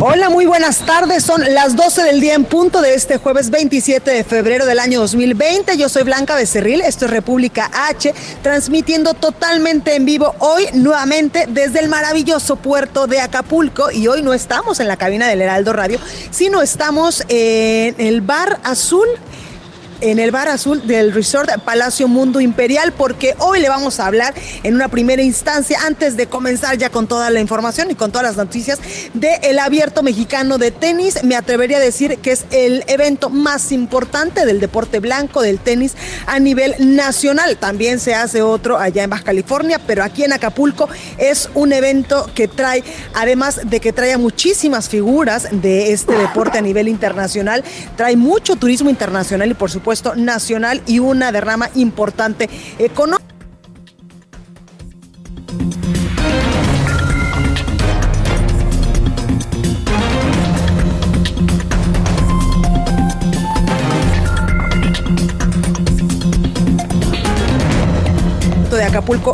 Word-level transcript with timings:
Hola, 0.00 0.30
muy 0.30 0.46
buenas 0.46 0.78
tardes. 0.86 1.24
Son 1.24 1.42
las 1.54 1.74
12 1.74 2.04
del 2.04 2.20
día 2.20 2.34
en 2.34 2.44
punto 2.44 2.80
de 2.80 2.94
este 2.94 3.16
jueves 3.16 3.50
27 3.50 4.08
de 4.08 4.22
febrero 4.22 4.64
del 4.64 4.78
año 4.78 5.00
2020. 5.00 5.76
Yo 5.76 5.88
soy 5.88 6.04
Blanca 6.04 6.36
Becerril, 6.36 6.82
esto 6.82 7.06
es 7.06 7.10
República 7.10 7.68
H, 7.72 8.14
transmitiendo 8.40 9.14
totalmente 9.14 9.96
en 9.96 10.04
vivo 10.04 10.36
hoy 10.38 10.66
nuevamente 10.72 11.46
desde 11.48 11.80
el 11.80 11.88
maravilloso 11.88 12.54
puerto 12.54 13.08
de 13.08 13.20
Acapulco. 13.20 13.90
Y 13.90 14.06
hoy 14.06 14.22
no 14.22 14.34
estamos 14.34 14.78
en 14.78 14.86
la 14.86 14.96
cabina 14.96 15.26
del 15.26 15.42
Heraldo 15.42 15.72
Radio, 15.72 15.98
sino 16.30 16.62
estamos 16.62 17.24
en 17.28 17.96
el 17.98 18.20
Bar 18.20 18.60
Azul 18.62 19.08
en 20.00 20.18
el 20.18 20.30
bar 20.30 20.48
azul 20.48 20.86
del 20.86 21.12
Resort 21.12 21.50
Palacio 21.64 22.08
Mundo 22.08 22.40
Imperial, 22.40 22.92
porque 22.92 23.34
hoy 23.38 23.60
le 23.60 23.68
vamos 23.68 23.98
a 23.98 24.06
hablar 24.06 24.34
en 24.62 24.74
una 24.74 24.88
primera 24.88 25.22
instancia, 25.22 25.78
antes 25.86 26.16
de 26.16 26.26
comenzar 26.26 26.78
ya 26.78 26.90
con 26.90 27.06
toda 27.06 27.30
la 27.30 27.40
información 27.40 27.90
y 27.90 27.94
con 27.94 28.12
todas 28.12 28.26
las 28.26 28.36
noticias, 28.36 28.78
del 29.14 29.38
el 29.42 29.58
abierto 29.58 30.02
mexicano 30.02 30.58
de 30.58 30.70
tenis. 30.70 31.22
Me 31.24 31.36
atrevería 31.36 31.78
a 31.78 31.80
decir 31.80 32.18
que 32.18 32.32
es 32.32 32.44
el 32.50 32.84
evento 32.86 33.30
más 33.30 33.72
importante 33.72 34.46
del 34.46 34.60
deporte 34.60 35.00
blanco, 35.00 35.42
del 35.42 35.58
tenis 35.58 35.94
a 36.26 36.38
nivel 36.38 36.74
nacional. 36.78 37.56
También 37.56 37.98
se 37.98 38.14
hace 38.14 38.42
otro 38.42 38.78
allá 38.78 39.04
en 39.04 39.10
Baja 39.10 39.24
California, 39.24 39.80
pero 39.84 40.04
aquí 40.04 40.24
en 40.24 40.32
Acapulco 40.32 40.88
es 41.16 41.50
un 41.54 41.72
evento 41.72 42.30
que 42.34 42.46
trae, 42.46 42.84
además 43.14 43.60
de 43.64 43.80
que 43.80 43.92
trae 43.92 44.12
a 44.12 44.18
muchísimas 44.18 44.88
figuras 44.88 45.48
de 45.50 45.92
este 45.92 46.14
deporte 46.14 46.58
a 46.58 46.62
nivel 46.62 46.88
internacional, 46.88 47.64
trae 47.96 48.16
mucho 48.16 48.56
turismo 48.56 48.90
internacional 48.90 49.50
y 49.50 49.54
por 49.54 49.70
supuesto 49.70 49.87
nacional 50.16 50.82
y 50.86 50.98
una 50.98 51.32
derrama 51.32 51.70
importante 51.74 52.48
económica. 52.78 53.27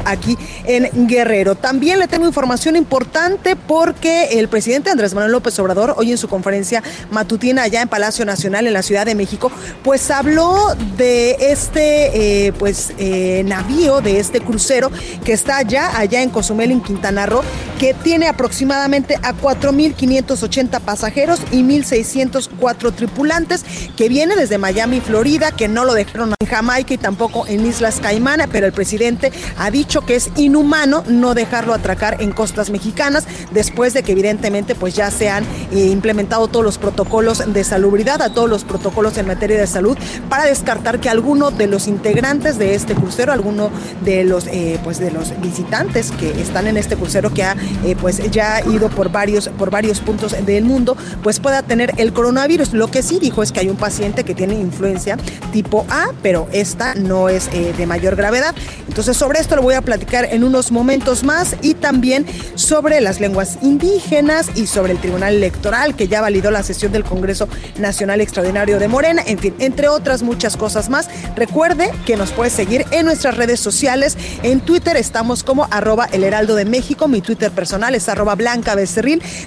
Aquí 0.04 0.38
en 0.66 1.08
Guerrero. 1.08 1.56
También 1.56 1.98
le 1.98 2.06
tengo 2.06 2.26
información 2.26 2.76
importante 2.76 3.56
porque 3.56 4.38
el 4.38 4.46
presidente 4.46 4.88
Andrés 4.88 5.14
Manuel 5.14 5.32
López 5.32 5.58
Obrador 5.58 5.94
hoy 5.96 6.12
en 6.12 6.18
su 6.18 6.28
conferencia 6.28 6.80
matutina 7.10 7.62
allá 7.62 7.82
en 7.82 7.88
Palacio 7.88 8.24
Nacional 8.24 8.68
en 8.68 8.72
la 8.72 8.82
Ciudad 8.82 9.04
de 9.04 9.16
México, 9.16 9.50
pues 9.82 10.12
habló 10.12 10.76
de 10.96 11.36
este 11.40 12.46
eh, 12.46 12.52
pues 12.52 12.92
eh, 12.98 13.42
navío, 13.46 14.00
de 14.00 14.20
este 14.20 14.40
crucero 14.40 14.92
que 15.24 15.32
está 15.32 15.56
allá, 15.56 15.98
allá 15.98 16.22
en 16.22 16.30
Cozumel, 16.30 16.70
en 16.70 16.80
Quintana 16.80 17.26
Roo, 17.26 17.42
que 17.80 17.94
tiene 17.94 18.28
aproximadamente 18.28 19.16
a 19.22 19.34
4.580 19.34 20.80
pasajeros 20.82 21.40
y 21.50 21.62
1.604 21.62 22.94
tripulantes, 22.94 23.64
que 23.96 24.08
viene 24.08 24.36
desde 24.36 24.58
Miami, 24.58 25.00
Florida, 25.00 25.50
que 25.50 25.66
no 25.66 25.84
lo 25.84 25.94
dejaron 25.94 26.32
en 26.38 26.46
Jamaica 26.46 26.94
y 26.94 26.98
tampoco 26.98 27.46
en 27.48 27.66
Islas 27.66 27.98
Caimán, 28.00 28.40
pero 28.52 28.66
el 28.66 28.72
presidente 28.72 29.32
ha 29.64 29.70
dicho 29.70 30.02
que 30.02 30.14
es 30.14 30.30
inhumano 30.36 31.04
no 31.08 31.32
dejarlo 31.32 31.72
atracar 31.72 32.20
en 32.20 32.32
costas 32.32 32.68
mexicanas 32.68 33.24
después 33.50 33.94
de 33.94 34.02
que 34.02 34.12
evidentemente 34.12 34.74
pues 34.74 34.94
ya 34.94 35.10
se 35.10 35.30
han 35.30 35.42
eh, 35.72 35.86
implementado 35.86 36.48
todos 36.48 36.62
los 36.62 36.76
protocolos 36.76 37.42
de 37.50 37.64
salubridad, 37.64 38.20
a 38.20 38.34
todos 38.34 38.50
los 38.50 38.62
protocolos 38.62 39.16
en 39.16 39.26
materia 39.26 39.58
de 39.58 39.66
salud 39.66 39.96
para 40.28 40.44
descartar 40.44 41.00
que 41.00 41.08
alguno 41.08 41.50
de 41.50 41.66
los 41.66 41.88
integrantes 41.88 42.58
de 42.58 42.74
este 42.74 42.94
crucero, 42.94 43.32
alguno 43.32 43.70
de 44.02 44.24
los 44.24 44.46
eh, 44.48 44.78
pues 44.84 44.98
de 44.98 45.10
los 45.10 45.32
visitantes 45.40 46.10
que 46.12 46.42
están 46.42 46.66
en 46.66 46.76
este 46.76 46.96
crucero 46.96 47.32
que 47.32 47.44
ha 47.44 47.56
eh, 47.84 47.96
pues 47.98 48.30
ya 48.30 48.60
ido 48.66 48.90
por 48.90 49.10
varios 49.10 49.48
por 49.48 49.70
varios 49.70 50.00
puntos 50.00 50.36
del 50.44 50.64
mundo, 50.64 50.94
pues 51.22 51.40
pueda 51.40 51.62
tener 51.62 51.94
el 51.96 52.12
coronavirus. 52.12 52.74
Lo 52.74 52.88
que 52.88 53.02
sí 53.02 53.18
dijo 53.18 53.42
es 53.42 53.50
que 53.50 53.60
hay 53.60 53.70
un 53.70 53.76
paciente 53.76 54.24
que 54.24 54.34
tiene 54.34 54.60
influencia 54.60 55.16
tipo 55.52 55.86
A, 55.88 56.08
pero 56.22 56.48
esta 56.52 56.94
no 56.94 57.30
es 57.30 57.50
de 57.50 57.86
mayor 57.86 58.14
gravedad. 58.14 58.54
Entonces 58.88 59.16
sobre 59.16 59.40
esto 59.40 59.53
lo 59.54 59.62
voy 59.62 59.74
a 59.74 59.82
platicar 59.82 60.28
en 60.30 60.44
unos 60.44 60.70
momentos 60.70 61.24
más 61.24 61.56
y 61.62 61.74
también 61.74 62.26
sobre 62.54 63.00
las 63.00 63.20
lenguas 63.20 63.58
indígenas 63.62 64.48
y 64.54 64.66
sobre 64.66 64.92
el 64.92 64.98
Tribunal 64.98 65.34
Electoral 65.34 65.96
que 65.96 66.08
ya 66.08 66.20
validó 66.20 66.50
la 66.50 66.62
sesión 66.62 66.92
del 66.92 67.04
Congreso 67.04 67.48
Nacional 67.78 68.20
Extraordinario 68.20 68.78
de 68.78 68.88
Morena, 68.88 69.22
en 69.26 69.38
fin, 69.38 69.54
entre 69.58 69.88
otras 69.88 70.22
muchas 70.22 70.56
cosas 70.56 70.90
más. 70.90 71.08
Recuerde 71.36 71.90
que 72.06 72.16
nos 72.16 72.32
puede 72.32 72.50
seguir 72.50 72.84
en 72.90 73.06
nuestras 73.06 73.36
redes 73.36 73.60
sociales. 73.60 74.16
En 74.42 74.60
Twitter 74.60 74.96
estamos 74.96 75.42
como 75.42 75.66
arroba 75.70 76.08
el 76.12 76.24
heraldo 76.24 76.54
de 76.54 76.64
México, 76.64 77.08
mi 77.08 77.20
Twitter 77.20 77.50
personal 77.50 77.94
es 77.94 78.08
arroba 78.08 78.34
blanca 78.34 78.74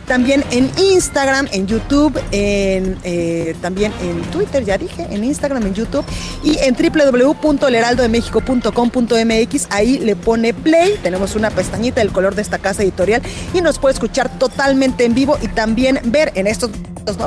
también 0.05 0.43
en 0.51 0.69
Instagram, 0.77 1.47
en 1.51 1.65
YouTube, 1.67 2.17
en, 2.31 2.97
eh, 3.03 3.55
también 3.61 3.91
en 4.01 4.21
Twitter, 4.31 4.65
ya 4.65 4.77
dije, 4.77 5.07
en 5.09 5.23
Instagram, 5.23 5.65
en 5.65 5.73
YouTube 5.73 6.05
y 6.43 6.59
en 6.59 6.75
www.elheraldodemexico.com.mx 6.75 9.67
ahí 9.69 9.86
le 9.87 10.15
pone 10.15 10.53
play, 10.53 10.99
tenemos 11.01 11.35
una 11.35 11.49
pestañita 11.49 12.01
del 12.01 12.11
color 12.11 12.35
de 12.35 12.41
esta 12.41 12.59
casa 12.59 12.83
editorial 12.83 13.21
y 13.53 13.61
nos 13.61 13.79
puede 13.79 13.93
escuchar 13.93 14.29
totalmente 14.37 15.05
en 15.05 15.13
vivo 15.13 15.37
y 15.41 15.47
también 15.47 15.99
ver 16.05 16.31
en 16.35 16.47
estos 16.47 16.71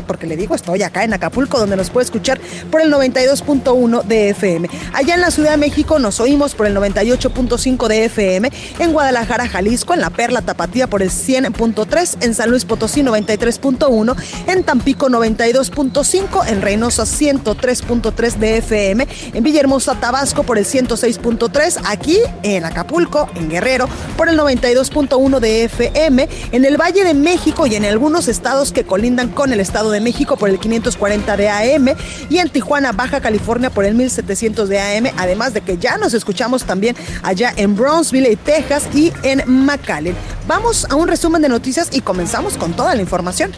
Porque 0.06 0.26
le 0.26 0.36
digo, 0.36 0.54
estoy 0.54 0.82
acá 0.82 1.04
en 1.04 1.14
Acapulco, 1.14 1.58
donde 1.58 1.76
nos 1.76 1.88
puede 1.88 2.04
escuchar 2.04 2.38
por 2.70 2.82
el 2.82 2.92
92.1 2.92 4.02
de 4.04 4.30
FM. 4.30 4.68
Allá 4.92 5.14
en 5.14 5.22
la 5.22 5.30
Ciudad 5.30 5.52
de 5.52 5.56
México 5.56 5.98
nos 5.98 6.20
oímos 6.20 6.54
por 6.54 6.66
el 6.66 6.76
98.5 6.76 7.88
de 7.88 8.04
FM. 8.04 8.52
En 8.78 8.92
Guadalajara, 8.92 9.48
Jalisco, 9.48 9.94
en 9.94 10.00
La 10.00 10.10
Perla 10.10 10.42
Tapatía 10.42 10.86
por 10.86 11.02
el 11.02 11.10
100.3. 11.10 12.18
En 12.20 12.34
San 12.34 12.50
Luis 12.50 12.66
Potosí, 12.66 13.02
93.1. 13.02 14.16
En 14.48 14.64
Tampico, 14.64 15.08
92.5. 15.08 16.46
En 16.48 16.60
Reynosa, 16.60 17.04
103.3 17.04 18.36
de 18.36 18.58
FM. 18.58 19.08
En 19.32 19.42
Villahermosa, 19.42 19.94
Tabasco, 19.98 20.42
por 20.42 20.58
el 20.58 20.66
106.3. 20.66 21.80
Aquí 21.86 22.18
en 22.42 22.66
Acapulco, 22.66 23.30
en 23.34 23.48
Guerrero, 23.48 23.88
por 24.18 24.28
el 24.28 24.38
92.1 24.38 25.40
de 25.40 25.64
FM. 25.64 26.28
En 26.52 26.64
el 26.66 26.76
Valle 26.76 27.04
de 27.04 27.14
México 27.14 27.66
y 27.66 27.76
en 27.76 27.84
algunos 27.86 28.28
estados 28.28 28.72
que 28.72 28.84
colindan 28.84 29.30
con 29.30 29.52
el 29.52 29.60
Estado 29.70 29.92
de 29.92 30.00
México 30.00 30.36
por 30.36 30.50
el 30.50 30.58
540 30.58 31.36
de 31.36 31.48
AM 31.48 31.94
y 32.28 32.38
en 32.38 32.48
Tijuana, 32.48 32.90
Baja 32.90 33.20
California 33.20 33.70
por 33.70 33.84
el 33.84 33.94
1700 33.94 34.68
de 34.68 34.80
AM, 34.80 35.12
además 35.16 35.54
de 35.54 35.60
que 35.60 35.78
ya 35.78 35.96
nos 35.96 36.12
escuchamos 36.12 36.64
también 36.64 36.96
allá 37.22 37.52
en 37.54 37.76
Brownsville, 37.76 38.36
Texas 38.36 38.88
y 38.92 39.12
en 39.22 39.44
McAllen. 39.46 40.16
Vamos 40.48 40.88
a 40.90 40.96
un 40.96 41.06
resumen 41.06 41.40
de 41.40 41.48
noticias 41.48 41.88
y 41.92 42.00
comenzamos 42.00 42.56
con 42.56 42.72
toda 42.72 42.96
la 42.96 43.00
información. 43.00 43.52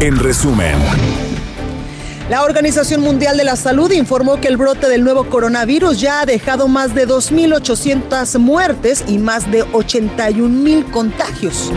En 0.00 0.18
resumen. 0.18 0.76
La 2.30 2.44
Organización 2.44 3.02
Mundial 3.02 3.36
de 3.36 3.44
la 3.44 3.56
Salud 3.56 3.92
informó 3.92 4.40
que 4.40 4.48
el 4.48 4.56
brote 4.56 4.88
del 4.88 5.04
nuevo 5.04 5.24
coronavirus 5.24 6.00
ya 6.00 6.22
ha 6.22 6.24
dejado 6.24 6.68
más 6.68 6.94
de 6.94 7.06
2.800 7.06 8.38
muertes 8.38 9.04
y 9.06 9.18
más 9.18 9.50
de 9.50 9.62
81.000 9.66 10.90
contagios. 10.90 11.70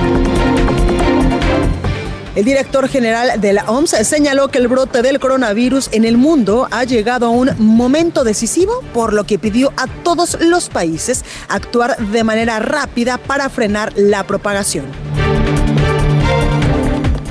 El 2.35 2.43
director 2.43 2.89
general 2.89 3.39
de 3.39 3.53
la 3.53 3.63
OMS 3.63 3.91
señaló 4.05 4.49
que 4.49 4.57
el 4.57 4.67
brote 4.67 5.01
del 5.01 5.21
coronavirus 5.21 5.87
en 5.93 6.03
el 6.03 6.17
mundo 6.17 6.67
ha 6.69 6.83
llegado 6.83 7.27
a 7.27 7.29
un 7.29 7.51
momento 7.57 8.25
decisivo, 8.25 8.83
por 8.93 9.13
lo 9.13 9.23
que 9.23 9.39
pidió 9.39 9.71
a 9.77 9.87
todos 9.87 10.37
los 10.41 10.67
países 10.67 11.23
actuar 11.47 11.95
de 11.95 12.25
manera 12.25 12.59
rápida 12.59 13.17
para 13.17 13.49
frenar 13.49 13.93
la 13.95 14.25
propagación. 14.25 14.85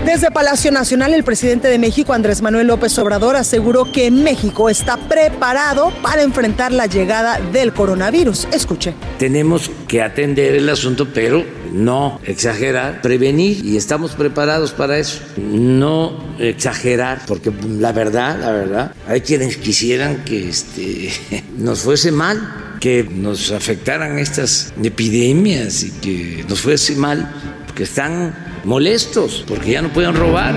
Desde 0.06 0.30
Palacio 0.30 0.70
Nacional, 0.70 1.12
el 1.12 1.24
presidente 1.24 1.68
de 1.68 1.78
México, 1.78 2.12
Andrés 2.12 2.40
Manuel 2.40 2.68
López 2.68 2.96
Obrador, 2.98 3.36
aseguró 3.36 3.90
que 3.90 4.10
México 4.10 4.70
está 4.70 4.96
preparado 4.96 5.92
para 6.02 6.22
enfrentar 6.22 6.72
la 6.72 6.86
llegada 6.86 7.40
del 7.52 7.72
coronavirus. 7.74 8.48
Escuche. 8.52 8.94
Tenemos 9.18 9.70
que 9.88 10.02
atender 10.02 10.54
el 10.54 10.68
asunto, 10.68 11.08
pero 11.12 11.44
no 11.74 12.20
exagerar, 12.24 13.02
prevenir 13.02 13.64
y 13.64 13.76
estamos 13.76 14.12
preparados 14.12 14.72
para 14.72 14.98
eso. 14.98 15.18
No 15.36 16.36
exagerar, 16.38 17.22
porque 17.26 17.52
la 17.78 17.92
verdad, 17.92 18.38
la 18.40 18.52
verdad, 18.52 18.94
hay 19.08 19.20
quienes 19.20 19.56
quisieran 19.56 20.24
que 20.24 20.48
este, 20.48 21.10
nos 21.58 21.80
fuese 21.80 22.12
mal, 22.12 22.76
que 22.80 23.04
nos 23.04 23.50
afectaran 23.50 24.18
estas 24.18 24.72
epidemias 24.82 25.82
y 25.82 25.90
que 25.90 26.44
nos 26.48 26.60
fuese 26.60 26.94
mal, 26.94 27.30
porque 27.66 27.82
están 27.82 28.34
molestos 28.64 29.44
porque 29.46 29.72
ya 29.72 29.82
no 29.82 29.92
pueden 29.92 30.14
robar. 30.14 30.54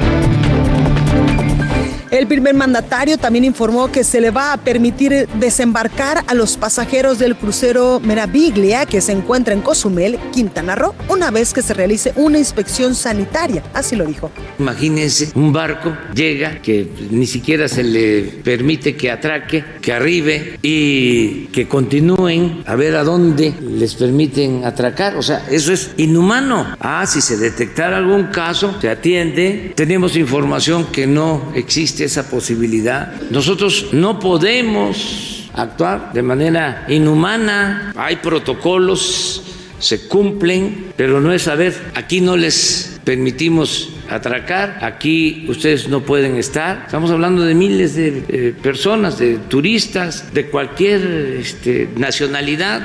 El 2.09 2.25
primer 2.25 2.56
mandatario 2.56 3.18
también 3.18 3.44
informó 3.44 3.92
que 3.92 4.06
se 4.06 4.21
le 4.21 4.31
va 4.31 4.54
a 4.54 4.57
permitir 4.57 5.27
desembarcar 5.39 6.24
a 6.27 6.33
los 6.33 6.56
pasajeros 6.56 7.19
del 7.19 7.36
crucero 7.36 8.00
Meraviglia 8.01 8.86
que 8.86 9.01
se 9.01 9.12
encuentra 9.12 9.54
en 9.54 9.59
Cozumel, 9.59 10.18
Quintana 10.31 10.75
Roo, 10.75 10.95
una 11.09 11.31
vez 11.31 11.54
que 11.54 11.62
se 11.62 11.74
realice 11.74 12.13
una 12.15 12.38
inspección 12.38 12.95
sanitaria. 12.95 13.62
Así 13.74 13.98
lo 13.98 14.06
dijo. 14.06 14.31
Imagínense, 14.57 15.31
un 15.36 15.51
barco 15.51 15.98
llega 16.13 16.62
que 16.62 16.88
ni 17.12 17.27
siquiera 17.27 17.68
se 17.68 17.83
le 17.83 18.21
permite 18.42 18.95
que 18.95 19.12
atraque, 19.12 19.65
que 19.81 19.92
arribe 19.92 20.57
y 20.62 21.48
que 21.48 21.68
continúen 21.68 22.63
a 22.65 22.75
ver 22.75 22.95
a 22.95 23.04
dónde 23.04 23.54
les 23.62 23.95
permiten 23.95 24.63
atracar. 24.63 25.18
O 25.18 25.21
sea, 25.21 25.45
eso 25.51 25.74
es 25.74 25.92
inhumano. 25.98 26.77
Ah, 26.80 27.06
si 27.06 27.19
se 27.19 27.36
detectara 27.36 27.98
algún 27.98 28.27
caso, 28.27 28.75
se 28.80 28.89
atiende. 28.89 29.74
Tenemos 29.75 30.15
información 30.15 30.86
que 30.86 31.06
no 31.06 31.51
existe 31.54 31.96
esa 32.05 32.29
posibilidad. 32.29 33.13
Nosotros 33.29 33.88
no 33.91 34.19
podemos 34.19 35.49
actuar 35.53 36.11
de 36.13 36.21
manera 36.21 36.85
inhumana. 36.88 37.94
Hay 37.95 38.17
protocolos, 38.17 39.44
se 39.79 40.07
cumplen, 40.07 40.94
pero 40.95 41.19
no 41.21 41.33
es 41.33 41.44
saber, 41.44 41.75
aquí 41.95 42.21
no 42.21 42.38
les 42.38 42.99
permitimos 43.03 43.89
atracar, 44.09 44.79
aquí 44.81 45.45
ustedes 45.47 45.88
no 45.88 46.01
pueden 46.01 46.35
estar. 46.35 46.83
Estamos 46.85 47.11
hablando 47.11 47.44
de 47.44 47.53
miles 47.53 47.95
de 47.95 48.23
eh, 48.27 48.53
personas, 48.61 49.17
de 49.19 49.38
turistas, 49.38 50.33
de 50.33 50.47
cualquier 50.47 51.38
este, 51.39 51.89
nacionalidad. 51.95 52.81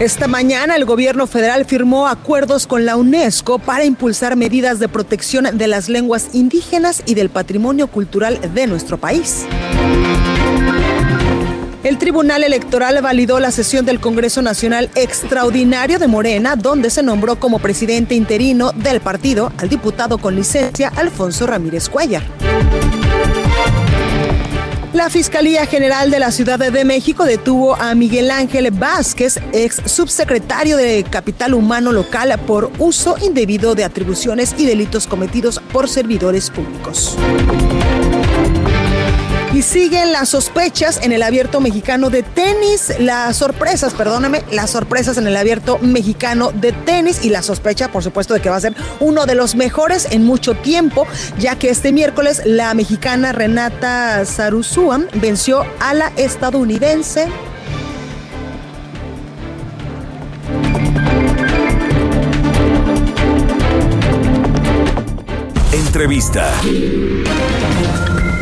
Esta 0.00 0.28
mañana 0.28 0.76
el 0.76 0.86
gobierno 0.86 1.26
federal 1.26 1.66
firmó 1.66 2.08
acuerdos 2.08 2.66
con 2.66 2.86
la 2.86 2.96
UNESCO 2.96 3.58
para 3.58 3.84
impulsar 3.84 4.34
medidas 4.34 4.78
de 4.78 4.88
protección 4.88 5.58
de 5.58 5.66
las 5.66 5.90
lenguas 5.90 6.30
indígenas 6.32 7.02
y 7.04 7.12
del 7.12 7.28
patrimonio 7.28 7.86
cultural 7.86 8.40
de 8.54 8.66
nuestro 8.66 8.96
país. 8.96 9.44
El 11.84 11.98
Tribunal 11.98 12.44
Electoral 12.44 13.02
validó 13.02 13.40
la 13.40 13.50
sesión 13.50 13.84
del 13.84 14.00
Congreso 14.00 14.40
Nacional 14.40 14.88
Extraordinario 14.94 15.98
de 15.98 16.08
Morena, 16.08 16.56
donde 16.56 16.88
se 16.88 17.02
nombró 17.02 17.38
como 17.38 17.58
presidente 17.58 18.14
interino 18.14 18.72
del 18.72 19.02
partido 19.02 19.52
al 19.58 19.68
diputado 19.68 20.16
con 20.16 20.34
licencia 20.34 20.88
Alfonso 20.96 21.46
Ramírez 21.46 21.90
Cuellar. 21.90 22.22
La 24.92 25.08
Fiscalía 25.08 25.66
General 25.66 26.10
de 26.10 26.18
la 26.18 26.32
Ciudad 26.32 26.58
de 26.58 26.84
México 26.84 27.24
detuvo 27.24 27.76
a 27.76 27.94
Miguel 27.94 28.28
Ángel 28.28 28.72
Vázquez, 28.72 29.38
ex 29.52 29.80
subsecretario 29.86 30.76
de 30.76 31.04
Capital 31.04 31.54
Humano 31.54 31.92
Local, 31.92 32.36
por 32.44 32.72
uso 32.78 33.16
indebido 33.22 33.76
de 33.76 33.84
atribuciones 33.84 34.52
y 34.58 34.66
delitos 34.66 35.06
cometidos 35.06 35.60
por 35.72 35.88
servidores 35.88 36.50
públicos. 36.50 37.16
Y 39.52 39.62
siguen 39.62 40.12
las 40.12 40.28
sospechas 40.28 41.00
en 41.02 41.12
el 41.12 41.22
abierto 41.22 41.60
mexicano 41.60 42.08
de 42.08 42.22
tenis, 42.22 42.92
las 43.00 43.36
sorpresas, 43.36 43.94
perdóname, 43.94 44.44
las 44.52 44.70
sorpresas 44.70 45.18
en 45.18 45.26
el 45.26 45.36
abierto 45.36 45.78
mexicano 45.78 46.52
de 46.52 46.72
tenis 46.72 47.24
y 47.24 47.30
la 47.30 47.42
sospecha, 47.42 47.90
por 47.90 48.04
supuesto, 48.04 48.34
de 48.34 48.40
que 48.40 48.48
va 48.48 48.56
a 48.56 48.60
ser 48.60 48.76
uno 49.00 49.26
de 49.26 49.34
los 49.34 49.56
mejores 49.56 50.06
en 50.12 50.24
mucho 50.24 50.54
tiempo, 50.54 51.06
ya 51.38 51.58
que 51.58 51.68
este 51.70 51.92
miércoles 51.92 52.42
la 52.44 52.72
mexicana 52.74 53.32
Renata 53.32 54.24
Sarusuan 54.24 55.08
venció 55.14 55.64
a 55.80 55.94
la 55.94 56.12
estadounidense 56.16 57.26
Entrevista. 65.72 66.50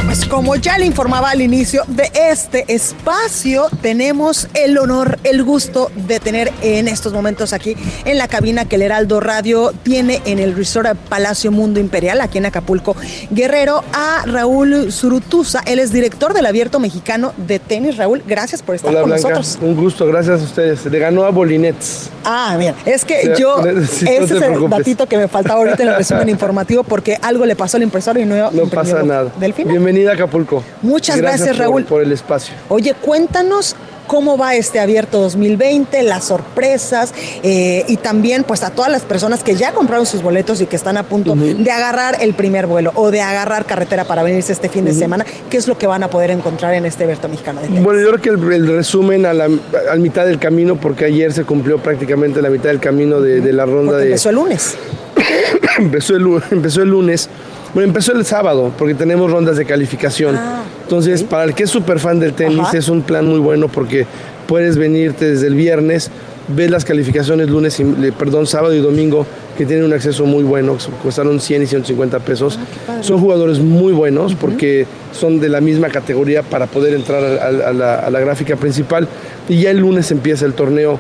Pues 0.09 0.25
como 0.25 0.57
ya 0.57 0.79
le 0.79 0.87
informaba 0.87 1.29
al 1.29 1.43
inicio 1.43 1.83
de 1.87 2.11
este 2.31 2.65
espacio, 2.73 3.67
tenemos 3.83 4.49
el 4.55 4.79
honor, 4.79 5.19
el 5.23 5.45
gusto 5.45 5.91
de 5.95 6.19
tener 6.19 6.51
en 6.63 6.89
estos 6.89 7.13
momentos 7.13 7.53
aquí 7.53 7.77
en 8.07 8.17
la 8.17 8.27
cabina 8.27 8.65
que 8.65 8.77
el 8.77 8.83
Heraldo 8.83 9.21
Radio 9.21 9.75
tiene 9.83 10.23
en 10.25 10.39
el 10.39 10.57
Resort 10.57 10.97
Palacio 11.11 11.53
Mundo 11.53 11.79
Imperial, 11.79 12.23
aquí 12.23 12.39
en 12.39 12.47
Acapulco, 12.47 12.97
Guerrero, 13.29 13.85
a 13.93 14.23
Raúl 14.25 14.91
Zurutuza. 14.91 15.61
Él 15.67 15.79
es 15.79 15.93
director 15.93 16.33
del 16.33 16.47
Abierto 16.47 16.81
Mexicano 16.81 17.35
de 17.37 17.59
Tenis. 17.59 17.99
Raúl, 17.99 18.23
gracias 18.27 18.63
por 18.63 18.77
estar 18.77 18.91
con 18.99 19.11
nosotros. 19.11 19.59
Un 19.61 19.77
gusto, 19.77 20.07
gracias 20.07 20.41
a 20.41 20.45
ustedes. 20.45 20.87
Le 20.87 20.99
ganó 20.99 21.25
a 21.25 21.31
Bolinets. 21.31 22.09
Ah, 22.25 22.57
bien. 22.59 22.75
Es 22.87 23.05
que 23.05 23.35
yo, 23.39 23.63
ese 23.67 24.17
es 24.17 24.31
el 24.31 24.71
datito 24.71 25.07
que 25.07 25.19
me 25.19 25.29
faltaba 25.29 25.61
ahorita 25.61 25.83
en 25.83 25.91
el 25.91 25.97
resumen 25.97 26.31
informativo 26.31 26.83
porque 26.83 27.19
algo 27.21 27.45
le 27.45 27.57
pasó 27.57 27.77
al 27.77 27.83
impresor 27.83 28.17
y 28.17 28.25
no 28.25 28.51
No 28.53 28.65
pasa 28.71 29.03
nada. 29.03 29.31
Del 29.39 29.53
final. 29.53 29.98
Bienvenida 29.99 30.13
a 30.13 30.15
Acapulco. 30.15 30.63
Muchas 30.83 31.17
gracias, 31.17 31.49
por, 31.49 31.59
Raúl. 31.59 31.85
Por 31.85 32.03
el 32.03 32.13
espacio. 32.13 32.55
Oye, 32.69 32.95
cuéntanos 32.95 33.75
cómo 34.07 34.39
va 34.39 34.55
este 34.55 34.79
abierto 34.79 35.19
2020, 35.19 36.05
las 36.05 36.25
sorpresas 36.25 37.13
eh, 37.43 37.85
y 37.89 37.97
también 37.97 38.45
pues 38.45 38.63
a 38.63 38.71
todas 38.71 38.91
las 38.93 39.03
personas 39.03 39.43
que 39.43 39.57
ya 39.57 39.73
compraron 39.73 40.07
sus 40.07 40.23
boletos 40.23 40.61
y 40.61 40.67
que 40.67 40.77
están 40.77 40.97
a 40.97 41.03
punto 41.03 41.35
de 41.35 41.71
agarrar 41.71 42.17
el 42.23 42.33
primer 42.33 42.67
vuelo 42.67 42.93
o 42.95 43.11
de 43.11 43.21
agarrar 43.21 43.67
carretera 43.67 44.05
para 44.05 44.23
venirse 44.23 44.53
este 44.53 44.69
fin 44.69 44.85
de 44.85 44.95
semana, 44.95 45.27
¿qué 45.51 45.57
es 45.57 45.67
lo 45.67 45.77
que 45.77 45.87
van 45.87 46.05
a 46.05 46.09
poder 46.09 46.31
encontrar 46.31 46.75
en 46.75 46.87
este 46.87 47.05
abierto 47.05 47.29
mexicano 47.29 47.61
de? 47.61 47.69
Bueno, 47.81 48.01
yo 48.01 48.09
creo 48.13 48.23
que 48.23 48.29
el, 48.31 48.53
el 48.53 48.67
resumen 48.69 49.27
a 49.27 49.35
la 49.35 49.49
al 49.91 50.01
mitad 50.01 50.25
del 50.25 50.39
camino, 50.39 50.77
porque 50.77 51.07
ayer 51.07 51.33
se 51.33 51.45
cumplió 51.45 51.79
prácticamente 51.79 52.41
la 52.41 52.51
mitad 52.51 52.71
del 52.71 52.81
camino 52.81 53.21
de, 53.21 53.41
de 53.41 53.53
la 53.53 53.67
ronda 53.67 53.93
Porque 53.93 54.05
de... 54.05 54.11
empezó 54.11 54.31
el 54.31 54.37
lunes. 54.37 54.77
empezó, 55.79 56.17
el, 56.17 56.43
empezó 56.51 56.83
el 56.83 56.89
lunes. 56.89 57.29
Bueno, 57.75 57.89
empezó 57.89 58.13
el 58.13 58.25
sábado, 58.25 58.73
porque 58.79 58.95
tenemos 58.95 59.31
rondas 59.31 59.57
de 59.57 59.65
calificación. 59.65 60.37
Ah, 60.37 60.63
Entonces, 60.83 61.23
para 61.23 61.45
el 61.45 61.55
que 61.55 61.65
es 61.65 61.71
súper 61.71 61.99
fan 62.01 62.19
del 62.19 62.33
tenis, 62.33 62.61
Ajá. 62.61 62.77
es 62.79 62.89
un 62.89 63.03
plan 63.03 63.27
muy 63.27 63.39
bueno 63.41 63.69
porque 63.69 64.07
puedes 64.47 64.77
venirte 64.79 65.27
desde 65.31 65.47
el 65.49 65.55
viernes, 65.55 66.11
ves 66.49 66.71
las 66.71 66.85
calificaciones 66.87 67.51
lunes, 67.51 67.79
y, 67.79 67.85
perdón, 68.13 68.47
sábado 68.47 68.75
y 68.75 68.81
domingo, 68.81 69.27
que 69.59 69.67
tienen 69.67 69.85
un 69.85 69.93
acceso 69.93 70.25
muy 70.25 70.45
bueno, 70.45 70.79
costaron 71.03 71.41
100 71.41 71.63
y 71.65 71.67
150 71.67 72.21
pesos. 72.21 72.59
son 73.03 73.21
jugadores 73.21 73.59
muy 73.59 73.93
buenos 73.93 74.35
porque 74.35 74.87
son 75.13 75.41
de 75.41 75.49
la 75.51 75.61
misma 75.61 75.89
categoría 75.89 76.43
para 76.43 76.67
poder 76.67 76.95
entrar 76.95 77.23
a, 77.23 77.45
a- 77.45 77.69
a 77.69 77.73
la, 77.73 77.95
a 77.97 78.11
la 78.11 78.21
gráfica 78.21 78.57
principal. 78.57 79.07
Y 79.49 79.61
ya 79.61 79.71
el 79.73 79.79
lunes 79.79 80.11
empieza 80.11 80.47
el 80.47 80.55
torneo 80.55 80.99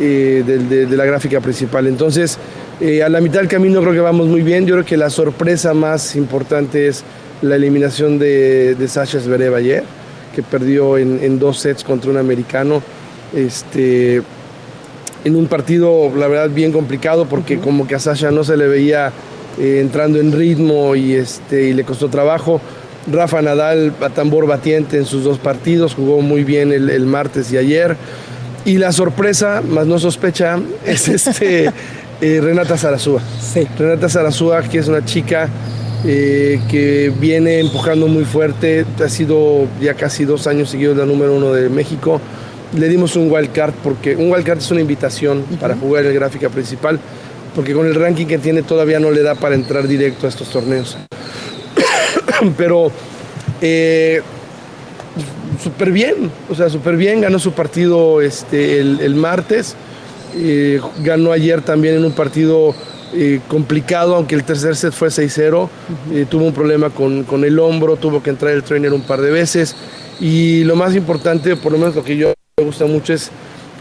eh, 0.00 0.44
de, 0.46 0.86
de 0.86 0.96
la 0.96 1.04
gráfica 1.06 1.40
principal. 1.40 1.86
Entonces, 1.86 2.38
eh, 2.80 3.02
a 3.02 3.08
la 3.08 3.20
mitad 3.20 3.40
del 3.40 3.48
camino 3.48 3.80
creo 3.80 3.92
que 3.92 4.00
vamos 4.00 4.26
muy 4.26 4.42
bien. 4.42 4.66
Yo 4.66 4.74
creo 4.74 4.84
que 4.84 4.96
la 4.96 5.10
sorpresa 5.10 5.74
más 5.74 6.14
importante 6.16 6.86
es 6.86 7.04
la 7.42 7.56
eliminación 7.56 8.18
de, 8.18 8.74
de 8.74 8.88
Sasha 8.88 9.20
Zverev 9.20 9.54
ayer, 9.54 9.84
que 10.34 10.42
perdió 10.42 10.98
en, 10.98 11.18
en 11.22 11.38
dos 11.38 11.58
sets 11.58 11.82
contra 11.82 12.10
un 12.10 12.16
americano. 12.16 12.82
Este, 13.34 14.22
en 15.24 15.36
un 15.36 15.46
partido, 15.46 16.10
la 16.16 16.28
verdad, 16.28 16.50
bien 16.50 16.72
complicado 16.72 17.26
porque 17.26 17.58
como 17.58 17.86
que 17.86 17.94
a 17.94 17.98
Sasha 17.98 18.30
no 18.30 18.44
se 18.44 18.56
le 18.56 18.68
veía 18.68 19.12
eh, 19.58 19.80
entrando 19.80 20.20
en 20.20 20.32
ritmo 20.32 20.94
y, 20.94 21.14
este, 21.14 21.68
y 21.68 21.72
le 21.72 21.84
costó 21.84 22.08
trabajo. 22.08 22.60
Rafa 23.10 23.42
Nadal 23.42 23.94
a 24.00 24.10
tambor 24.10 24.46
batiente 24.46 24.98
en 24.98 25.06
sus 25.06 25.24
dos 25.24 25.38
partidos, 25.38 25.94
jugó 25.94 26.20
muy 26.20 26.44
bien 26.44 26.72
el, 26.72 26.90
el 26.90 27.06
martes 27.06 27.52
y 27.52 27.56
ayer. 27.56 27.96
Y 28.64 28.78
la 28.78 28.92
sorpresa, 28.92 29.62
más 29.66 29.86
no 29.86 29.98
sospecha, 29.98 30.60
es 30.86 31.08
este, 31.08 31.72
eh, 32.20 32.40
Renata 32.42 32.76
Zarazúa. 32.76 33.20
Sí. 33.40 33.66
Renata 33.78 34.08
Zarazúa, 34.08 34.62
que 34.62 34.78
es 34.78 34.88
una 34.88 35.04
chica 35.04 35.48
eh, 36.04 36.60
que 36.70 37.12
viene 37.18 37.60
empujando 37.60 38.06
muy 38.06 38.24
fuerte, 38.24 38.84
ha 39.04 39.08
sido 39.08 39.66
ya 39.80 39.94
casi 39.94 40.24
dos 40.24 40.46
años 40.46 40.70
seguidos 40.70 40.96
la 40.96 41.06
número 41.06 41.34
uno 41.34 41.52
de 41.52 41.68
México. 41.68 42.20
Le 42.76 42.88
dimos 42.88 43.16
un 43.16 43.30
wild 43.30 43.52
card 43.52 43.72
porque 43.82 44.14
un 44.14 44.30
wild 44.30 44.44
card 44.44 44.58
es 44.58 44.70
una 44.70 44.80
invitación 44.80 45.44
para 45.60 45.74
jugar 45.74 46.04
en 46.04 46.10
el 46.10 46.14
gráfica 46.14 46.48
principal, 46.50 47.00
porque 47.54 47.72
con 47.72 47.86
el 47.86 47.94
ranking 47.94 48.26
que 48.26 48.38
tiene 48.38 48.62
todavía 48.62 49.00
no 49.00 49.10
le 49.10 49.22
da 49.22 49.34
para 49.34 49.54
entrar 49.54 49.88
directo 49.88 50.26
a 50.26 50.28
estos 50.28 50.50
torneos. 50.50 50.96
Pero 52.56 52.92
eh, 53.60 54.22
súper 55.62 55.90
bien, 55.90 56.30
o 56.48 56.54
sea, 56.54 56.68
súper 56.68 56.96
bien, 56.96 57.20
ganó 57.20 57.38
su 57.38 57.52
partido 57.52 58.20
este, 58.20 58.78
el, 58.80 59.00
el 59.00 59.14
martes, 59.14 59.74
eh, 60.34 60.80
ganó 61.02 61.32
ayer 61.32 61.62
también 61.62 61.96
en 61.96 62.04
un 62.04 62.12
partido 62.12 62.74
eh, 63.14 63.40
complicado, 63.48 64.14
aunque 64.14 64.34
el 64.34 64.44
tercer 64.44 64.76
set 64.76 64.92
fue 64.92 65.08
6-0. 65.08 65.68
Eh, 66.12 66.26
tuvo 66.28 66.44
un 66.44 66.52
problema 66.52 66.90
con, 66.90 67.24
con, 67.24 67.44
el 67.44 67.58
hombro, 67.58 67.96
tuvo 67.96 68.22
que 68.22 68.30
entrar 68.30 68.52
el 68.52 68.62
trainer 68.62 68.92
un 68.92 69.02
par 69.02 69.20
de 69.20 69.30
veces. 69.30 69.74
Y 70.20 70.64
lo 70.64 70.76
más 70.76 70.94
importante, 70.94 71.56
por 71.56 71.72
lo 71.72 71.78
menos 71.78 71.94
lo 71.94 72.04
que 72.04 72.16
yo 72.16 72.34
me 72.58 72.64
gusta 72.64 72.86
mucho, 72.86 73.14
es 73.14 73.30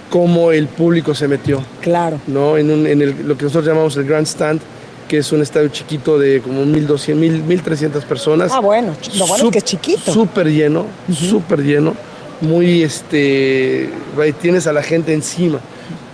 cómo 0.09 0.51
el 0.51 0.67
público 0.67 1.13
se 1.13 1.27
metió. 1.27 1.61
Claro. 1.81 2.19
¿no? 2.27 2.57
En, 2.57 2.71
un, 2.71 2.87
en 2.87 3.01
el, 3.01 3.27
lo 3.27 3.37
que 3.37 3.45
nosotros 3.45 3.65
llamamos 3.65 3.97
el 3.97 4.05
Grandstand, 4.05 4.61
que 5.07 5.17
es 5.17 5.31
un 5.31 5.41
estadio 5.41 5.69
chiquito 5.69 6.17
de 6.17 6.41
como 6.41 6.63
1.200, 6.63 7.43
1.300 7.45 8.03
personas. 8.03 8.51
Ah, 8.53 8.59
bueno, 8.59 8.95
lo 9.15 9.27
bueno 9.27 9.45
es 9.45 9.51
que 9.51 9.57
es 9.57 9.63
chiquito. 9.63 10.13
Súper 10.13 10.47
lleno, 10.47 10.85
súper 11.11 11.63
lleno. 11.63 11.95
Muy, 12.39 12.83
este, 12.83 13.89
tienes 14.41 14.67
a 14.67 14.73
la 14.73 14.83
gente 14.83 15.13
encima. 15.13 15.59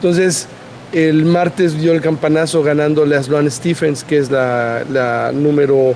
Entonces, 0.04 0.48
el 0.92 1.24
martes 1.24 1.80
dio 1.80 1.94
el 1.94 2.02
campanazo 2.02 2.62
ganándole 2.62 3.16
a 3.16 3.24
Sloan 3.24 3.50
Stephens, 3.50 4.04
que 4.04 4.18
es 4.18 4.30
la, 4.30 4.84
la 4.92 5.32
número 5.34 5.96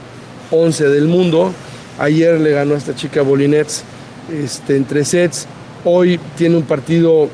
11 0.49 0.87
del 0.87 1.09
mundo. 1.09 1.51
Ayer 1.99 2.39
le 2.39 2.51
ganó 2.51 2.75
a 2.75 2.77
esta 2.77 2.95
chica 2.95 3.21
Bolinets 3.21 3.83
este, 4.31 4.77
en 4.77 4.85
tres 4.85 5.09
sets. 5.09 5.45
Hoy 5.83 6.21
tiene 6.37 6.55
un 6.55 6.63
partido 6.63 7.27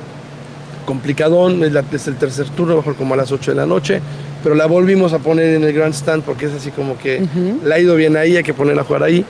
complicadón, 0.88 1.64
es, 1.64 1.74
la, 1.74 1.84
es 1.92 2.08
el 2.08 2.16
tercer 2.16 2.50
turno, 2.50 2.78
mejor 2.78 2.96
como 2.96 3.14
a 3.14 3.18
las 3.18 3.32
8 3.32 3.52
de 3.52 3.56
la 3.56 3.68
noche, 3.68 4.02
pero 4.42 4.56
la 4.56 4.66
volvimos 4.66 5.14
a 5.14 5.20
poner 5.20 5.54
en 5.54 5.64
el 5.64 5.74
Grand 5.74 5.94
Stand 5.94 6.24
porque 6.24 6.48
es 6.48 6.54
así 6.54 6.72
como 6.72 6.98
que 6.98 7.22
uh 7.22 7.38
-huh. 7.38 7.64
la 7.66 7.76
ha 7.76 7.80
ido 7.80 7.96
bien 7.96 8.18
ahí, 8.18 8.36
hay 8.36 8.44
que 8.44 8.56
ponerla 8.56 8.82
a 8.82 8.86
jugar 8.86 9.04
ahí. 9.04 9.24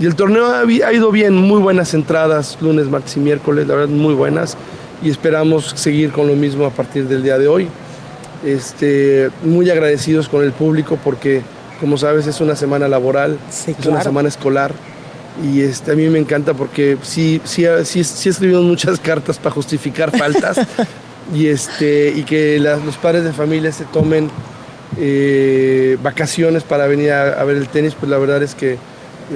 Y 0.00 0.06
el 0.06 0.14
torneo 0.14 0.46
ha, 0.46 0.60
ha, 0.60 0.92
ido 0.94 1.12
bien, 1.12 1.34
muy 1.34 1.60
buenas 1.60 1.92
entradas, 1.92 2.56
lunes, 2.62 2.86
martes 2.86 3.18
y 3.18 3.20
miércoles, 3.20 3.66
la 3.66 3.74
verdad, 3.74 3.90
muy 3.90 4.14
buenas. 4.14 4.56
Y 5.02 5.10
esperamos 5.10 5.72
seguir 5.76 6.10
con 6.12 6.26
lo 6.26 6.34
mismo 6.34 6.64
a 6.64 6.70
partir 6.70 7.06
del 7.06 7.22
día 7.22 7.38
de 7.38 7.48
hoy. 7.48 7.68
Este, 8.44 9.30
muy 9.42 9.70
agradecidos 9.70 10.28
con 10.28 10.44
el 10.44 10.52
público 10.52 10.98
porque, 11.02 11.42
como 11.80 11.98
sabes, 11.98 12.26
es 12.26 12.40
una 12.40 12.54
semana 12.54 12.86
laboral, 12.88 13.38
sí, 13.50 13.72
es 13.72 13.76
claro. 13.76 13.92
una 13.92 14.02
semana 14.02 14.28
escolar. 14.28 14.72
Y 15.44 15.60
este, 15.60 15.92
a 15.92 15.94
mí 15.94 16.08
me 16.08 16.18
encanta 16.18 16.54
porque 16.54 16.96
sí, 17.02 17.40
sí, 17.44 17.64
sí, 17.84 18.04
sí 18.04 18.28
escribimos 18.28 18.64
muchas 18.64 18.98
cartas 19.02 19.38
para 19.38 19.54
justificar 19.54 20.16
faltas 20.16 20.58
y, 21.34 21.48
este, 21.48 22.12
y 22.14 22.22
que 22.22 22.58
la, 22.58 22.76
los 22.76 22.96
padres 22.96 23.24
de 23.24 23.32
familia 23.32 23.72
se 23.72 23.84
tomen 23.84 24.30
eh, 24.98 25.98
vacaciones 26.02 26.62
para 26.62 26.86
venir 26.86 27.12
a, 27.12 27.40
a, 27.40 27.44
ver 27.44 27.56
el 27.56 27.68
tenis, 27.68 27.94
pues 27.98 28.10
la 28.10 28.18
verdad 28.18 28.42
es 28.42 28.54
que 28.54 28.74
eh, 28.74 28.78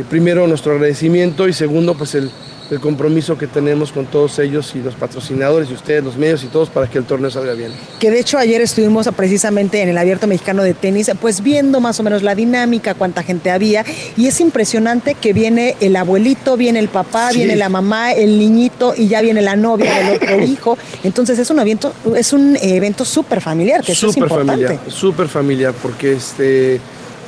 primero 0.08 0.46
nuestro 0.46 0.72
agradecimiento 0.72 1.48
y 1.48 1.52
segundo 1.52 1.94
pues 1.94 2.14
el, 2.14 2.30
el, 2.70 2.80
compromiso 2.80 3.36
que 3.36 3.46
tenemos 3.46 3.92
con 3.92 4.06
todos 4.06 4.38
ellos 4.38 4.72
y 4.74 4.80
los 4.80 4.94
patrocinadores 4.94 5.70
y 5.70 5.74
ustedes, 5.74 6.04
los 6.04 6.16
medios 6.16 6.44
y 6.44 6.46
todos 6.46 6.70
para 6.70 6.88
que 6.88 6.98
el 6.98 7.04
torneo 7.04 7.30
salga 7.30 7.52
bien. 7.54 7.72
Que 7.98 8.10
de 8.10 8.20
hecho 8.20 8.38
ayer 8.38 8.60
estuvimos 8.60 9.08
precisamente 9.16 9.82
en 9.82 9.88
el 9.88 9.98
Abierto 9.98 10.26
Mexicano 10.26 10.62
de 10.62 10.74
Tenis, 10.74 11.10
pues 11.20 11.42
viendo 11.42 11.80
más 11.80 12.00
o 12.00 12.02
menos 12.02 12.22
la 12.22 12.34
dinámica, 12.34 12.94
cuánta 12.94 13.22
gente 13.22 13.50
había 13.50 13.84
y 14.16 14.26
es 14.26 14.40
impresionante 14.40 15.14
que 15.14 15.32
viene 15.32 15.76
el 15.80 15.96
abuelito, 15.96 16.56
viene 16.56 16.78
el 16.78 16.88
papá, 16.88 17.30
sí. 17.30 17.38
viene 17.38 17.56
la 17.56 17.68
mamá, 17.68 18.12
el 18.12 18.38
niñito 18.38 18.94
y 18.96 19.08
ya 19.08 19.20
viene 19.20 19.42
la 19.42 19.56
novia 19.56 19.92
del 19.94 20.16
otro 20.16 20.44
hijo. 20.44 20.78
Entonces 21.02 21.38
es 21.38 21.50
un 21.50 21.60
evento, 21.60 21.92
es 22.16 22.32
un 22.32 22.56
evento 22.60 23.04
súper 23.04 23.40
familiar, 23.40 23.82
que 23.82 23.92
es 23.92 24.02
importante. 24.02 24.46
Familiar, 24.46 24.80
súper 24.88 25.28
familiar, 25.28 25.74
porque 25.80 26.12
este 26.12 26.80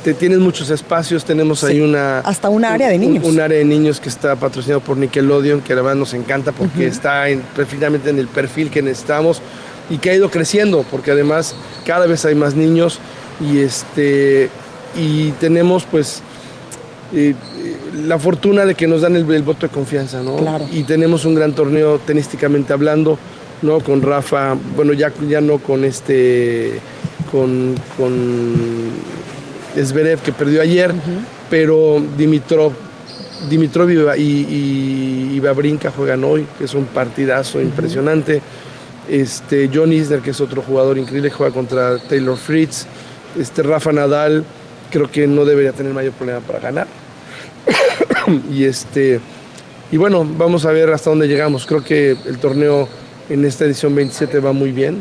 te, 0.03 0.15
tienes 0.15 0.39
muchos 0.39 0.71
espacios, 0.71 1.25
tenemos 1.25 1.61
sí, 1.61 1.67
ahí 1.67 1.81
una... 1.81 2.21
Hasta 2.21 2.49
una 2.49 2.73
área 2.73 2.89
de 2.89 2.99
niños. 2.99 3.25
Un, 3.25 3.35
un, 3.35 3.41
área 3.41 3.59
de 3.59 3.65
niños 3.65 4.01
que 4.01 4.09
está 4.09 4.37
patrocinado 4.37 4.81
por 4.81 4.97
Nickelodeon, 4.97 5.61
que 5.61 5.75
verdad 5.75 5.95
nos 5.95 6.15
encanta 6.15 6.53
porque 6.53 6.79
uh 6.79 6.83
-huh. 6.83 6.91
está 6.91 7.29
en, 7.29 7.41
perfectamente 7.57 8.11
en 8.11 8.19
el 8.19 8.29
perfil 8.29 8.71
que 8.71 8.83
necesitamos 8.83 9.41
y 9.91 9.99
que 9.99 10.11
ha 10.11 10.15
ido 10.15 10.31
creciendo, 10.31 10.85
porque 10.91 11.11
además 11.11 11.55
cada 11.85 12.07
vez 12.07 12.25
hay 12.25 12.35
más 12.35 12.55
niños 12.55 12.99
y, 13.41 13.59
este, 13.61 14.49
y 14.97 15.31
tenemos 15.33 15.85
pues 15.85 16.23
eh, 17.15 17.35
la 18.07 18.19
fortuna 18.19 18.65
de 18.65 18.75
que 18.75 18.87
nos 18.87 19.03
dan 19.03 19.17
el, 19.17 19.31
el, 19.31 19.43
voto 19.43 19.67
de 19.67 19.73
confianza, 19.73 20.23
¿no? 20.23 20.37
Claro. 20.37 20.67
Y 20.73 20.85
tenemos 20.85 21.25
un 21.25 21.35
gran 21.35 21.53
torneo 21.53 21.99
tenísticamente 21.99 22.73
hablando, 22.73 23.19
¿no? 23.61 23.81
Con 23.81 24.01
Rafa, 24.03 24.57
bueno, 24.77 24.93
ya, 24.93 25.13
ya 25.29 25.41
no 25.41 25.59
con 25.59 25.85
este... 25.85 26.79
Con, 27.31 27.75
con 27.97 28.91
Zverev 29.77 30.21
que 30.21 30.33
perdió 30.33 30.61
ayer, 30.61 30.91
uh 30.91 30.95
-huh. 30.95 31.25
pero 31.51 32.03
Dimitrov, 32.17 32.73
Dimitrov 33.49 33.91
y, 33.91 34.21
y, 34.21 35.31
y, 35.35 35.41
Babrinka 35.41 35.91
juegan 35.91 36.25
hoy, 36.25 36.47
que 36.59 36.65
es 36.65 36.75
un 36.75 36.87
partidazo 36.87 37.59
uh 37.59 37.63
-huh. 37.63 37.65
impresionante. 37.65 38.43
Este, 39.09 39.69
John 39.73 39.93
Isner, 39.93 40.21
que 40.21 40.31
es 40.31 40.41
otro 40.41 40.63
jugador 40.63 40.99
increíble, 40.99 41.31
juega 41.31 41.53
contra 41.53 41.99
Taylor 41.99 42.37
Fritz. 42.37 42.87
Este, 43.39 43.63
Rafa 43.63 43.93
Nadal, 43.93 44.45
creo 44.91 45.11
que 45.11 45.27
no 45.27 45.45
debería 45.45 45.73
tener 45.73 45.93
mayor 45.93 46.13
problema 46.13 46.41
para 46.41 46.61
ganar. 46.61 46.87
y, 48.51 48.65
este, 48.65 49.21
y 49.91 49.97
bueno, 49.97 50.27
vamos 50.39 50.65
a 50.67 50.73
ver 50.73 50.91
hasta 50.91 51.11
dónde 51.11 51.27
llegamos. 51.27 51.67
Creo 51.67 51.83
que 51.83 52.17
el 52.27 52.39
torneo 52.39 52.89
en 53.29 53.45
esta 53.45 53.65
edición 53.65 53.95
27 53.95 54.39
va 54.39 54.53
muy 54.53 54.71
bien, 54.71 54.99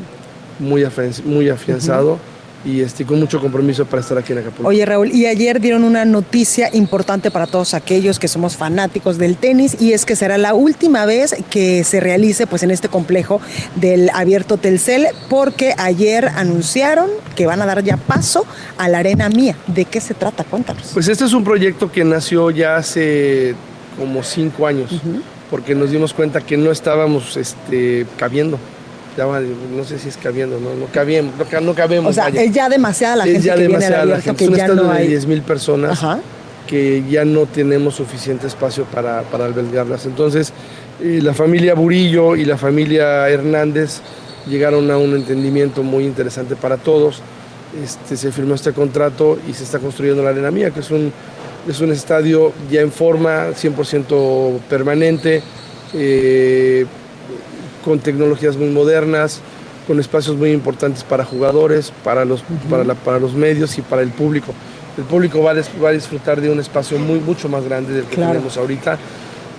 muy, 0.60 0.84
afianzado. 0.84 2.14
Uh 2.14 2.16
-huh 2.16 2.31
y 2.64 2.82
este, 2.82 3.06
con 3.06 3.20
mucho 3.20 3.40
compromiso 3.40 3.86
para 3.86 4.02
estar 4.02 4.18
aquí 4.18 4.34
en 4.34 4.40
Acapulco. 4.40 4.68
Oye 4.68 4.86
Raúl, 4.86 5.12
y 5.12 5.26
ayer 5.26 5.60
dieron 5.60 5.84
una 5.84 6.06
noticia 6.06 6.70
importante 6.74 7.32
para 7.32 7.48
todos 7.48 7.74
aquellos 7.74 8.20
que 8.20 8.28
somos 8.28 8.56
fanáticos 8.56 9.18
del 9.18 9.38
tenis 9.38 9.78
y 9.80 9.94
es 9.94 10.06
que 10.06 10.16
será 10.16 10.38
la 10.38 10.54
última 10.54 11.06
vez 11.06 11.36
que 11.50 11.84
se 11.84 12.00
realice 12.00 12.48
pues 12.48 12.64
en 12.64 12.72
este 12.72 12.90
complejo 12.90 13.42
del 13.76 14.10
Abierto 14.14 14.58
Telcel 14.58 15.08
porque 15.30 15.74
ayer 15.78 16.28
anunciaron 16.28 17.10
que 17.36 17.46
van 17.46 17.62
a 17.62 17.66
dar 17.66 17.84
ya 17.84 17.98
paso 17.98 18.46
a 18.78 18.88
la 18.90 19.00
Arena 19.00 19.30
Mía. 19.30 19.56
¿De 19.68 19.86
qué 19.86 20.00
se 20.02 20.14
trata? 20.14 20.44
Cuéntanos. 20.44 20.92
Pues 20.94 21.08
este 21.08 21.26
es 21.26 21.34
un 21.34 21.44
proyecto 21.44 21.92
que 21.92 22.04
nació 22.04 22.52
ya 22.52 22.76
hace 22.76 23.56
como 23.98 24.24
cinco 24.24 24.68
años 24.68 24.92
uh 24.92 24.96
-huh. 24.96 25.22
porque 25.50 25.76
nos 25.76 25.92
dimos 25.92 26.14
cuenta 26.14 26.42
que 26.42 26.58
no 26.58 26.72
estábamos 26.72 27.38
este, 27.38 28.06
cabiendo 28.18 28.58
no 29.18 29.84
sé 29.84 30.00
si 30.00 30.10
es 30.10 30.18
cabiendo, 30.18 30.60
no, 30.60 30.74
no 30.74 30.86
cabemos, 30.92 31.34
no, 31.38 31.62
no 31.62 31.76
cabemos. 31.76 32.12
O 32.12 32.14
sea, 32.14 32.26
vaya. 32.26 32.44
es 32.44 32.52
ya 32.52 32.70
demasiada 32.70 33.18
la 33.18 33.26
es 33.26 33.32
gente 33.34 33.48
ya 33.48 33.56
que 33.56 33.62
demasiada 33.62 34.06
viene 34.06 34.18
la 34.18 34.22
gente. 34.22 34.46
que 34.46 34.52
es 34.52 34.58
ya 34.58 34.68
no 34.70 34.84
de 34.84 34.98
hay... 34.98 35.08
10 35.08 35.26
mil 35.28 35.42
personas 35.42 35.92
Ajá. 35.92 36.20
que 36.68 37.04
ya 37.10 37.26
no 37.26 37.46
tenemos 37.46 37.96
suficiente 37.96 38.48
espacio 38.48 38.86
para, 38.86 39.24
para 39.24 39.46
albergarlas. 39.46 40.06
Entonces, 40.06 40.54
eh, 41.02 41.20
la 41.22 41.34
familia 41.34 41.74
Burillo 41.74 42.36
y 42.36 42.46
la 42.46 42.58
familia 42.58 43.28
Hernández 43.28 44.02
llegaron 44.48 44.90
a 44.90 44.98
un 44.98 45.16
entendimiento 45.16 45.84
muy 45.84 46.06
interesante 46.06 46.56
para 46.56 46.78
todos. 46.78 47.22
Este, 47.84 48.18
se 48.18 48.32
firmó 48.32 48.56
este 48.56 48.74
contrato 48.74 49.38
y 49.48 49.54
se 49.54 49.64
está 49.64 49.80
construyendo 49.80 50.24
la 50.24 50.30
Arena 50.30 50.52
Mía, 50.52 50.72
que 50.72 50.82
es 50.82 50.92
un, 50.92 51.12
es 51.68 51.80
un 51.80 51.92
estadio 51.92 52.54
ya 52.70 52.82
en 52.82 52.92
forma, 52.92 53.50
100% 53.50 54.60
permanente. 54.70 55.42
Eh, 55.94 56.86
con 57.84 58.00
tecnologías 58.00 58.58
muy 58.58 58.70
modernas, 58.70 59.42
con 59.88 60.00
espacios 60.00 60.36
muy 60.38 60.52
importantes 60.52 61.04
para 61.04 61.26
jugadores, 61.26 61.92
para 62.04 62.26
los, 62.26 62.42
uh 62.42 62.44
-huh. 62.44 62.70
para, 62.70 62.84
la, 62.84 62.96
para 62.96 63.20
los 63.20 63.34
medios 63.34 63.78
y 63.78 63.82
para 63.82 64.02
el 64.02 64.10
público. 64.10 64.54
El 64.98 65.04
público 65.06 65.42
va 65.42 65.52
a, 65.52 65.56
va 65.84 65.90
a, 65.90 65.92
disfrutar 65.94 66.42
de 66.42 66.50
un 66.50 66.60
espacio 66.60 67.00
muy, 67.00 67.20
mucho 67.20 67.48
más 67.50 67.64
grande 67.64 67.94
del 67.94 68.04
que 68.06 68.16
claro. 68.16 68.34
tenemos 68.34 68.58
ahorita. 68.58 68.98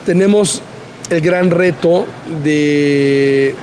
Tenemos 0.05 0.63
el 1.11 1.21
gran 1.21 1.51
reto 1.51 2.07
de 2.43 3.55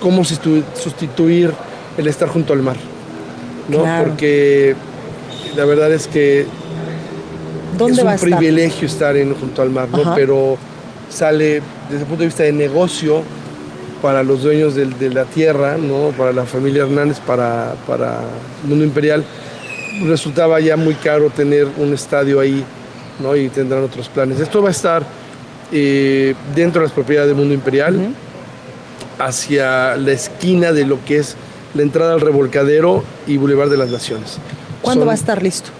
cómo 0.00 0.24
sustituir 0.24 1.52
el 1.96 2.06
estar 2.06 2.28
junto 2.28 2.52
al 2.52 2.62
mar, 2.62 2.76
¿no? 3.68 3.82
Claro. 3.82 4.04
Porque 4.04 4.74
la 5.56 5.64
verdad 5.64 5.92
es 5.92 6.06
que 6.06 6.46
¿Dónde 7.76 8.00
es 8.00 8.06
va 8.06 8.12
un 8.12 8.18
privilegio 8.18 8.86
estar? 8.86 9.16
estar 9.16 9.16
en, 9.16 9.34
junto 9.34 9.62
al 9.62 9.70
mar, 9.70 9.88
¿no? 9.90 10.14
Pero 10.14 10.56
sale 11.10 11.62
desde 11.88 12.02
el 12.02 12.06
punto 12.06 12.20
de 12.20 12.26
vista 12.26 12.42
de 12.42 12.52
negocio, 12.52 13.22
para 14.02 14.22
los 14.22 14.42
dueños 14.42 14.74
de, 14.74 14.86
de, 14.86 15.10
la 15.10 15.24
tierra, 15.24 15.76
¿no? 15.76 16.12
para 16.16 16.32
la 16.32 16.44
familia 16.44 16.82
Hernández, 16.84 17.20
para, 17.20 17.74
para 17.86 18.20
Mundo 18.64 18.84
Imperial, 18.84 19.24
resultaba 20.04 20.60
ya 20.60 20.76
muy 20.76 20.94
caro 20.94 21.30
tener 21.30 21.66
un 21.76 21.92
estadio 21.92 22.40
ahí 22.40 22.64
¿no? 23.20 23.36
y 23.36 23.48
tendrán 23.48 23.82
otros 23.82 24.08
planes. 24.08 24.40
Esto 24.40 24.62
va 24.62 24.68
a 24.68 24.72
estar 24.72 25.02
eh, 25.72 26.34
dentro 26.54 26.80
de 26.80 26.86
las 26.86 26.94
propiedades 26.94 27.28
de 27.28 27.34
Mundo 27.34 27.54
Imperial, 27.54 27.96
uh 27.96 28.00
-huh. 28.00 29.26
hacia 29.26 29.96
la 29.96 30.12
esquina 30.12 30.72
de 30.72 30.84
lo 30.84 31.04
que 31.04 31.18
es 31.18 31.36
la 31.74 31.82
entrada 31.82 32.14
al 32.14 32.20
revolcadero 32.20 33.04
y 33.26 33.36
Boulevard 33.36 33.70
de 33.70 33.76
las 33.76 33.90
Naciones. 33.90 34.38
¿Cuándo 34.82 35.02
Son, 35.02 35.08
va 35.08 35.12
a 35.12 35.16
estar 35.16 35.42
listo? 35.42 35.70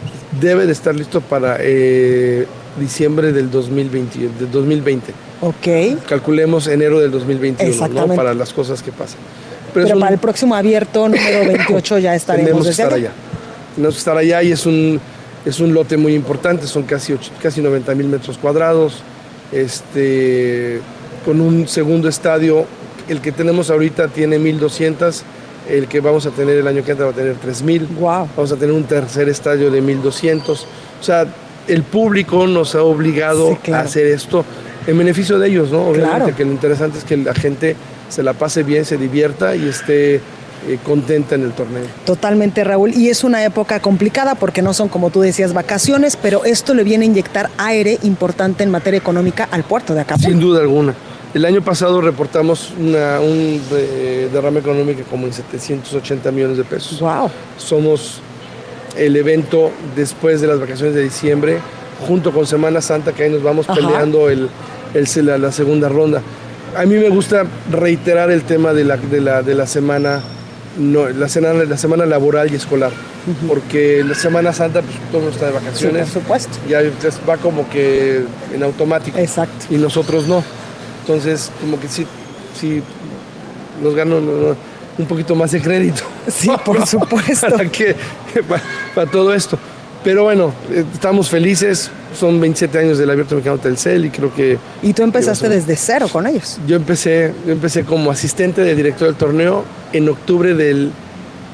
Debe 0.41 0.67
de 0.67 0.73
estar 0.73 0.95
listo 0.95 1.21
para 1.21 1.57
eh, 1.61 2.47
diciembre 2.79 3.33
del 3.33 3.51
2020. 3.51 4.19
Del 4.19 4.51
2020. 4.51 5.13
Ok. 5.41 6.07
Calculemos 6.09 6.67
enero 6.67 7.01
del 7.01 7.11
2021, 7.11 7.89
¿no? 7.89 8.15
Para 8.15 8.35
las 8.35 8.53
cosas 8.53 8.83
que 8.83 8.93
pasan. 8.93 9.19
Pero, 9.75 9.87
Pero 9.87 9.97
un, 9.97 10.01
para 10.01 10.15
el 10.15 10.21
próximo 10.21 10.55
abierto 10.55 11.09
número 11.09 11.47
28 11.47 11.99
ya 11.99 12.15
estaremos. 12.15 12.47
Tenemos 12.47 12.67
que 12.67 12.71
estar 12.71 12.93
allá. 12.93 13.13
Tenemos 13.75 13.95
que 13.95 13.99
estar 13.99 14.17
allá 14.17 14.43
y 14.43 14.53
es 14.53 14.67
un, 14.67 15.01
es 15.45 15.61
un 15.61 15.73
lote 15.73 15.97
muy 15.97 16.15
importante, 16.15 16.67
son 16.67 16.83
casi, 16.85 17.15
casi 17.41 17.61
90 17.61 17.95
mil 17.95 18.09
metros 18.09 18.39
cuadrados, 18.39 19.03
este, 19.53 20.81
con 21.25 21.41
un 21.41 21.69
segundo 21.69 22.09
estadio. 22.09 22.65
El 23.09 23.21
que 23.21 23.33
tenemos 23.33 23.71
ahorita 23.71 24.09
tiene 24.09 24.39
1.200, 24.39 25.23
el 25.69 25.87
que 25.87 26.01
vamos 26.01 26.27
a 26.27 26.31
tener 26.31 26.59
el 26.59 26.67
año 26.67 26.85
que 26.85 26.91
entra 26.91 27.07
va 27.07 27.13
a 27.13 27.15
tener 27.15 27.37
3.000. 27.37 27.87
Wow. 27.99 28.29
Vamos 28.37 28.53
a 28.53 28.57
tener 28.57 28.75
un 28.75 28.85
tercer 28.85 29.29
estadio 29.29 29.71
de 29.71 29.83
1.200. 29.83 30.51
O 30.51 30.57
sea, 31.01 31.27
el 31.69 31.83
público 31.83 32.47
nos 32.47 32.75
ha 32.75 32.83
obligado 32.83 33.51
Sí, 33.51 33.57
claro. 33.63 33.83
a 33.85 33.87
hacer 33.87 34.07
esto 34.07 34.45
en 34.87 34.97
beneficio 34.99 35.39
de 35.39 35.49
ellos, 35.49 35.71
¿no? 35.71 35.83
Obviamente 35.89 36.17
Claro. 36.17 36.37
que 36.37 36.45
lo 36.45 36.53
interesante 36.53 36.99
es 36.99 37.05
que 37.05 37.17
la 37.17 37.35
gente 37.35 37.77
se 38.09 38.23
la 38.23 38.33
pase 38.33 38.63
bien, 38.63 38.85
se 38.85 38.97
divierta 38.97 39.55
y 39.55 39.69
esté 39.69 40.21
eh, 40.67 40.77
contenta 40.83 41.37
en 41.37 41.43
el 41.45 41.53
torneo. 41.53 41.85
Totalmente, 42.05 42.65
Raúl. 42.65 42.93
Y 42.93 43.11
es 43.11 43.23
una 43.23 43.45
época 43.45 43.79
complicada 43.81 44.35
porque 44.35 44.61
no 44.61 44.75
son, 44.75 44.89
como 44.89 45.11
tú 45.11 45.21
decías, 45.21 45.53
vacaciones, 45.53 46.17
pero 46.21 46.45
esto 46.45 46.75
le 46.75 46.83
viene 46.83 47.05
a 47.05 47.07
inyectar 47.07 47.49
aire 47.59 47.99
importante 48.03 48.65
en 48.65 48.71
materia 48.73 48.99
económica 48.99 49.47
al 49.53 49.63
puerto 49.63 49.95
de 49.95 50.01
Acapulco. 50.01 50.29
Sin 50.31 50.41
duda 50.41 50.61
alguna. 50.61 50.95
El 51.33 51.45
año 51.45 51.63
pasado 51.63 52.01
reportamos 52.01 52.73
una- 52.81 53.21
un 53.21 53.61
eh, 53.73 54.29
derrame 54.33 54.59
económico 54.59 55.03
como 55.09 55.27
en 55.27 55.33
780 55.33 56.33
millones 56.33 56.57
de 56.57 56.65
pesos. 56.65 56.99
Wow. 57.01 57.31
Somos 57.57 58.21
el 58.99 59.17
evento 59.17 59.71
después 59.97 60.41
de 60.41 60.47
las 60.49 60.61
vacaciones 60.61 60.95
de 60.95 61.03
diciembre, 61.03 61.59
junto 62.07 62.33
con 62.33 62.47
Semana 62.47 62.81
Santa, 62.81 63.13
que 63.13 63.25
ahí 63.25 63.31
nos 63.31 63.43
vamos 63.43 63.69
Ajá. 63.69 63.75
peleando 63.81 64.29
el, 64.29 64.49
el- 64.95 65.27
la, 65.27 65.39
la 65.39 65.53
segunda 65.53 65.89
ronda. 65.89 66.21
A 66.77 66.85
mí 66.85 66.97
me 66.97 67.09
gusta 67.09 67.45
reiterar 67.71 68.31
el 68.31 68.43
tema 68.43 68.73
de 68.75 68.85
la, 68.85 68.97
de 68.97 69.21
la, 69.21 69.43
de 69.43 69.55
la 69.55 69.67
semana, 69.67 70.21
no, 70.79 71.09
la, 71.09 71.29
semana, 71.29 71.65
la 71.65 71.77
semana 71.79 72.05
laboral 72.07 72.53
y 72.53 72.57
escolar, 72.57 72.93
porque 73.49 74.05
la 74.07 74.15
Semana 74.15 74.53
Santa 74.53 74.83
pues, 74.83 74.95
todo 75.11 75.19
el 75.19 75.25
mundo 75.25 75.31
está 75.35 75.47
de 75.47 75.53
Sí, 75.53 75.57
por 75.59 75.65
vacaciones, 75.65 76.09
supuesto. 76.11 76.59
ya 76.69 76.81
entonces 76.81 77.19
va 77.29 77.37
como 77.37 77.69
que 77.71 78.23
en 78.55 78.63
automático 78.63 79.19
Exacto. 79.19 79.67
y 79.71 79.77
nosotros 79.77 80.27
no. 80.29 80.43
Entonces, 81.01 81.51
como 81.61 81.81
que 81.81 81.89
sí, 81.89 82.07
sí 82.59 82.83
nos 83.83 83.95
no, 84.07 84.17
un 84.99 85.07
poquito 85.07 85.35
más 85.35 85.53
de 85.53 85.61
crédito. 85.63 86.03
Sí, 86.27 86.51
por 86.65 86.87
supuesto. 86.87 87.49
para, 87.51 87.69
que, 87.71 87.95
para, 88.49 88.63
para 88.95 89.11
todo 89.11 89.35
esto. 89.35 89.59
Pero 90.05 90.25
bueno, 90.25 90.53
eh, 90.71 90.85
estamos 90.93 91.29
felices. 91.29 91.91
Son 92.19 92.41
27 92.41 92.79
años 92.79 92.99
del 92.99 93.11
Abierto 93.11 93.35
Mexicano 93.35 93.59
Telcel 93.59 94.07
y 94.07 94.11
creo 94.11 94.33
que 94.35 94.59
Y 94.83 94.95
tú 94.95 95.03
empezaste 95.03 95.49
desde 95.49 95.77
cero 95.77 96.09
con 96.11 96.27
ellos. 96.27 96.59
yo 96.67 96.77
empecé, 96.77 97.35
yo 97.47 97.53
empecé 97.53 97.85
como 97.85 98.11
asistente 98.11 98.63
del 98.63 98.77
director 98.77 99.09
del 99.09 99.17
torneo 99.17 99.65
en 99.93 100.09
octubre 100.09 100.55
del, 100.55 100.91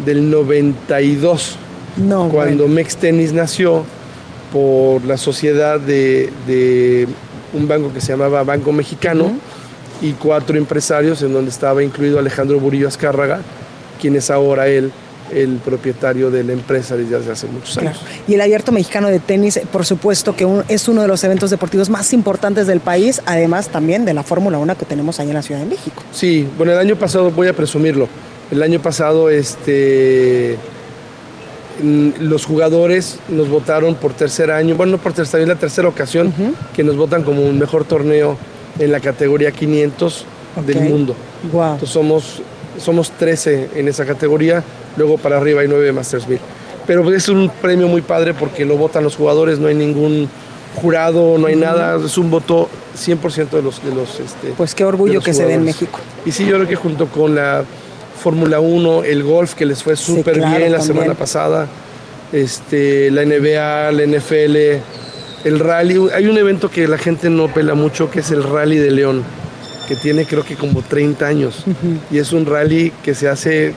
del 0.05 0.31
92 0.31 1.57
No, 1.97 2.29
cuando 2.29 2.65
bueno. 2.65 2.75
Mex 2.75 2.97
Tennis 2.97 3.33
nació 3.33 3.85
por 4.53 5.05
la 5.05 5.17
sociedad 5.17 5.81
de, 5.81 6.31
de 6.47 7.09
un 7.53 7.67
banco 7.67 7.93
que 7.93 8.01
se 8.01 8.13
llamaba 8.13 8.45
Banco 8.45 8.71
Mexicano 8.71 9.33
y 10.01 10.13
cuatro 10.13 10.57
empresarios 10.57 11.21
en 11.23 11.33
donde 11.33 11.51
estaba 11.51 11.83
incluido 11.83 12.21
Alejandro 12.21 12.61
Burillo 12.61 12.87
Azcárraga, 12.87 13.41
quien 14.01 14.15
es 14.15 14.31
ahora 14.31 14.69
él 14.69 14.93
el 15.33 15.57
propietario 15.57 16.31
de 16.31 16.45
la 16.45 16.53
empresa 16.53 16.97
desde 16.97 17.17
hace 17.33 17.47
muchos 17.47 17.73
Claro. 17.79 17.89
años. 17.91 18.03
Y 18.29 18.35
el 18.35 18.41
Abierto 18.41 18.73
Mexicano 18.73 19.09
de 19.09 19.19
Tenis, 19.21 19.59
por 19.73 19.85
supuesto 19.87 20.37
que 20.37 20.45
un- 20.45 20.65
es 20.69 20.87
uno 20.89 21.03
de 21.03 21.09
los 21.09 21.25
eventos 21.25 21.51
deportivos 21.51 21.89
más 21.91 22.13
importantes 22.13 22.67
del 22.67 22.81
país, 22.81 23.21
además 23.27 23.69
también 23.69 24.05
de 24.05 24.15
la 24.15 24.23
Fórmula 24.23 24.59
1 24.59 24.77
que 24.77 24.85
tenemos 24.85 25.19
ahí 25.21 25.29
en 25.29 25.35
la 25.35 25.43
Ciudad 25.43 25.61
de 25.61 25.67
México. 25.67 26.03
Sí, 26.13 26.47
bueno, 26.57 26.73
el 26.73 26.79
año 26.79 26.97
pasado 26.97 27.31
voy 27.31 27.49
a 27.49 27.53
presumirlo. 27.55 28.09
El 28.51 28.63
año 28.63 28.81
pasado, 28.81 29.31
este, 29.31 30.57
mm, 31.83 32.11
los 32.21 32.45
jugadores 32.45 33.19
nos 33.29 33.49
votaron 33.49 33.95
por 33.97 34.13
tercer 34.13 34.51
año, 34.51 34.77
bueno, 34.77 34.93
no 34.93 34.99
por 34.99 35.13
tercer 35.13 35.41
año, 35.41 35.45
es 35.51 35.55
la 35.57 35.61
tercera 35.61 35.89
ocasión 35.89 36.33
que 36.75 36.85
nos 36.85 36.97
votan 36.97 37.23
como 37.25 37.43
un 37.43 37.59
mejor 37.59 37.85
torneo 37.85 38.37
en 38.79 38.93
la 38.93 39.01
categoría 39.01 39.51
500 39.53 40.25
del 40.67 40.81
mundo. 40.83 41.17
Wow. 41.53 41.63
Entonces 41.75 41.89
somos, 41.91 42.43
somos 42.79 43.11
13 43.13 43.71
en 43.75 43.89
esa 43.89 44.05
categoría, 44.05 44.63
luego 44.97 45.19
para 45.19 45.37
arriba 45.37 45.63
hay 45.63 45.69
9 45.69 45.93
Masters 45.93 46.29
1000. 46.29 46.39
Pero 46.87 47.03
pues, 47.03 47.17
es 47.17 47.29
un 47.29 47.51
premio 47.63 47.89
muy 47.89 48.03
padre 48.03 48.35
porque 48.35 48.65
lo 48.65 48.77
votan 48.77 49.05
los 49.05 49.17
jugadores, 49.17 49.59
no 49.59 49.69
hay 49.69 49.75
ningún 49.75 50.29
jurado, 50.77 51.39
no 51.39 51.47
hay 51.47 51.57
nada, 51.57 51.99
es 52.05 52.19
un 52.19 52.31
voto 52.31 52.69
100% 52.97 53.51
de 53.51 53.63
los... 53.63 53.83
De 53.85 53.95
los 53.95 54.21
este, 54.21 54.49
Pues 54.57 54.75
qué 54.75 54.85
orgullo 54.85 55.21
que 55.21 55.33
se 55.33 55.47
dé 55.47 55.55
en. 55.55 55.65
México. 55.65 55.99
Y 56.27 56.33
sí, 56.33 56.45
yo 56.45 56.57
creo 56.57 56.69
que 56.69 56.77
junto 56.77 57.07
con 57.07 57.35
la 57.35 57.65
Fórmula 58.21 58.61
1, 58.61 59.05
el 59.05 59.23
golf, 59.23 59.55
que 59.55 59.67
les 59.67 59.83
fue 59.83 59.97
Sí, 59.97 60.17
súper 60.17 60.35
claro, 60.35 60.57
bien 60.57 60.73
la 60.73 60.79
también. 60.79 60.97
semana 60.97 61.15
pasada, 61.15 61.69
este, 62.33 63.11
la 63.11 63.25
NBA, 63.25 63.93
la 63.93 64.07
NFL, 64.07 64.57
el 65.45 65.61
rally. 65.61 66.09
Hay 66.15 66.27
un 66.27 66.37
evento 66.39 66.71
que 66.71 66.89
la 66.89 66.99
gente 66.99 67.31
no 67.31 67.49
pela 67.49 67.75
mucho, 67.75 68.11
que 68.11 68.21
es 68.21 68.31
el 68.31 68.43
Rally 68.43 68.79
de 68.79 68.91
León, 68.91 69.23
que 69.87 69.97
tiene 69.97 70.25
creo 70.25 70.45
que 70.45 70.57
como 70.57 70.83
30 70.83 71.27
años. 71.27 71.65
Y 72.11 72.19
es 72.19 72.33
un 72.33 72.47
rally 72.47 72.93
que 73.03 73.15
se 73.15 73.29
hace, 73.29 73.75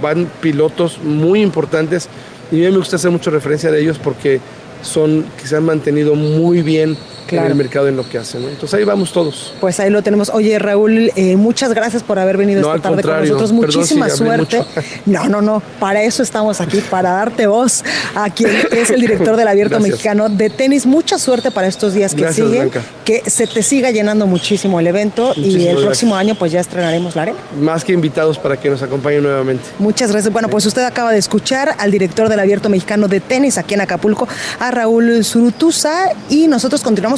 van 0.00 0.30
pilotos 0.40 0.98
muy 1.02 1.42
importantes. 1.42 2.08
Y 2.50 2.56
a 2.56 2.66
mí 2.66 2.72
me 2.72 2.78
gusta 2.78 2.96
hacer 2.96 3.10
mucho 3.10 3.30
referencia 3.30 3.70
de 3.70 3.80
ellos 3.80 3.98
porque 3.98 4.40
son 4.82 5.24
que 5.40 5.46
se 5.46 5.56
han 5.56 5.64
mantenido 5.64 6.14
muy 6.14 6.62
bien 6.62 6.96
Claro. 7.28 7.46
en 7.46 7.52
el 7.52 7.58
mercado 7.58 7.88
en 7.88 7.96
lo 7.96 8.08
que 8.08 8.18
hacen. 8.18 8.42
¿no? 8.42 8.48
Entonces 8.48 8.78
ahí 8.78 8.84
vamos 8.84 9.12
todos. 9.12 9.52
Pues 9.60 9.78
ahí 9.80 9.90
lo 9.90 10.02
tenemos. 10.02 10.30
Oye, 10.30 10.58
Raúl, 10.58 11.12
eh, 11.14 11.36
muchas 11.36 11.72
gracias 11.74 12.02
por 12.02 12.18
haber 12.18 12.36
venido 12.36 12.60
No, 12.62 12.74
esta 12.74 12.88
tarde 12.88 13.02
con 13.02 13.20
nosotros. 13.20 13.50
Perdón 13.52 13.68
si 13.70 13.76
Muchísima 13.78 14.08
suerte. 14.10 14.62
No, 15.06 15.28
no, 15.28 15.40
no. 15.40 15.62
Para 15.80 16.02
eso 16.02 16.22
estamos 16.22 16.60
aquí, 16.60 16.80
para 16.90 17.10
darte 17.10 17.46
voz 17.46 17.84
a 18.14 18.30
quien 18.30 18.50
es 18.72 18.90
el 18.90 19.00
director 19.00 19.36
del 19.36 19.48
Abierto 19.48 19.76
Gracias. 19.76 19.90
Mexicano 19.92 20.28
de 20.28 20.50
tenis. 20.50 20.86
Mucha 20.86 21.18
suerte 21.18 21.50
para 21.50 21.66
estos 21.66 21.94
días 21.94 22.14
que 22.14 22.22
Gracias, 22.22 22.46
siguen. 22.46 22.70
Blanca. 22.70 22.82
Que 23.04 23.22
se 23.28 23.46
te 23.46 23.62
siga 23.62 23.90
llenando 23.90 24.26
muchísimo 24.26 24.80
el 24.80 24.86
evento 24.86 25.32
y 25.36 25.54
el 25.54 25.62
gracias. 25.64 25.82
próximo 25.84 26.16
año 26.16 26.34
pues 26.34 26.52
ya 26.52 26.60
estrenaremos 26.60 27.14
la 27.16 27.22
arena. 27.22 27.38
Más 27.60 27.84
que 27.84 27.92
invitados 27.92 28.38
para 28.38 28.56
que 28.58 28.68
nos 28.70 28.82
acompañen 28.82 29.22
nuevamente. 29.22 29.64
Muchas 29.78 30.10
gracias. 30.12 30.32
Bueno, 30.32 30.48
pues 30.48 30.66
usted 30.66 30.82
acaba 30.82 31.12
de 31.12 31.18
escuchar 31.18 31.74
al 31.78 31.90
director 31.90 32.28
del 32.28 32.40
Abierto 32.40 32.68
Mexicano 32.68 33.08
de 33.08 33.20
Tenis 33.20 33.58
aquí 33.58 33.74
en 33.74 33.80
Acapulco, 33.80 34.28
a 34.60 34.70
Raúl 34.70 35.24
Zurutuza, 35.24 36.10
y 36.28 36.48
nosotros 36.48 36.82
continuamos 36.82 37.17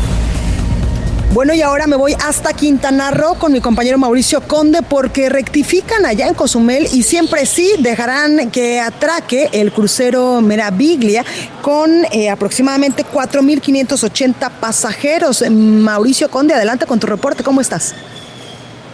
Bueno, 1.33 1.53
y 1.53 1.61
ahora 1.61 1.87
me 1.87 1.95
voy 1.95 2.13
hasta 2.21 2.51
Quintana 2.51 3.09
Roo 3.09 3.35
con 3.35 3.53
mi 3.53 3.61
compañero 3.61 3.97
Mauricio 3.97 4.41
Conde 4.41 4.79
porque 4.81 5.29
rectifican 5.29 6.05
allá 6.05 6.27
en 6.27 6.33
Cozumel 6.33 6.83
y 6.91 7.03
siempre 7.03 7.45
sí 7.45 7.71
dejarán 7.79 8.51
que 8.51 8.81
atraque 8.81 9.47
el 9.53 9.71
crucero 9.71 10.41
Meraviglia 10.41 11.23
con 11.61 11.89
eh, 12.11 12.29
aproximadamente 12.29 13.05
4.580 13.05 14.51
pasajeros. 14.59 15.49
Mauricio 15.49 16.29
Conde, 16.29 16.53
adelante 16.53 16.85
con 16.85 16.99
tu 16.99 17.07
reporte, 17.07 17.45
¿cómo 17.45 17.61
estás? 17.61 17.95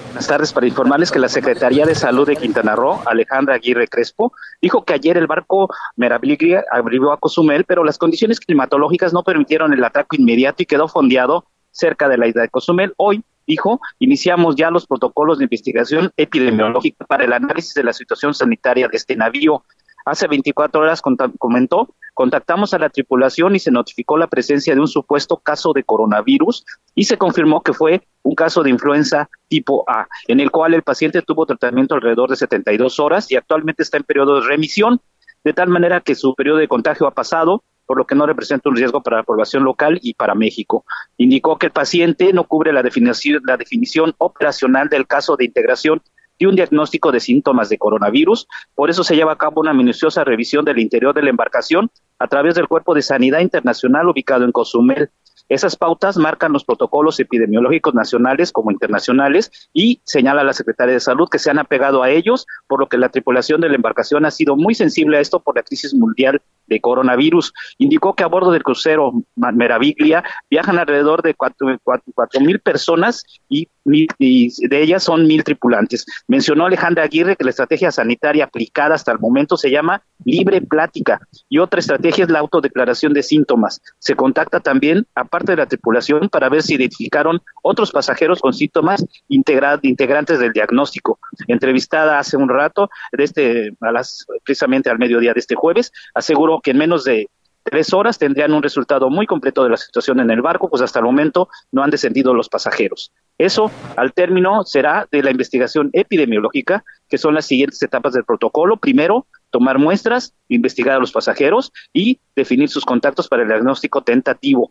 Buenas 0.10 0.28
tardes 0.28 0.54
para 0.54 0.67
informarles 0.67 1.10
que 1.10 1.17
la 1.17 1.30
Secretaría 1.30 1.88
de 1.88 1.95
Salud 1.95 2.28
de 2.28 2.36
Quintana 2.36 2.76
Roo, 2.76 3.02
Alejandra 3.08 3.56
Aguirre 3.56 3.88
Crespo, 3.88 4.32
dijo 4.62 4.86
que 4.86 4.93
ayer 4.93 5.17
el 5.17 5.26
barco 5.26 5.69
Meraviglia 5.95 6.63
arribó 6.71 7.13
a 7.13 7.17
Cozumel, 7.17 7.65
pero 7.65 7.84
las 7.84 7.97
condiciones 7.97 8.39
climatológicas 8.39 9.12
no 9.12 9.23
permitieron 9.23 9.73
el 9.73 9.84
atraco 9.84 10.15
inmediato 10.15 10.62
y 10.62 10.67
quedó 10.67 10.88
fondeado 10.88 11.45
cerca 11.78 12.10
de 12.10 12.18
la 12.18 12.28
isla 12.28 12.42
de 12.42 12.50
Cozumel. 12.50 12.94
Hoy, 12.98 13.24
dijo, 13.46 13.80
iniciamos 14.00 14.56
ya 14.56 14.72
los 14.72 14.88
protocolos 14.88 15.38
de 15.38 15.46
investigación 15.46 16.12
epidemiológica 16.18 17.06
para 17.06 17.26
el 17.26 17.34
análisis 17.34 17.74
de 17.74 17.84
la 17.84 17.94
situación 17.94 18.34
sanitaria 18.34 18.88
de 18.88 18.98
este 18.98 19.16
navío. 19.16 19.63
Hace 20.06 20.28
24 20.28 20.82
horas 20.82 21.02
comentó, 21.38 21.94
contactamos 22.13 22.74
a 22.74 22.80
la 22.80 22.90
tripulación 22.90 23.56
y 23.56 23.60
se 23.60 23.72
notificó 23.72 24.18
la 24.18 24.28
presencia 24.28 24.74
de 24.74 24.80
un 24.80 24.88
supuesto 24.88 25.38
caso 25.38 25.74
de 25.74 25.84
coronavirus 25.84 26.66
y 26.96 27.04
se 27.04 27.18
confirmó 27.18 27.62
que 27.62 27.74
fue 27.74 28.08
un 28.24 28.34
caso 28.34 28.63
de 28.63 28.70
influenza 28.70 29.30
tipo 29.50 29.84
A, 29.86 30.08
en 30.28 30.40
el 30.40 30.50
cual 30.50 30.74
el 30.74 30.82
paciente 30.82 31.22
tuvo 31.22 31.46
tratamiento 31.46 31.96
alrededor 31.96 32.30
de 32.30 32.38
72 32.38 33.02
horas 33.02 33.30
y 33.32 33.36
actualmente 33.36 33.84
está 33.84 33.98
en 33.98 34.04
periodo 34.04 34.40
de 34.40 34.48
remisión, 34.48 35.02
de 35.44 35.54
tal 35.54 35.68
manera 35.68 36.00
que 36.00 36.16
su 36.16 36.34
periodo 36.36 36.60
de 36.60 36.70
contagio 36.70 37.06
ha 37.06 37.12
pasado, 37.12 37.63
por 37.88 37.97
lo 37.97 38.06
que 38.06 38.13
no 38.13 38.28
representa 38.28 38.69
un 38.69 38.76
riesgo 38.76 39.02
para 39.02 39.17
la 39.17 39.23
población 39.23 39.63
local 39.63 39.97
y 40.04 40.13
para 40.13 40.36
México. 40.36 40.86
Indicó 41.17 41.58
que 41.58 41.67
el 41.67 41.71
paciente 41.71 42.32
no 42.34 42.43
cubre 42.43 42.71
la 42.71 42.84
definición, 42.84 43.41
la 43.45 43.58
definición 43.58 44.13
operacional 44.19 44.89
del 44.89 45.08
caso 45.08 45.36
de 45.36 45.45
integración 45.45 46.04
de 46.39 46.47
un 46.47 46.56
diagnóstico 46.56 47.12
de 47.12 47.19
síntomas 47.19 47.69
de 47.69 47.78
coronavirus. 47.78 48.47
Por 48.76 48.89
eso 48.89 49.04
se 49.04 49.15
lleva 49.15 49.34
a 49.34 49.38
cabo 49.38 49.62
una 49.62 49.73
minuciosa 49.73 50.23
revisión 50.23 50.65
del 50.65 50.80
interior 50.80 51.15
de 51.15 51.23
la 51.23 51.30
embarcación 51.30 51.89
a 52.19 52.28
través 52.28 52.56
del 52.56 52.67
Cuerpo 52.67 52.93
de 52.93 53.02
Sanidad 53.02 53.39
Internacional 53.39 54.08
ubicado 54.08 54.45
en 54.45 54.52
Cozumel. 54.52 55.10
Esas 55.50 55.78
pautas 55.78 56.17
marcan 56.17 56.52
los 56.52 56.65
protocolos 56.65 57.19
epidemiológicos 57.21 57.93
nacionales 57.93 58.52
como 58.52 58.69
internacionales 58.69 59.69
y 59.71 60.02
señala 60.04 60.43
la 60.43 60.52
Secretaría 60.52 60.95
de 60.95 61.00
Salud 61.00 61.30
que 61.30 61.39
se 61.39 61.50
han 61.50 61.58
apegado 61.58 62.04
a 62.04 62.10
ellos, 62.10 62.45
por 62.67 62.82
lo 62.82 62.89
que 62.89 62.97
la 62.97 63.10
tripulación 63.10 63.62
de 63.62 63.69
la 63.69 63.76
embarcación 63.76 64.26
ha 64.26 64.32
sido 64.32 64.58
muy 64.58 64.76
sensible 64.76 65.17
a 65.17 65.21
esto 65.21 65.39
por 65.39 65.56
la 65.56 65.63
crisis 65.63 65.93
mundial 65.93 66.41
de 66.67 66.80
coronavirus. 66.80 67.53
Indicó 67.77 68.13
que 68.13 68.23
a 68.23 68.27
bordo 68.27 68.51
del 68.51 68.63
crucero 68.63 69.13
Meraviglia 69.36 70.23
viajan 70.49 70.80
alrededor 70.80 71.21
de 71.21 71.34
cuatro 71.34 71.67
cuatro- 71.84 72.12
cuatro 72.13 72.41
mil 72.41 72.60
personas 72.60 73.23
y 73.49 73.67
y 73.89 74.67
de 74.67 74.82
ellas 74.82 75.03
son 75.03 75.27
mil 75.27 75.43
tripulantes. 75.43 76.06
Mencionó 76.27 76.65
Alejandra 76.65 77.03
Aguirre 77.03 77.38
que 77.38 77.45
la 77.45 77.51
estrategia 77.51 77.89
sanitaria 77.89 78.43
aplicada 78.43 78.95
hasta 78.95 79.13
el 79.13 79.19
momento 79.19 79.56
se 79.56 79.71
llama 79.71 80.03
libre 80.25 80.62
plática 80.62 81.21
y 81.47 81.60
otra 81.60 81.80
estrategia 81.80 82.25
es 82.25 82.30
la 82.30 82.39
autodeclaración 82.39 83.13
de 83.13 83.23
síntomas. 83.23 83.82
Se 83.99 84.15
contacta 84.15 84.60
también, 84.60 85.08
aparte 85.15 85.53
de 85.53 85.58
la 85.58 85.67
tripulación, 85.67 86.27
para 86.27 86.49
ver 86.49 86.63
si 86.63 86.75
identificaron 86.75 87.41
otros 87.63 87.91
pasajeros 87.91 88.41
con 88.41 88.53
síntomas 88.53 89.06
integrantes 89.30 90.39
del 90.39 90.51
diagnóstico. 90.51 91.19
Entrevistada 91.47 92.19
hace 92.19 92.36
un 92.36 92.49
rato, 92.49 92.89
de 93.13 93.23
este, 93.23 93.71
a 93.82 93.91
las, 93.91 94.25
precisamente 94.43 94.89
al 94.89 94.99
mediodía 94.99 95.34
de 95.34 95.39
este 95.39 95.56
jueves, 95.56 95.91
aseguró 96.13 96.57
que 96.62 96.72
en 96.72 96.78
menos 96.78 97.04
de 97.04 97.30
tres 97.70 97.93
horas 97.93 98.17
tendrían 98.17 98.54
un 98.54 98.63
resultado 98.63 99.10
muy 99.10 99.26
completo 99.26 99.63
de 99.63 99.70
la 99.70 99.78
situación 99.78 100.22
en 100.22 100.32
el 100.32 100.41
barco, 100.41 100.70
pues 100.70 100.82
hasta 100.82 101.00
el 101.00 101.06
momento 101.06 101.50
no 101.72 101.84
han 101.84 101.89
descendido 101.89 102.34
los 102.34 102.48
pasajeros. 102.48 103.12
Eso, 103.38 103.70
al 103.98 104.13
término, 104.13 104.63
será 104.63 105.08
de 105.12 105.22
la 105.22 105.32
investigación 105.32 105.89
epidemiológica, 105.91 106.86
que 107.10 107.17
son 107.17 107.34
las 107.34 107.46
siguientes 107.46 107.82
etapas 107.84 108.13
del 108.13 108.24
protocolo. 108.24 108.78
Primero, 108.78 109.28
tomar 109.52 109.80
muestras, 109.80 110.34
investigar 110.48 110.96
a 110.96 111.00
los 111.00 111.12
pasajeros 111.12 111.74
y 111.91 112.20
definir 112.36 112.70
sus 112.70 112.86
contactos 112.86 113.28
para 113.28 113.43
el 113.43 113.50
diagnóstico 113.50 114.02
tentativo. 114.02 114.70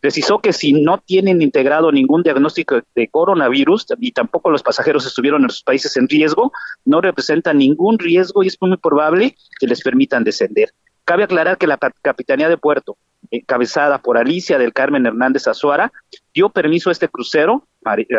Precisó 0.00 0.38
que 0.38 0.52
si 0.52 0.72
no 0.72 0.98
tienen 0.98 1.42
integrado 1.42 1.90
ningún 1.90 2.22
diagnóstico 2.22 2.80
de 2.94 3.08
coronavirus 3.08 3.86
y 3.98 4.12
tampoco 4.12 4.50
los 4.50 4.62
pasajeros 4.62 5.04
estuvieron 5.06 5.42
en 5.42 5.50
sus 5.50 5.62
países 5.62 5.96
en 5.96 6.08
riesgo, 6.08 6.52
no 6.84 7.00
representa 7.00 7.52
ningún 7.52 7.98
riesgo 7.98 8.44
y 8.44 8.48
es 8.48 8.56
muy 8.60 8.76
probable 8.76 9.36
que 9.58 9.66
les 9.66 9.82
permitan 9.82 10.22
descender. 10.24 10.72
Cabe 11.04 11.24
aclarar 11.24 11.58
que 11.58 11.66
la 11.66 11.78
Capitanía 12.02 12.48
de 12.48 12.56
Puerto, 12.56 12.96
encabezada 13.30 13.98
por 13.98 14.16
Alicia 14.16 14.58
del 14.58 14.72
Carmen 14.72 15.06
Hernández 15.06 15.46
Azuara, 15.46 15.92
dio 16.32 16.48
permiso 16.48 16.88
a 16.88 16.92
este 16.92 17.08
crucero, 17.08 17.66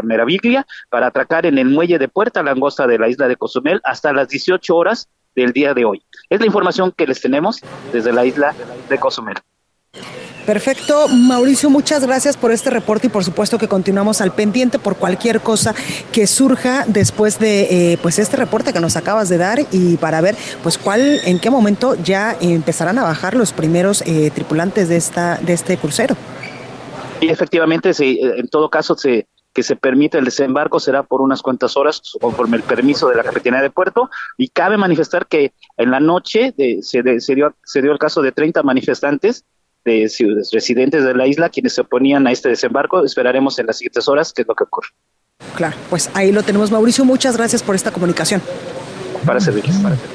Meraviglia, 0.03 0.65
para 0.89 1.07
atracar 1.07 1.45
en 1.45 1.57
el 1.57 1.69
muelle 1.69 1.97
de 1.97 2.07
Puerta 2.07 2.43
Langosta 2.43 2.85
de 2.85 2.99
la 2.99 3.09
isla 3.09 3.27
de 3.27 3.35
Cozumel 3.35 3.81
hasta 3.83 4.13
las 4.13 4.29
18 4.29 4.75
horas 4.75 5.09
del 5.35 5.51
día 5.51 5.73
de 5.73 5.85
hoy. 5.85 6.03
Es 6.29 6.39
la 6.39 6.45
información 6.45 6.91
que 6.91 7.07
les 7.07 7.21
tenemos 7.21 7.61
desde 7.91 8.13
la 8.13 8.25
isla 8.25 8.53
de 8.87 8.97
Cozumel. 8.99 9.35
Perfecto, 10.45 11.07
Mauricio, 11.07 11.71
muchas 11.71 12.05
gracias 12.05 12.37
por 12.37 12.51
este 12.51 12.69
reporte 12.69 13.07
y 13.07 13.09
por 13.09 13.23
supuesto 13.23 13.57
que 13.57 13.67
continuamos 13.67 14.21
al 14.21 14.31
pendiente 14.31 14.77
por 14.77 14.95
cualquier 14.95 15.41
cosa 15.41 15.73
que 16.11 16.27
surja 16.27 16.85
después 16.87 17.39
de 17.39 17.93
eh, 17.93 17.97
pues 18.01 18.19
este 18.19 18.37
reporte 18.37 18.71
que 18.71 18.79
nos 18.79 18.95
acabas 18.95 19.27
de 19.27 19.39
dar 19.39 19.59
y 19.71 19.97
para 19.97 20.21
ver 20.21 20.35
pues 20.61 20.77
cuál, 20.77 21.19
en 21.25 21.39
qué 21.39 21.49
momento 21.49 21.95
ya 21.95 22.37
empezarán 22.39 22.99
a 22.99 23.03
bajar 23.03 23.35
los 23.35 23.53
primeros 23.53 24.03
eh, 24.05 24.29
tripulantes 24.35 24.87
de 24.87 24.97
esta 24.97 25.37
de 25.37 25.53
este 25.53 25.77
crucero. 25.77 26.15
Y 27.21 27.29
efectivamente, 27.29 27.93
sí, 27.95 28.19
en 28.21 28.47
todo 28.47 28.69
caso 28.69 28.95
se 28.95 29.27
que 29.55 29.63
se 29.63 29.77
permite 29.77 30.17
el 30.17 30.25
desembarco 30.25 30.81
será 30.81 31.01
por 31.03 31.21
unas 31.21 31.41
cuantas 31.41 31.77
horas 31.77 32.01
conforme 32.19 32.57
el 32.57 32.63
permiso 32.63 33.07
de 33.07 33.15
la 33.15 33.23
Capitanía 33.23 33.61
de 33.61 33.69
Puerto 33.69 34.09
y 34.37 34.49
cabe 34.49 34.75
manifestar 34.75 35.27
que 35.27 35.53
en 35.77 35.91
la 35.91 36.01
noche 36.01 36.53
se, 36.81 37.01
dio, 37.01 37.55
se 37.63 37.81
dio 37.81 37.93
el 37.93 37.97
caso 37.97 38.21
de 38.21 38.33
30 38.33 38.61
manifestantes 38.63 39.45
de 39.85 40.43
residentes 40.51 41.03
de 41.03 41.13
la 41.13 41.27
isla 41.27 41.49
quienes 41.49 41.73
se 41.73 41.81
oponían 41.81 42.25
a 42.27 42.31
este 42.31 42.49
desembarco. 42.49 43.03
Esperaremos 43.03 43.57
en 43.59 43.67
las 43.67 43.77
siguientes 43.77 44.07
horas 44.07 44.33
qué 44.33 44.41
es 44.41 44.47
lo 44.47 44.55
que 44.55 44.63
ocurre. 44.63 44.89
Claro, 45.55 45.75
pues 45.89 46.09
ahí 46.13 46.31
lo 46.31 46.43
tenemos, 46.43 46.71
Mauricio. 46.71 47.05
Muchas 47.05 47.37
gracias 47.37 47.61
por 47.61 47.75
esta 47.75 47.91
comunicación. 47.91 48.41
Para 49.25 49.39
servirles. 49.39 49.75
Para 49.77 49.95
servirles. 49.95 50.14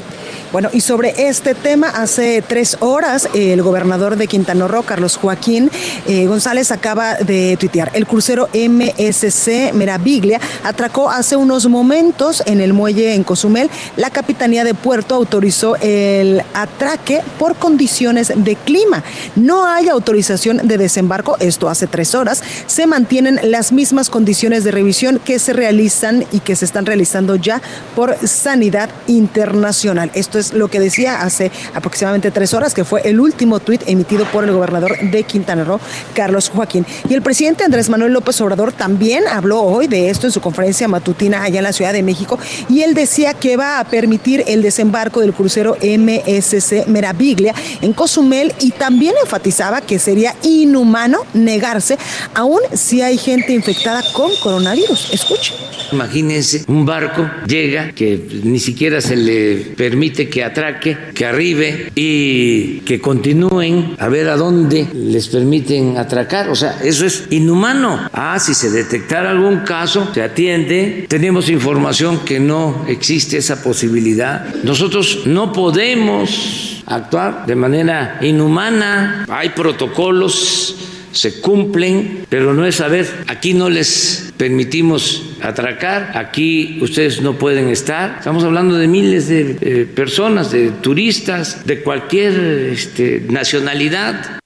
Bueno, 0.53 0.69
y 0.73 0.81
sobre 0.81 1.29
este 1.29 1.55
tema, 1.55 1.91
hace 1.91 2.43
tres 2.43 2.77
horas, 2.81 3.29
el 3.35 3.63
gobernador 3.63 4.17
de 4.17 4.27
Quintana 4.27 4.67
Roo, 4.67 4.83
Carlos 4.83 5.17
Joaquín 5.17 5.71
eh, 6.09 6.27
González, 6.27 6.73
acaba 6.73 7.15
de 7.15 7.57
tuitear. 7.57 7.93
El 7.95 8.05
crucero 8.05 8.49
MSC 8.53 9.73
Meraviglia 9.75 10.41
atracó 10.65 11.09
hace 11.09 11.37
unos 11.37 11.69
momentos 11.69 12.43
en 12.47 12.61
el 12.61 12.73
muelle 12.73 13.15
en 13.15 13.23
Cozumel. 13.23 13.71
La 13.97 14.11
Capitanía 14.11 14.65
de 14.65 14.75
Puerto 14.75 15.15
autorizó 15.15 15.77
el 15.77 16.43
atraque 16.53 17.21
por 17.39 17.55
condiciones 17.55 18.33
de 18.35 18.57
clima. 18.57 19.05
No 19.37 19.67
hay 19.67 19.89
autorización 19.89 20.67
de 20.67 20.79
desembarco, 20.79 21.37
esto 21.39 21.69
hace 21.69 21.87
tres 21.87 22.17
horas. 22.17 22.43
Se 22.67 22.89
mantienen 22.89 23.39
las 23.45 23.71
mismas 23.71 24.11
condiciones 24.11 24.65
de 24.65 24.73
revisión 24.73 25.21
que 25.25 25.39
se 25.39 25.53
realizan 25.53 26.25
y 26.33 26.41
que 26.41 26.57
se 26.57 26.65
están 26.65 26.87
realizando 26.87 27.37
ya 27.37 27.63
por 27.95 28.17
Sanidad 28.27 28.91
Internacional. 29.07 30.11
Esto 30.15 30.40
lo 30.53 30.69
que 30.69 30.81
decía 30.81 31.23
hace 31.23 31.51
aproximadamente 31.75 32.31
tres 32.31 32.55
horas, 32.55 32.75
que 32.75 32.85
fue 32.85 33.03
el 33.05 33.21
último 33.21 33.61
tuit 33.61 33.83
emitido 33.87 34.25
por 34.27 34.45
el 34.45 34.53
gobernador 34.53 34.99
de 35.01 35.23
Quintana 35.23 35.65
Roo, 35.65 35.81
Carlos 36.15 36.49
Joaquín. 36.49 36.87
Y 37.09 37.15
el 37.15 37.23
presidente 37.23 37.65
Andrés 37.65 37.89
Manuel 37.89 38.13
López 38.13 38.41
Obrador 38.41 38.73
también 38.73 39.25
habló 39.29 39.63
hoy 39.63 39.87
de 39.87 40.11
esto 40.11 40.27
en 40.27 40.33
su 40.33 40.41
conferencia 40.41 40.89
matutina 40.89 41.43
allá 41.43 41.59
en 41.59 41.65
la 41.65 41.73
Ciudad 41.73 41.93
de 41.93 42.03
México 42.03 42.39
y 42.69 42.83
él 42.83 42.95
decía 42.95 43.35
que 43.35 43.57
va 43.57 43.81
a 43.81 43.85
permitir 43.85 44.45
el 44.47 44.63
desembarco 44.63 45.21
del 45.21 45.33
crucero 45.33 45.77
MSC 45.81 46.87
Meraviglia 46.87 47.55
en 47.83 47.93
Cozumel 47.93 48.53
y 48.61 48.71
también 48.71 49.15
enfatizaba 49.23 49.81
que 49.81 49.99
sería 49.99 50.35
inhumano 50.43 51.21
negarse 51.35 51.99
aún 52.35 52.61
si 52.73 53.03
hay 53.03 53.19
gente 53.19 53.53
infectada 53.53 54.03
con 54.13 54.31
coronavirus. 54.43 55.13
Escuche. 55.13 55.55
Imagínense, 55.93 56.65
un 56.69 56.87
barco 56.87 57.29
llega 57.47 57.93
que 57.93 58.41
ni 58.45 58.61
siquiera 58.61 59.01
se 59.01 59.17
le 59.17 59.57
permite 59.77 60.29
que 60.31 60.45
atraque, 60.45 60.97
que 61.15 61.27
arribe 61.27 61.93
y 61.95 62.81
que 62.81 63.01
continúen 63.01 63.97
a 63.99 64.09
ver 64.09 64.29
a 64.29 64.37
dónde 64.37 64.89
les 64.95 65.29
permiten 65.29 65.99
atracar. 65.99 66.49
O 66.49 66.55
sea, 66.55 66.79
eso 66.83 67.05
es 67.05 67.25
inhumano. 67.31 68.09
Ah, 68.13 68.39
si 68.39 68.55
se 68.55 68.71
detectara 68.71 69.31
algún 69.31 69.59
caso, 69.59 70.09
se 70.15 70.23
atiende. 70.23 71.07
Tenemos 71.09 71.51
información 71.51 72.21
que 72.25 72.41
no 72.41 72.85
existe 72.89 73.37
esa 73.37 73.63
posibilidad. 73.63 74.55
Nosotros 74.63 75.23
no 75.27 75.53
podemos 75.53 76.83
actuar 76.87 77.45
de 77.47 77.57
manera 77.57 78.19
inhumana. 78.23 79.27
Hay 79.29 79.51
protocolos 79.51 80.77
se 81.13 81.41
cumplen, 81.41 82.27
pero 82.29 82.55
no 82.55 82.65
es 82.65 82.77
saber, 82.77 83.25
aquí 83.27 83.55
no 83.55 83.69
les 83.69 84.30
permitimos 84.41 85.37
atracar, 85.43 86.13
aquí 86.15 86.79
ustedes 86.81 87.21
no 87.21 87.37
pueden 87.37 87.69
estar. 87.69 88.17
Estamos 88.21 88.43
hablando 88.43 88.77
de 88.77 88.89
miles 88.89 89.29
de 89.29 89.59
eh, 89.61 89.85
personas, 89.85 90.51
de 90.51 90.71
turistas, 90.71 91.67
de 91.67 91.83
cualquier 91.83 92.33
este, 92.73 93.23
nacionalidad. 93.29 94.40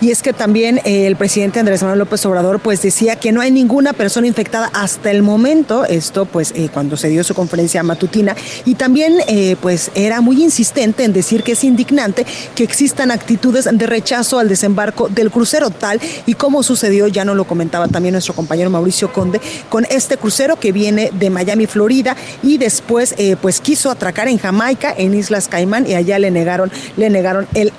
Y 0.00 0.10
es 0.10 0.22
que 0.22 0.34
también 0.34 0.78
eh, 0.84 1.06
el 1.06 1.16
presidente 1.16 1.58
Andrés 1.58 1.80
Manuel 1.82 2.00
López 2.00 2.24
Obrador 2.26 2.60
pues 2.60 2.82
decía 2.82 3.16
que 3.16 3.32
no 3.32 3.40
hay 3.40 3.50
ninguna 3.50 3.94
persona 3.94 4.26
infectada 4.26 4.70
hasta 4.74 5.10
el 5.10 5.22
momento, 5.22 5.86
esto 5.86 6.26
pues 6.26 6.52
eh, 6.54 6.68
cuando 6.70 6.98
se 6.98 7.08
dio 7.08 7.24
su 7.24 7.34
conferencia 7.34 7.82
matutina, 7.82 8.36
y 8.66 8.74
también 8.74 9.14
eh, 9.26 9.56
pues 9.62 9.90
era 9.94 10.20
muy 10.20 10.42
insistente 10.42 11.04
en 11.04 11.14
decir 11.14 11.42
que 11.42 11.52
es 11.52 11.64
indignante 11.64 12.26
que 12.54 12.62
existan 12.62 13.10
actitudes 13.10 13.66
de 13.72 13.86
rechazo 13.86 14.38
al 14.38 14.50
desembarco 14.50 15.08
del 15.08 15.30
crucero 15.30 15.70
tal 15.70 15.98
y 16.26 16.34
como 16.34 16.62
sucedió, 16.62 17.08
ya 17.08 17.24
no 17.24 17.34
lo 17.34 17.46
comentaba 17.46 17.88
también 17.88 18.12
nuestro 18.12 18.34
compañero 18.34 18.68
Mauricio 18.68 19.10
Conde, 19.14 19.40
con 19.70 19.86
este 19.88 20.18
crucero 20.18 20.56
que 20.56 20.72
viene 20.72 21.10
de 21.18 21.30
Miami, 21.30 21.66
Florida, 21.66 22.16
y 22.42 22.58
después 22.58 23.14
pues 23.40 23.60
quiso 23.60 23.90
atracar 23.90 24.28
en 24.28 24.38
Jamaica, 24.38 24.94
en 24.96 25.14
Islas 25.14 25.48
Caimán, 25.48 25.86
y 25.86 25.94
allá 25.94 26.18
le 26.18 26.30
negaron, 26.30 26.70
le 26.96 27.08
negaron 27.08 27.46
el, 27.54 27.72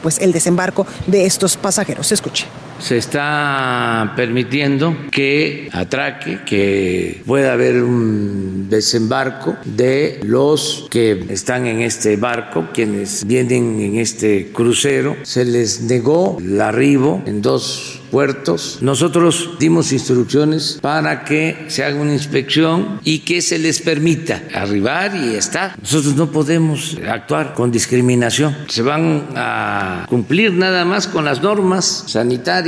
pues, 0.00 0.20
el 0.20 0.32
desembarco 0.32 0.86
de 1.06 1.26
estos 1.26 1.55
pasajeros. 1.58 2.12
Escuche. 2.12 2.46
Se 2.78 2.96
está 2.98 4.12
permitiendo 4.16 4.96
que 5.10 5.68
atraque, 5.72 6.40
que 6.44 7.22
pueda 7.26 7.52
haber 7.52 7.82
un 7.82 8.68
desembarco 8.68 9.56
de 9.64 10.20
los 10.22 10.86
que 10.90 11.24
están 11.30 11.66
en 11.66 11.80
este 11.80 12.16
barco, 12.16 12.68
quienes 12.72 13.26
vienen 13.26 13.80
en 13.80 13.96
este 13.96 14.50
crucero. 14.52 15.16
Se 15.22 15.44
les 15.44 15.82
negó 15.82 16.38
el 16.40 16.60
arribo 16.60 17.22
en 17.26 17.42
dos 17.42 18.00
puertos. 18.10 18.78
Nosotros 18.80 19.56
dimos 19.58 19.92
instrucciones 19.92 20.78
para 20.80 21.24
que 21.24 21.66
se 21.68 21.84
haga 21.84 22.00
una 22.00 22.12
inspección 22.12 23.00
y 23.04 23.20
que 23.20 23.42
se 23.42 23.58
les 23.58 23.80
permita 23.80 24.42
arribar 24.54 25.14
y 25.16 25.34
estar. 25.34 25.76
Nosotros 25.80 26.16
no 26.16 26.30
podemos 26.30 26.96
actuar 27.08 27.54
con 27.54 27.70
discriminación. 27.70 28.56
Se 28.68 28.82
van 28.82 29.28
a 29.34 30.06
cumplir 30.08 30.52
nada 30.52 30.84
más 30.84 31.06
con 31.08 31.24
las 31.24 31.42
normas 31.42 32.04
sanitarias, 32.06 32.65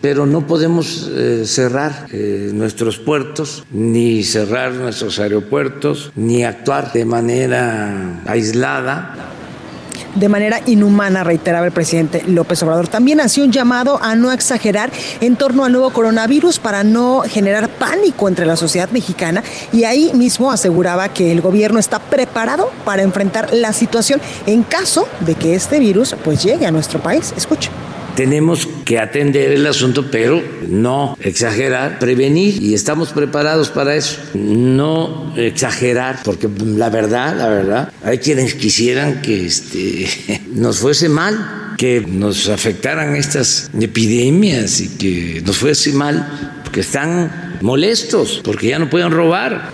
pero 0.00 0.26
no 0.26 0.46
podemos 0.46 1.10
eh, 1.10 1.42
cerrar 1.46 2.06
eh, 2.12 2.50
nuestros 2.52 2.98
puertos, 2.98 3.64
ni 3.70 4.22
cerrar 4.24 4.72
nuestros 4.72 5.18
aeropuertos, 5.18 6.12
ni 6.16 6.44
actuar 6.44 6.92
de 6.92 7.04
manera 7.04 8.22
aislada 8.26 9.28
de 10.14 10.28
manera 10.28 10.60
inhumana, 10.66 11.22
reiteraba 11.22 11.66
el 11.66 11.72
presidente 11.72 12.22
López 12.26 12.62
Obrador. 12.62 12.88
También 12.88 13.20
hacía 13.20 13.44
un 13.44 13.52
llamado 13.52 14.02
a 14.02 14.16
no 14.16 14.32
exagerar 14.32 14.90
en 15.20 15.36
torno 15.36 15.64
al 15.64 15.72
nuevo 15.72 15.90
coronavirus 15.90 16.58
para 16.58 16.82
no 16.82 17.22
generar 17.22 17.68
pánico 17.68 18.28
entre 18.28 18.46
la 18.46 18.56
sociedad 18.56 18.90
mexicana 18.90 19.42
y 19.72 19.84
ahí 19.84 20.10
mismo 20.14 20.50
aseguraba 20.50 21.10
que 21.10 21.30
el 21.30 21.40
gobierno 21.40 21.78
está 21.78 21.98
preparado 21.98 22.70
para 22.84 23.02
enfrentar 23.02 23.52
la 23.52 23.72
situación 23.72 24.20
en 24.46 24.62
caso 24.62 25.06
de 25.20 25.34
que 25.34 25.54
este 25.54 25.78
virus 25.78 26.16
pues 26.24 26.42
llegue 26.42 26.66
a 26.66 26.70
nuestro 26.70 27.00
país. 27.00 27.32
Escuche 27.36 27.70
tenemos 28.18 28.68
que 28.84 28.98
atender 28.98 29.52
el 29.52 29.64
asunto, 29.64 30.10
pero 30.10 30.42
no 30.66 31.16
exagerar, 31.20 32.00
prevenir 32.00 32.60
y 32.60 32.74
estamos 32.74 33.10
preparados 33.10 33.68
para 33.68 33.94
eso. 33.94 34.18
No 34.34 35.32
exagerar, 35.36 36.18
porque 36.24 36.48
la 36.64 36.90
verdad, 36.90 37.36
la 37.38 37.48
verdad, 37.48 37.92
hay 38.02 38.18
quienes 38.18 38.54
quisieran 38.54 39.22
que 39.22 39.46
este, 39.46 40.08
nos 40.52 40.80
fuese 40.80 41.08
mal, 41.08 41.76
que 41.78 42.00
nos 42.00 42.48
afectaran 42.48 43.14
estas 43.14 43.70
epidemias 43.80 44.80
y 44.80 44.88
que 44.96 45.40
nos 45.46 45.56
fuese 45.56 45.92
mal, 45.92 46.60
porque 46.64 46.80
están 46.80 47.58
molestos, 47.60 48.40
porque 48.42 48.66
ya 48.66 48.80
no 48.80 48.90
pueden 48.90 49.12
robar. 49.12 49.70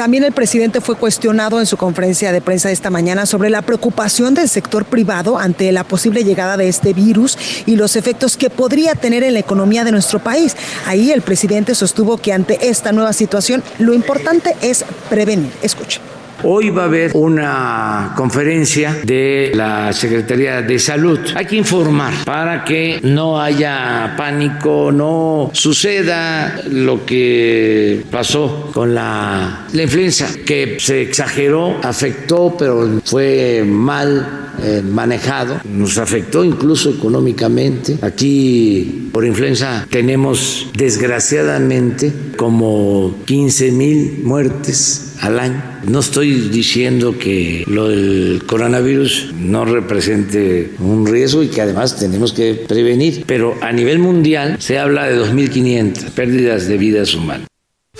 También 0.00 0.24
el 0.24 0.32
presidente 0.32 0.80
fue 0.80 0.96
cuestionado 0.96 1.60
en 1.60 1.66
su 1.66 1.76
conferencia 1.76 2.32
de 2.32 2.40
prensa 2.40 2.70
esta 2.70 2.88
mañana 2.88 3.26
sobre 3.26 3.50
la 3.50 3.60
preocupación 3.60 4.32
del 4.32 4.48
sector 4.48 4.86
privado 4.86 5.38
ante 5.38 5.70
la 5.72 5.84
posible 5.84 6.24
llegada 6.24 6.56
de 6.56 6.68
este 6.68 6.94
virus 6.94 7.36
y 7.66 7.76
los 7.76 7.96
efectos 7.96 8.38
que 8.38 8.48
podría 8.48 8.94
tener 8.94 9.22
en 9.24 9.34
la 9.34 9.40
economía 9.40 9.84
de 9.84 9.92
nuestro 9.92 10.18
país. 10.18 10.56
Ahí 10.86 11.10
el 11.10 11.20
presidente 11.20 11.74
sostuvo 11.74 12.16
que 12.16 12.32
ante 12.32 12.70
esta 12.70 12.92
nueva 12.92 13.12
situación 13.12 13.62
lo 13.78 13.92
importante 13.92 14.56
es 14.62 14.86
prevenir. 15.10 15.52
Escuchen. 15.60 16.19
Hoy 16.42 16.70
va 16.70 16.82
a 16.82 16.86
haber 16.86 17.10
una 17.14 18.12
conferencia 18.16 18.96
de 19.04 19.52
la 19.54 19.92
Secretaría 19.92 20.62
de 20.62 20.78
Salud. 20.78 21.18
Hay 21.34 21.44
que 21.44 21.56
informar 21.56 22.12
para 22.24 22.64
que 22.64 22.98
no 23.02 23.40
haya 23.40 24.14
pánico, 24.16 24.90
no 24.90 25.50
suceda 25.52 26.62
lo 26.70 27.04
que 27.04 28.04
pasó 28.10 28.70
con 28.72 28.94
la, 28.94 29.66
influenza, 29.72 30.28
que 30.46 30.76
se 30.78 31.02
exageró, 31.02 31.78
afectó, 31.82 32.54
pero 32.58 33.00
fue 33.04 33.64
mal 33.66 34.49
eh, 34.62 34.82
manejado, 34.82 35.60
nos 35.64 35.98
afectó 35.98 36.44
incluso 36.44 36.90
económicamente. 36.90 37.98
Aquí 38.02 39.08
por 39.12 39.24
influenza 39.24 39.86
tenemos 39.90 40.68
desgraciadamente 40.76 42.12
como 42.36 43.16
15 43.26 43.72
mil 43.72 44.20
muertes 44.24 45.14
al 45.20 45.38
año. 45.38 45.62
No 45.86 46.00
estoy 46.00 46.48
diciendo 46.50 47.18
que 47.18 47.64
lo 47.66 47.88
del 47.88 48.42
coronavirus 48.46 49.32
no 49.38 49.64
represente 49.64 50.72
un 50.78 51.06
riesgo 51.06 51.42
y 51.42 51.48
que 51.48 51.62
además 51.62 51.98
tenemos 51.98 52.32
que 52.32 52.54
prevenir, 52.54 53.24
pero 53.26 53.54
a 53.60 53.72
nivel 53.72 53.98
mundial 53.98 54.56
se 54.60 54.78
habla 54.78 55.06
de 55.06 55.18
2.500 55.18 56.10
pérdidas 56.10 56.66
de 56.68 56.76
vidas 56.76 57.14
humanas. 57.14 57.49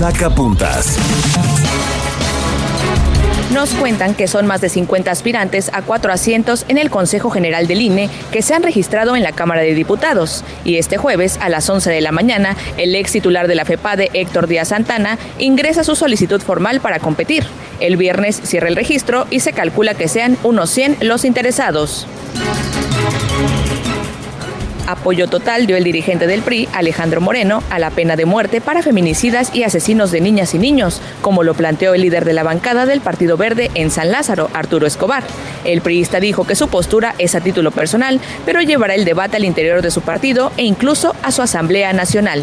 Saca 0.00 0.30
puntas. 0.30 0.96
Nos 3.52 3.68
cuentan 3.74 4.14
que 4.14 4.28
son 4.28 4.46
más 4.46 4.62
de 4.62 4.70
50 4.70 5.10
aspirantes 5.10 5.70
a 5.74 5.82
cuatro 5.82 6.10
asientos 6.10 6.64
en 6.68 6.78
el 6.78 6.88
Consejo 6.88 7.28
General 7.28 7.66
del 7.66 7.82
INE 7.82 8.08
que 8.32 8.40
se 8.40 8.54
han 8.54 8.62
registrado 8.62 9.14
en 9.14 9.22
la 9.22 9.32
Cámara 9.32 9.60
de 9.60 9.74
Diputados. 9.74 10.42
Y 10.64 10.76
este 10.76 10.96
jueves, 10.96 11.36
a 11.42 11.50
las 11.50 11.68
11 11.68 11.90
de 11.90 12.00
la 12.00 12.12
mañana, 12.12 12.56
el 12.78 12.94
ex 12.94 13.12
titular 13.12 13.46
de 13.46 13.56
la 13.56 13.66
FEPADE, 13.66 14.08
Héctor 14.14 14.46
Díaz 14.46 14.68
Santana, 14.68 15.18
ingresa 15.38 15.84
su 15.84 15.94
solicitud 15.94 16.40
formal 16.40 16.80
para 16.80 16.98
competir. 16.98 17.44
El 17.78 17.98
viernes 17.98 18.40
cierra 18.42 18.68
el 18.68 18.76
registro 18.76 19.26
y 19.28 19.40
se 19.40 19.52
calcula 19.52 19.92
que 19.92 20.08
sean 20.08 20.38
unos 20.42 20.70
100 20.70 20.96
los 21.02 21.26
interesados. 21.26 22.06
Apoyo 24.90 25.28
total 25.28 25.68
dio 25.68 25.76
el 25.76 25.84
dirigente 25.84 26.26
del 26.26 26.42
PRI, 26.42 26.68
Alejandro 26.72 27.20
Moreno, 27.20 27.62
a 27.70 27.78
la 27.78 27.90
pena 27.90 28.16
de 28.16 28.24
muerte 28.24 28.60
para 28.60 28.82
feminicidas 28.82 29.54
y 29.54 29.62
asesinos 29.62 30.10
de 30.10 30.20
niñas 30.20 30.52
y 30.54 30.58
niños, 30.58 31.00
como 31.22 31.44
lo 31.44 31.54
planteó 31.54 31.94
el 31.94 32.00
líder 32.00 32.24
de 32.24 32.32
la 32.32 32.42
bancada 32.42 32.86
del 32.86 33.00
Partido 33.00 33.36
Verde 33.36 33.70
en 33.74 33.92
San 33.92 34.10
Lázaro, 34.10 34.50
Arturo 34.52 34.88
Escobar. 34.88 35.22
El 35.64 35.80
priista 35.80 36.18
dijo 36.18 36.44
que 36.44 36.56
su 36.56 36.66
postura 36.66 37.14
es 37.18 37.36
a 37.36 37.40
título 37.40 37.70
personal, 37.70 38.20
pero 38.44 38.62
llevará 38.62 38.96
el 38.96 39.04
debate 39.04 39.36
al 39.36 39.44
interior 39.44 39.80
de 39.80 39.92
su 39.92 40.00
partido 40.00 40.50
e 40.56 40.64
incluso 40.64 41.14
a 41.22 41.30
su 41.30 41.40
Asamblea 41.40 41.92
Nacional. 41.92 42.42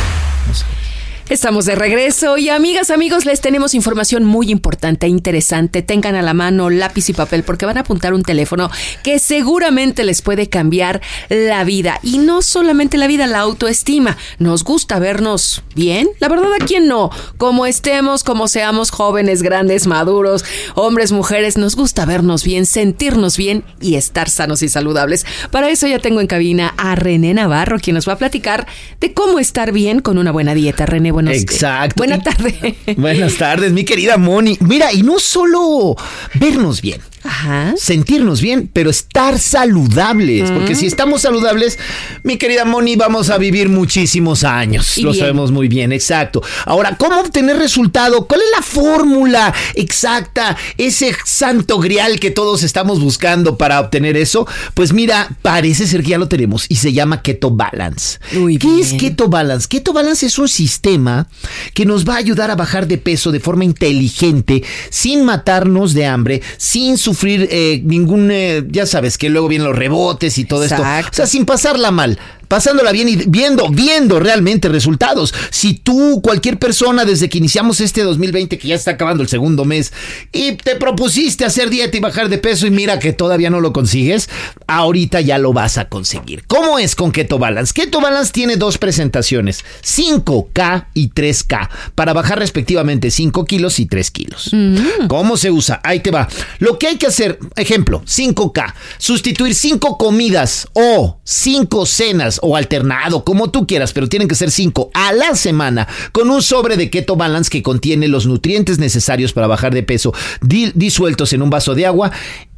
Estamos 1.31 1.63
de 1.63 1.75
regreso 1.75 2.37
y 2.37 2.49
amigas, 2.49 2.91
amigos, 2.91 3.25
les 3.25 3.39
tenemos 3.39 3.73
información 3.73 4.25
muy 4.25 4.51
importante 4.51 5.05
e 5.05 5.09
interesante. 5.09 5.81
Tengan 5.81 6.15
a 6.15 6.21
la 6.21 6.33
mano 6.33 6.69
lápiz 6.69 7.07
y 7.07 7.13
papel 7.13 7.43
porque 7.43 7.65
van 7.65 7.77
a 7.77 7.81
apuntar 7.81 8.13
un 8.13 8.21
teléfono 8.21 8.69
que 9.01 9.17
seguramente 9.17 10.03
les 10.03 10.21
puede 10.21 10.49
cambiar 10.49 10.99
la 11.29 11.63
vida. 11.63 11.99
Y 12.03 12.17
no 12.17 12.41
solamente 12.41 12.97
la 12.97 13.07
vida, 13.07 13.27
la 13.27 13.39
autoestima. 13.39 14.17
Nos 14.39 14.65
gusta 14.65 14.99
vernos 14.99 15.63
bien. 15.73 16.09
La 16.19 16.27
verdad, 16.27 16.51
¿a 16.59 16.65
quién 16.65 16.89
no? 16.89 17.11
Como 17.37 17.65
estemos, 17.65 18.25
como 18.25 18.49
seamos 18.49 18.91
jóvenes, 18.91 19.41
grandes, 19.41 19.87
maduros, 19.87 20.43
hombres, 20.75 21.13
mujeres, 21.13 21.55
nos 21.55 21.77
gusta 21.77 22.05
vernos 22.05 22.43
bien, 22.43 22.65
sentirnos 22.65 23.37
bien 23.37 23.63
y 23.79 23.95
estar 23.95 24.29
sanos 24.29 24.63
y 24.63 24.67
saludables. 24.67 25.25
Para 25.49 25.69
eso 25.69 25.87
ya 25.87 25.99
tengo 25.99 26.19
en 26.19 26.27
cabina 26.27 26.73
a 26.75 26.95
René 26.95 27.33
Navarro, 27.33 27.79
quien 27.79 27.95
nos 27.95 28.05
va 28.05 28.13
a 28.13 28.17
platicar 28.17 28.67
de 28.99 29.13
cómo 29.13 29.39
estar 29.39 29.71
bien 29.71 30.01
con 30.01 30.17
una 30.17 30.33
buena 30.33 30.53
dieta. 30.53 30.85
René, 30.85 31.20
Exacto. 31.27 31.95
Buenas 31.97 32.23
tardes. 32.23 32.55
Buenas 32.97 33.35
tardes, 33.35 33.71
mi 33.71 33.83
querida 33.83 34.17
Moni. 34.17 34.57
Mira, 34.61 34.91
y 34.93 35.03
no 35.03 35.19
solo 35.19 35.95
vernos 36.35 36.81
bien. 36.81 37.01
Ajá. 37.23 37.73
sentirnos 37.77 38.41
bien, 38.41 38.69
pero 38.71 38.89
estar 38.89 39.39
saludables. 39.39 40.51
Porque 40.51 40.75
si 40.75 40.85
estamos 40.87 41.21
saludables, 41.21 41.77
mi 42.23 42.37
querida 42.37 42.65
Moni, 42.65 42.95
vamos 42.95 43.29
a 43.29 43.37
vivir 43.37 43.69
muchísimos 43.69 44.43
años. 44.43 44.97
Lo 44.97 45.13
sabemos 45.13 45.51
muy 45.51 45.67
bien, 45.67 45.91
exacto. 45.91 46.41
Ahora, 46.65 46.95
¿cómo 46.97 47.19
obtener 47.19 47.57
resultado? 47.57 48.27
¿Cuál 48.27 48.41
es 48.41 48.47
la 48.55 48.63
fórmula 48.63 49.53
exacta? 49.75 50.57
Ese 50.77 51.15
santo 51.25 51.79
grial 51.79 52.19
que 52.19 52.31
todos 52.31 52.63
estamos 52.63 52.99
buscando 52.99 53.57
para 53.57 53.79
obtener 53.79 54.17
eso. 54.17 54.47
Pues 54.73 54.93
mira, 54.93 55.29
parece 55.41 55.87
ser 55.87 56.03
que 56.03 56.09
ya 56.09 56.17
lo 56.17 56.27
tenemos 56.27 56.65
y 56.69 56.75
se 56.75 56.93
llama 56.93 57.21
Keto 57.21 57.51
Balance. 57.51 58.19
¿Qué 58.59 58.79
es 58.79 58.93
Keto 58.93 59.27
Balance? 59.27 59.67
Keto 59.67 59.93
Balance 59.93 60.25
es 60.25 60.37
un 60.39 60.49
sistema 60.49 61.27
que 61.73 61.85
nos 61.85 62.07
va 62.07 62.15
a 62.15 62.17
ayudar 62.17 62.51
a 62.51 62.55
bajar 62.55 62.87
de 62.87 62.97
peso 62.97 63.31
de 63.31 63.39
forma 63.39 63.63
inteligente, 63.63 64.63
sin 64.89 65.23
matarnos 65.23 65.93
de 65.93 66.05
hambre, 66.05 66.41
sin 66.57 66.97
su 66.97 67.10
sufrir 67.11 67.47
eh, 67.51 67.81
ningún, 67.83 68.31
eh, 68.31 68.63
ya 68.69 68.85
sabes, 68.85 69.17
que 69.17 69.29
luego 69.29 69.47
vienen 69.47 69.67
los 69.67 69.77
rebotes 69.77 70.37
y 70.37 70.45
todo 70.45 70.63
esto. 70.63 70.81
O 70.81 71.13
sea, 71.13 71.25
sin 71.27 71.45
pasarla 71.45 71.91
mal 71.91 72.17
pasándola 72.51 72.91
bien 72.91 73.07
y 73.07 73.15
viendo, 73.15 73.69
viendo 73.69 74.19
realmente 74.19 74.67
resultados. 74.67 75.33
Si 75.51 75.75
tú, 75.75 76.19
cualquier 76.21 76.59
persona, 76.59 77.05
desde 77.05 77.29
que 77.29 77.37
iniciamos 77.37 77.79
este 77.79 78.03
2020, 78.03 78.57
que 78.57 78.67
ya 78.67 78.75
está 78.75 78.91
acabando 78.91 79.23
el 79.23 79.29
segundo 79.29 79.63
mes, 79.63 79.93
y 80.33 80.57
te 80.57 80.75
propusiste 80.75 81.45
hacer 81.45 81.69
dieta 81.69 81.95
y 81.95 82.01
bajar 82.01 82.27
de 82.27 82.39
peso 82.39 82.67
y 82.67 82.71
mira 82.71 82.99
que 82.99 83.13
todavía 83.13 83.49
no 83.49 83.61
lo 83.61 83.71
consigues, 83.71 84.29
ahorita 84.67 85.21
ya 85.21 85.37
lo 85.37 85.53
vas 85.53 85.77
a 85.77 85.87
conseguir. 85.87 86.43
¿Cómo 86.45 86.77
es 86.77 86.93
con 86.93 87.13
Keto 87.13 87.39
Balance? 87.39 87.71
Keto 87.73 88.01
Balance 88.01 88.33
tiene 88.33 88.57
dos 88.57 88.77
presentaciones, 88.77 89.63
5K 89.85 90.87
y 90.93 91.11
3K, 91.11 91.69
para 91.95 92.11
bajar 92.11 92.39
respectivamente 92.39 93.11
5 93.11 93.45
kilos 93.45 93.79
y 93.79 93.85
3 93.85 94.11
kilos. 94.11 94.49
Mm. 94.51 95.07
¿Cómo 95.07 95.37
se 95.37 95.51
usa? 95.51 95.79
Ahí 95.85 96.01
te 96.01 96.11
va. 96.11 96.27
Lo 96.59 96.77
que 96.77 96.87
hay 96.87 96.97
que 96.97 97.07
hacer, 97.07 97.39
ejemplo, 97.55 98.03
5K, 98.05 98.73
sustituir 98.97 99.55
5 99.55 99.97
comidas 99.97 100.67
o 100.73 101.17
5 101.23 101.85
cenas 101.85 102.40
o 102.41 102.55
alternado, 102.55 103.23
como 103.23 103.49
tú 103.49 103.65
quieras, 103.67 103.93
pero 103.93 104.07
tienen 104.07 104.27
que 104.27 104.35
ser 104.35 104.51
cinco 104.51 104.91
a 104.93 105.13
la 105.13 105.35
semana, 105.35 105.87
con 106.11 106.29
un 106.29 106.41
sobre 106.41 106.77
de 106.77 106.89
Keto 106.89 107.15
Balance 107.15 107.49
que 107.49 107.63
contiene 107.63 108.07
los 108.07 108.25
nutrientes 108.25 108.79
necesarios 108.79 109.33
para 109.33 109.47
bajar 109.47 109.73
de 109.73 109.83
peso 109.83 110.13
disueltos 110.41 111.33
en 111.33 111.41
un 111.41 111.49
vaso 111.49 111.75
de 111.75 111.85
agua 111.85 112.11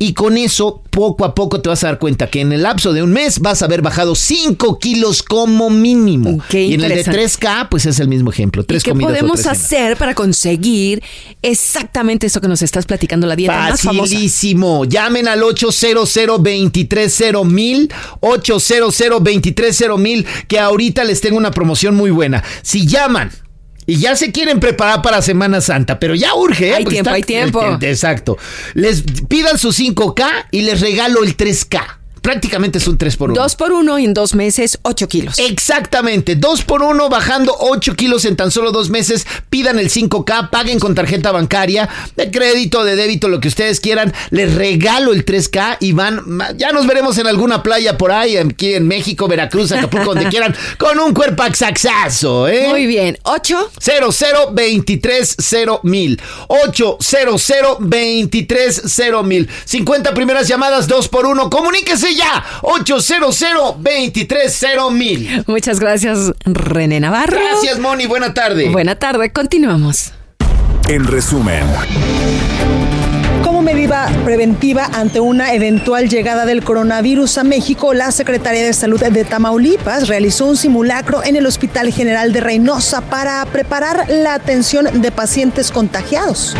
y 0.03 0.11
con 0.11 0.37
eso 0.37 0.81
poco 0.89 1.23
a 1.23 1.33
poco 1.33 1.61
te 1.61 1.69
vas 1.69 1.81
a 1.85 1.87
dar 1.87 1.97
cuenta 1.97 2.27
que 2.27 2.41
en 2.41 2.51
el 2.51 2.63
lapso 2.63 2.91
de 2.91 3.01
un 3.01 3.13
mes 3.13 3.39
vas 3.39 3.61
a 3.61 3.65
haber 3.65 3.81
bajado 3.81 4.15
5 4.15 4.77
kilos 4.77 5.23
como 5.23 5.69
mínimo. 5.69 6.43
y 6.51 6.73
en 6.73 6.83
el 6.83 6.89
de 6.89 7.05
3K, 7.05 7.69
pues 7.69 7.85
es 7.85 8.01
el 8.01 8.09
mismo 8.09 8.29
ejemplo. 8.29 8.65
Tres 8.65 8.85
¿Y 8.85 8.91
¿Qué 8.91 8.99
podemos 8.99 9.45
hacer 9.45 9.95
para 9.95 10.13
conseguir 10.13 11.01
exactamente 11.41 12.27
eso 12.27 12.41
que 12.41 12.49
nos 12.49 12.61
estás 12.61 12.85
platicando, 12.85 13.27
la 13.27 13.37
dieta 13.37 13.57
más 13.57 13.81
famosa? 13.81 14.01
Facilísimo. 14.13 14.83
Llamen 14.83 15.29
al 15.29 15.41
800 15.41 16.13
230 16.13 17.45
mil 17.45 17.89
800 18.19 18.97
230 19.21 19.97
mil 19.97 20.25
que 20.49 20.59
ahorita 20.59 21.05
les 21.05 21.21
tengo 21.21 21.37
una 21.37 21.51
promoción 21.51 21.95
muy 21.95 22.11
buena. 22.11 22.43
Si 22.61 22.85
llaman 22.85 23.31
y 23.85 23.97
ya 23.97 24.15
se 24.15 24.31
quieren 24.31 24.59
preparar 24.59 25.01
para 25.01 25.21
Semana 25.21 25.61
Santa, 25.61 25.99
pero 25.99 26.15
ya 26.15 26.33
urge. 26.35 26.69
¿eh? 26.69 26.73
Hay 26.75 26.85
tiempo, 26.85 27.09
hay 27.11 27.23
tiempo. 27.23 27.77
exacto. 27.81 28.37
Les 28.73 29.03
pidan 29.27 29.57
su 29.57 29.69
5K 29.69 30.47
y 30.51 30.61
les 30.61 30.81
regalo 30.81 31.23
el 31.23 31.35
3K 31.35 32.02
prácticamente 32.23 32.79
es 32.79 32.87
un 32.87 32.97
3 32.97 33.17
por 33.17 33.31
1. 33.31 33.39
2 33.39 33.55
por 33.55 33.71
1 33.73 33.99
y 33.99 34.05
en 34.05 34.13
dos 34.15 34.33
meses 34.33 34.79
8 34.81 35.07
kilos. 35.07 35.37
Exactamente, 35.37 36.35
2 36.35 36.63
por 36.63 36.81
1 36.81 37.09
bajando 37.09 37.55
8 37.59 37.95
kilos 37.95 38.25
en 38.25 38.35
tan 38.35 38.49
solo 38.49 38.71
dos 38.71 38.89
meses. 38.89 39.27
Pidan 39.49 39.77
el 39.77 39.89
5K, 39.91 40.49
paguen 40.49 40.79
con 40.79 40.95
tarjeta 40.95 41.31
bancaria, 41.31 41.89
de 42.15 42.31
crédito, 42.31 42.83
de 42.83 42.95
débito, 42.95 43.27
lo 43.27 43.39
que 43.39 43.49
ustedes 43.49 43.79
quieran. 43.79 44.13
Les 44.31 44.55
regalo 44.55 45.13
el 45.13 45.25
3K 45.25 45.77
y 45.81 45.91
van, 45.91 46.23
ya 46.55 46.71
nos 46.71 46.87
veremos 46.87 47.17
en 47.17 47.27
alguna 47.27 47.61
playa 47.61 47.97
por 47.97 48.11
ahí, 48.11 48.37
aquí 48.37 48.73
en 48.73 48.87
México, 48.87 49.27
Veracruz, 49.27 49.71
Acapulco, 49.73 50.15
donde 50.15 50.29
quieran, 50.31 50.55
con 50.77 50.97
un 50.99 51.13
cuerpo 51.13 51.43
axaxazo, 51.43 52.47
¿eh? 52.47 52.67
Muy 52.69 52.87
bien, 52.87 53.17
8 53.23 53.71
00 53.79 54.51
23 54.53 55.37
mil 55.83 56.21
800 56.47 57.77
23 57.79 58.81
mil 59.25 59.49
50 59.65 60.13
primeras 60.13 60.47
llamadas 60.47 60.87
2 60.87 61.09
por 61.09 61.25
1 61.25 61.49
Comuníquese 61.49 62.12
ya. 62.15 62.43
800 62.61 63.37
230 63.77 64.89
mil. 64.91 65.43
Muchas 65.47 65.79
gracias, 65.79 66.31
René 66.45 66.99
Navarro. 66.99 67.37
Gracias, 67.39 67.79
Moni. 67.79 68.05
Buena 68.05 68.33
tarde. 68.33 68.69
Buena 68.69 68.95
tarde. 68.95 69.31
Continuamos. 69.31 70.13
En 70.87 71.05
resumen. 71.07 71.63
Como 73.43 73.61
medida 73.61 74.09
preventiva 74.25 74.89
ante 74.93 75.19
una 75.19 75.53
eventual 75.53 76.09
llegada 76.09 76.45
del 76.45 76.63
coronavirus 76.63 77.37
a 77.37 77.43
México, 77.43 77.93
la 77.93 78.11
Secretaría 78.11 78.63
de 78.63 78.73
Salud 78.73 79.01
de 79.01 79.25
Tamaulipas 79.25 80.07
realizó 80.07 80.45
un 80.45 80.57
simulacro 80.57 81.23
en 81.23 81.35
el 81.35 81.45
Hospital 81.45 81.91
General 81.93 82.33
de 82.33 82.41
Reynosa 82.41 83.01
para 83.01 83.45
preparar 83.45 84.05
la 84.09 84.33
atención 84.33 85.01
de 85.01 85.11
pacientes 85.11 85.71
contagiados. 85.71 86.55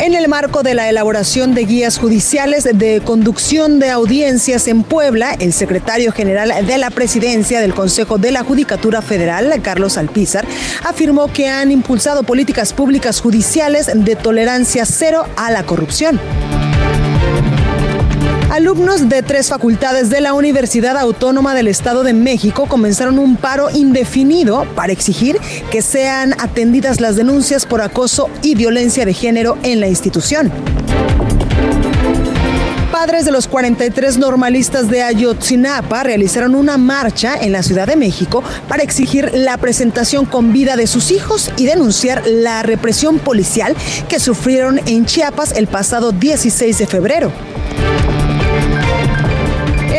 En 0.00 0.14
el 0.14 0.28
marco 0.28 0.62
de 0.62 0.74
la 0.74 0.88
elaboración 0.88 1.54
de 1.54 1.64
guías 1.64 1.98
judiciales 1.98 2.68
de 2.72 3.02
conducción 3.04 3.80
de 3.80 3.90
audiencias 3.90 4.68
en 4.68 4.84
Puebla, 4.84 5.34
el 5.40 5.52
secretario 5.52 6.12
general 6.12 6.64
de 6.64 6.78
la 6.78 6.90
presidencia 6.90 7.60
del 7.60 7.74
Consejo 7.74 8.16
de 8.16 8.30
la 8.30 8.44
Judicatura 8.44 9.02
Federal, 9.02 9.52
Carlos 9.60 9.98
Alpizar, 9.98 10.46
afirmó 10.84 11.32
que 11.32 11.48
han 11.48 11.72
impulsado 11.72 12.22
políticas 12.22 12.72
públicas 12.72 13.20
judiciales 13.20 13.90
de 13.92 14.14
tolerancia 14.14 14.86
cero 14.86 15.26
a 15.36 15.50
la 15.50 15.64
corrupción. 15.64 16.20
Alumnos 18.50 19.10
de 19.10 19.22
tres 19.22 19.50
facultades 19.50 20.08
de 20.08 20.22
la 20.22 20.32
Universidad 20.32 20.96
Autónoma 20.96 21.54
del 21.54 21.68
Estado 21.68 22.02
de 22.02 22.14
México 22.14 22.64
comenzaron 22.66 23.18
un 23.18 23.36
paro 23.36 23.68
indefinido 23.70 24.66
para 24.74 24.90
exigir 24.90 25.38
que 25.70 25.82
sean 25.82 26.32
atendidas 26.40 26.98
las 26.98 27.14
denuncias 27.14 27.66
por 27.66 27.82
acoso 27.82 28.30
y 28.40 28.54
violencia 28.54 29.04
de 29.04 29.12
género 29.12 29.58
en 29.64 29.80
la 29.80 29.88
institución. 29.88 30.50
Padres 32.90 33.26
de 33.26 33.32
los 33.32 33.48
43 33.48 34.16
normalistas 34.16 34.88
de 34.88 35.02
Ayotzinapa 35.02 36.02
realizaron 36.02 36.54
una 36.54 36.78
marcha 36.78 37.36
en 37.38 37.52
la 37.52 37.62
Ciudad 37.62 37.86
de 37.86 37.96
México 37.96 38.42
para 38.66 38.82
exigir 38.82 39.30
la 39.34 39.58
presentación 39.58 40.24
con 40.24 40.54
vida 40.54 40.76
de 40.76 40.86
sus 40.86 41.10
hijos 41.10 41.50
y 41.58 41.66
denunciar 41.66 42.22
la 42.26 42.62
represión 42.62 43.18
policial 43.18 43.76
que 44.08 44.18
sufrieron 44.18 44.80
en 44.86 45.04
Chiapas 45.04 45.52
el 45.52 45.66
pasado 45.66 46.12
16 46.12 46.78
de 46.78 46.86
febrero. 46.86 47.30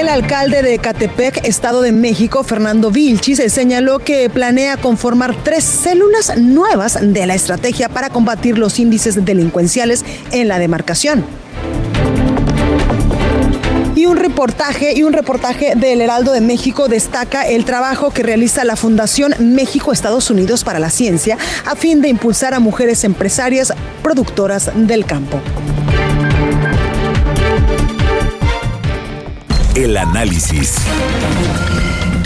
El 0.10 0.24
alcalde 0.24 0.63
de 0.63 0.80
Catepec, 0.80 1.45
Estado 1.45 1.84
de 1.84 1.91
México, 1.91 2.43
Fernando 2.43 2.89
Vilchis, 2.89 3.43
señaló 3.54 4.00
que 4.00 4.28
planea 4.28 4.76
conformar 4.76 5.36
tres 5.43 5.63
células 5.63 6.36
nuevas 6.36 6.98
de 7.00 7.28
la 7.28 7.36
estrategia 7.36 7.89
para 7.89 8.10
combatir 8.10 8.58
los 8.58 8.80
índices 8.80 9.24
delincuenciales 9.24 10.04
en 10.32 10.48
la 10.48 10.58
demarcación 10.58 11.24
y 13.95 14.08
un 14.08 14.17
reportaje 14.17 14.98
y 14.98 15.04
un 15.04 15.13
reportaje 15.13 15.74
del 15.76 16.02
Heraldo 16.02 16.32
de 16.32 16.41
México 16.41 16.88
destaca 16.88 17.48
el 17.48 17.65
trabajo 17.65 18.10
que 18.10 18.24
realiza 18.24 18.63
la 18.63 18.76
Fundación 18.76 19.36
México 19.39 19.91
Estados 19.91 20.32
Unidos 20.32 20.63
para 20.63 20.80
la 20.80 20.89
Ciencia 20.89 21.38
a 21.65 21.76
fin 21.76 22.02
de 22.02 22.08
impulsar 22.08 22.56
a 22.56 22.60
mujeres 22.60 23.04
empresarias 23.04 23.74
productoras 24.02 24.72
del 24.74 25.06
campo. 25.06 25.39
El 29.79 29.95
análisis. 29.95 30.75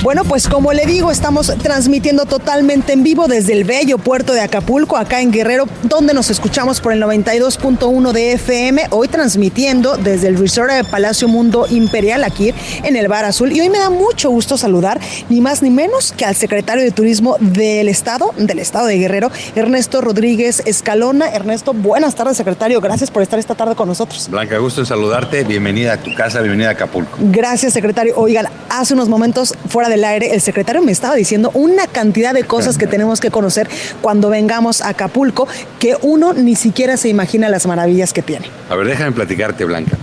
Bueno, 0.03 0.25
pues 0.25 0.49
como 0.49 0.73
le 0.73 0.85
digo, 0.85 1.11
estamos 1.11 1.47
transmitiendo 1.63 2.25
totalmente 2.25 2.91
en 2.91 3.03
vivo 3.03 3.29
desde 3.29 3.53
el 3.53 3.63
bello 3.63 3.97
puerto 3.97 4.33
de 4.33 4.41
Acapulco, 4.41 4.97
acá 4.97 5.21
en 5.21 5.31
Guerrero, 5.31 5.65
donde 5.83 6.13
nos 6.13 6.29
escuchamos 6.29 6.81
por 6.81 6.91
el 6.91 7.01
92.1 7.01 8.11
de 8.11 8.33
FM, 8.33 8.87
hoy 8.89 9.07
transmitiendo 9.07 9.95
desde 9.95 10.27
el 10.27 10.37
resort 10.37 10.73
de 10.73 10.83
Palacio 10.83 11.29
Mundo 11.29 11.67
Imperial 11.69 12.25
aquí 12.25 12.53
en 12.83 12.97
el 12.97 13.07
Bar 13.07 13.23
Azul. 13.23 13.53
Y 13.53 13.61
hoy 13.61 13.69
me 13.69 13.77
da 13.77 13.89
mucho 13.89 14.29
gusto 14.29 14.57
saludar, 14.57 14.99
ni 15.29 15.39
más 15.39 15.61
ni 15.61 15.69
menos 15.69 16.11
que 16.11 16.25
al 16.25 16.35
secretario 16.35 16.83
de 16.83 16.91
Turismo 16.91 17.37
del 17.39 17.87
Estado, 17.87 18.33
del 18.35 18.59
Estado 18.59 18.87
de 18.87 18.97
Guerrero, 18.97 19.31
Ernesto 19.55 20.01
Rodríguez 20.01 20.63
Escalona. 20.65 21.29
Ernesto, 21.29 21.71
buenas 21.71 22.13
tardes, 22.15 22.35
secretario. 22.35 22.81
Gracias 22.81 23.09
por 23.09 23.23
estar 23.23 23.39
esta 23.39 23.55
tarde 23.55 23.73
con 23.75 23.87
nosotros. 23.87 24.27
Blanca, 24.29 24.57
gusto 24.57 24.81
en 24.81 24.85
saludarte. 24.85 25.45
Bienvenida 25.45 25.93
a 25.93 25.97
tu 25.97 26.13
casa, 26.13 26.41
bienvenida 26.41 26.67
a 26.67 26.71
Acapulco. 26.73 27.17
Gracias, 27.21 27.71
secretario. 27.71 28.15
Oigan, 28.17 28.47
hace 28.67 28.95
unos 28.95 29.07
momentos 29.07 29.53
fuera 29.69 29.87
de 29.87 29.92
del 29.93 30.03
aire, 30.03 30.33
el 30.33 30.41
secretario 30.41 30.81
me 30.81 30.91
estaba 30.91 31.15
diciendo 31.15 31.51
una 31.53 31.87
cantidad 31.87 32.33
de 32.33 32.43
cosas 32.43 32.77
que 32.77 32.87
tenemos 32.87 33.19
que 33.19 33.29
conocer 33.29 33.69
cuando 34.01 34.29
vengamos 34.29 34.81
a 34.81 34.89
Acapulco, 34.89 35.47
que 35.79 35.95
uno 36.01 36.33
ni 36.33 36.55
siquiera 36.55 36.97
se 36.97 37.09
imagina 37.09 37.49
las 37.49 37.67
maravillas 37.67 38.11
que 38.13 38.21
tiene. 38.21 38.47
A 38.69 38.75
ver, 38.75 38.87
déjame 38.87 39.11
platicarte, 39.11 39.65
Blanca. 39.65 39.97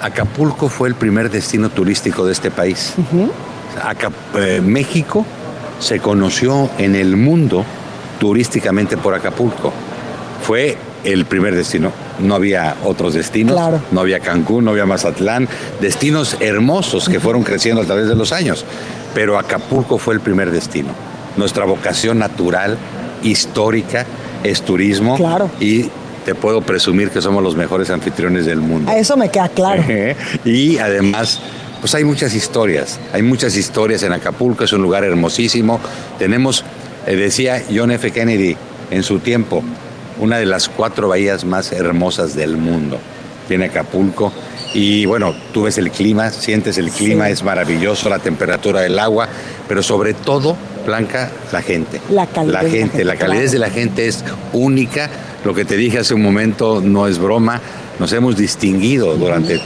Acapulco 0.00 0.68
fue 0.68 0.88
el 0.88 0.94
primer 0.94 1.30
destino 1.30 1.70
turístico 1.70 2.26
de 2.26 2.32
este 2.32 2.50
país. 2.50 2.94
Eh, 4.36 4.60
México 4.60 5.24
se 5.78 5.98
conoció 5.98 6.68
en 6.78 6.94
el 6.94 7.16
mundo 7.16 7.64
turísticamente 8.18 8.96
por 8.96 9.14
Acapulco. 9.14 9.72
Fue 10.42 10.76
el 11.04 11.24
primer 11.24 11.54
destino. 11.54 11.92
No 12.20 12.34
había 12.34 12.76
otros 12.84 13.14
destinos, 13.14 13.58
no 13.90 14.00
había 14.00 14.20
Cancún, 14.20 14.64
no 14.64 14.72
había 14.72 14.86
Mazatlán, 14.86 15.48
destinos 15.80 16.36
hermosos 16.40 17.08
que 17.08 17.18
fueron 17.18 17.42
creciendo 17.42 17.82
a 17.82 17.84
través 17.84 18.08
de 18.08 18.14
los 18.14 18.32
años 18.32 18.64
pero 19.14 19.38
Acapulco 19.38 19.98
fue 19.98 20.14
el 20.14 20.20
primer 20.20 20.50
destino. 20.50 20.90
Nuestra 21.36 21.64
vocación 21.64 22.18
natural, 22.18 22.76
histórica, 23.22 24.06
es 24.42 24.62
turismo. 24.62 25.16
Claro. 25.16 25.50
Y 25.60 25.90
te 26.24 26.34
puedo 26.34 26.60
presumir 26.62 27.10
que 27.10 27.20
somos 27.20 27.42
los 27.42 27.56
mejores 27.56 27.90
anfitriones 27.90 28.46
del 28.46 28.60
mundo. 28.60 28.90
A 28.90 28.96
eso 28.96 29.16
me 29.16 29.30
queda 29.30 29.48
claro. 29.48 29.84
y 30.44 30.78
además, 30.78 31.40
pues 31.80 31.94
hay 31.94 32.04
muchas 32.04 32.34
historias. 32.34 32.98
Hay 33.12 33.22
muchas 33.22 33.56
historias 33.56 34.02
en 34.02 34.12
Acapulco, 34.12 34.64
es 34.64 34.72
un 34.72 34.82
lugar 34.82 35.04
hermosísimo. 35.04 35.80
Tenemos, 36.18 36.64
eh, 37.06 37.16
decía 37.16 37.62
John 37.74 37.90
F. 37.90 38.10
Kennedy 38.10 38.56
en 38.90 39.02
su 39.02 39.18
tiempo, 39.18 39.62
una 40.20 40.36
de 40.36 40.46
las 40.46 40.68
cuatro 40.68 41.08
bahías 41.08 41.44
más 41.44 41.72
hermosas 41.72 42.36
del 42.36 42.56
mundo. 42.56 42.98
Tiene 43.48 43.66
Acapulco 43.66 44.32
y 44.74 45.04
bueno, 45.06 45.34
tú 45.52 45.62
ves 45.62 45.78
el 45.78 45.90
clima, 45.90 46.30
sientes 46.30 46.78
el 46.78 46.90
clima, 46.90 47.28
es 47.28 47.42
maravilloso, 47.42 48.08
la 48.08 48.18
temperatura 48.18 48.80
del 48.80 48.98
agua, 48.98 49.28
pero 49.68 49.82
sobre 49.82 50.14
todo, 50.14 50.56
Blanca, 50.86 51.30
la 51.52 51.62
gente. 51.62 52.00
La 52.10 52.26
calidez. 52.26 52.52
La 52.52 52.68
gente, 52.68 53.04
la, 53.04 53.16
calidez 53.16 53.52
de 53.52 53.58
la 53.58 53.70
gente 53.70 54.06
es 54.06 54.24
única. 54.52 55.10
Lo 55.44 55.54
que 55.54 55.64
te 55.64 55.76
dije 55.76 55.98
hace 55.98 56.14
un 56.14 56.22
momento 56.22 56.80
no 56.80 57.06
es 57.06 57.18
broma. 57.18 57.60
Nos 57.98 58.12
hemos 58.12 58.36
distinguido 58.36 59.16
durante 59.16 59.60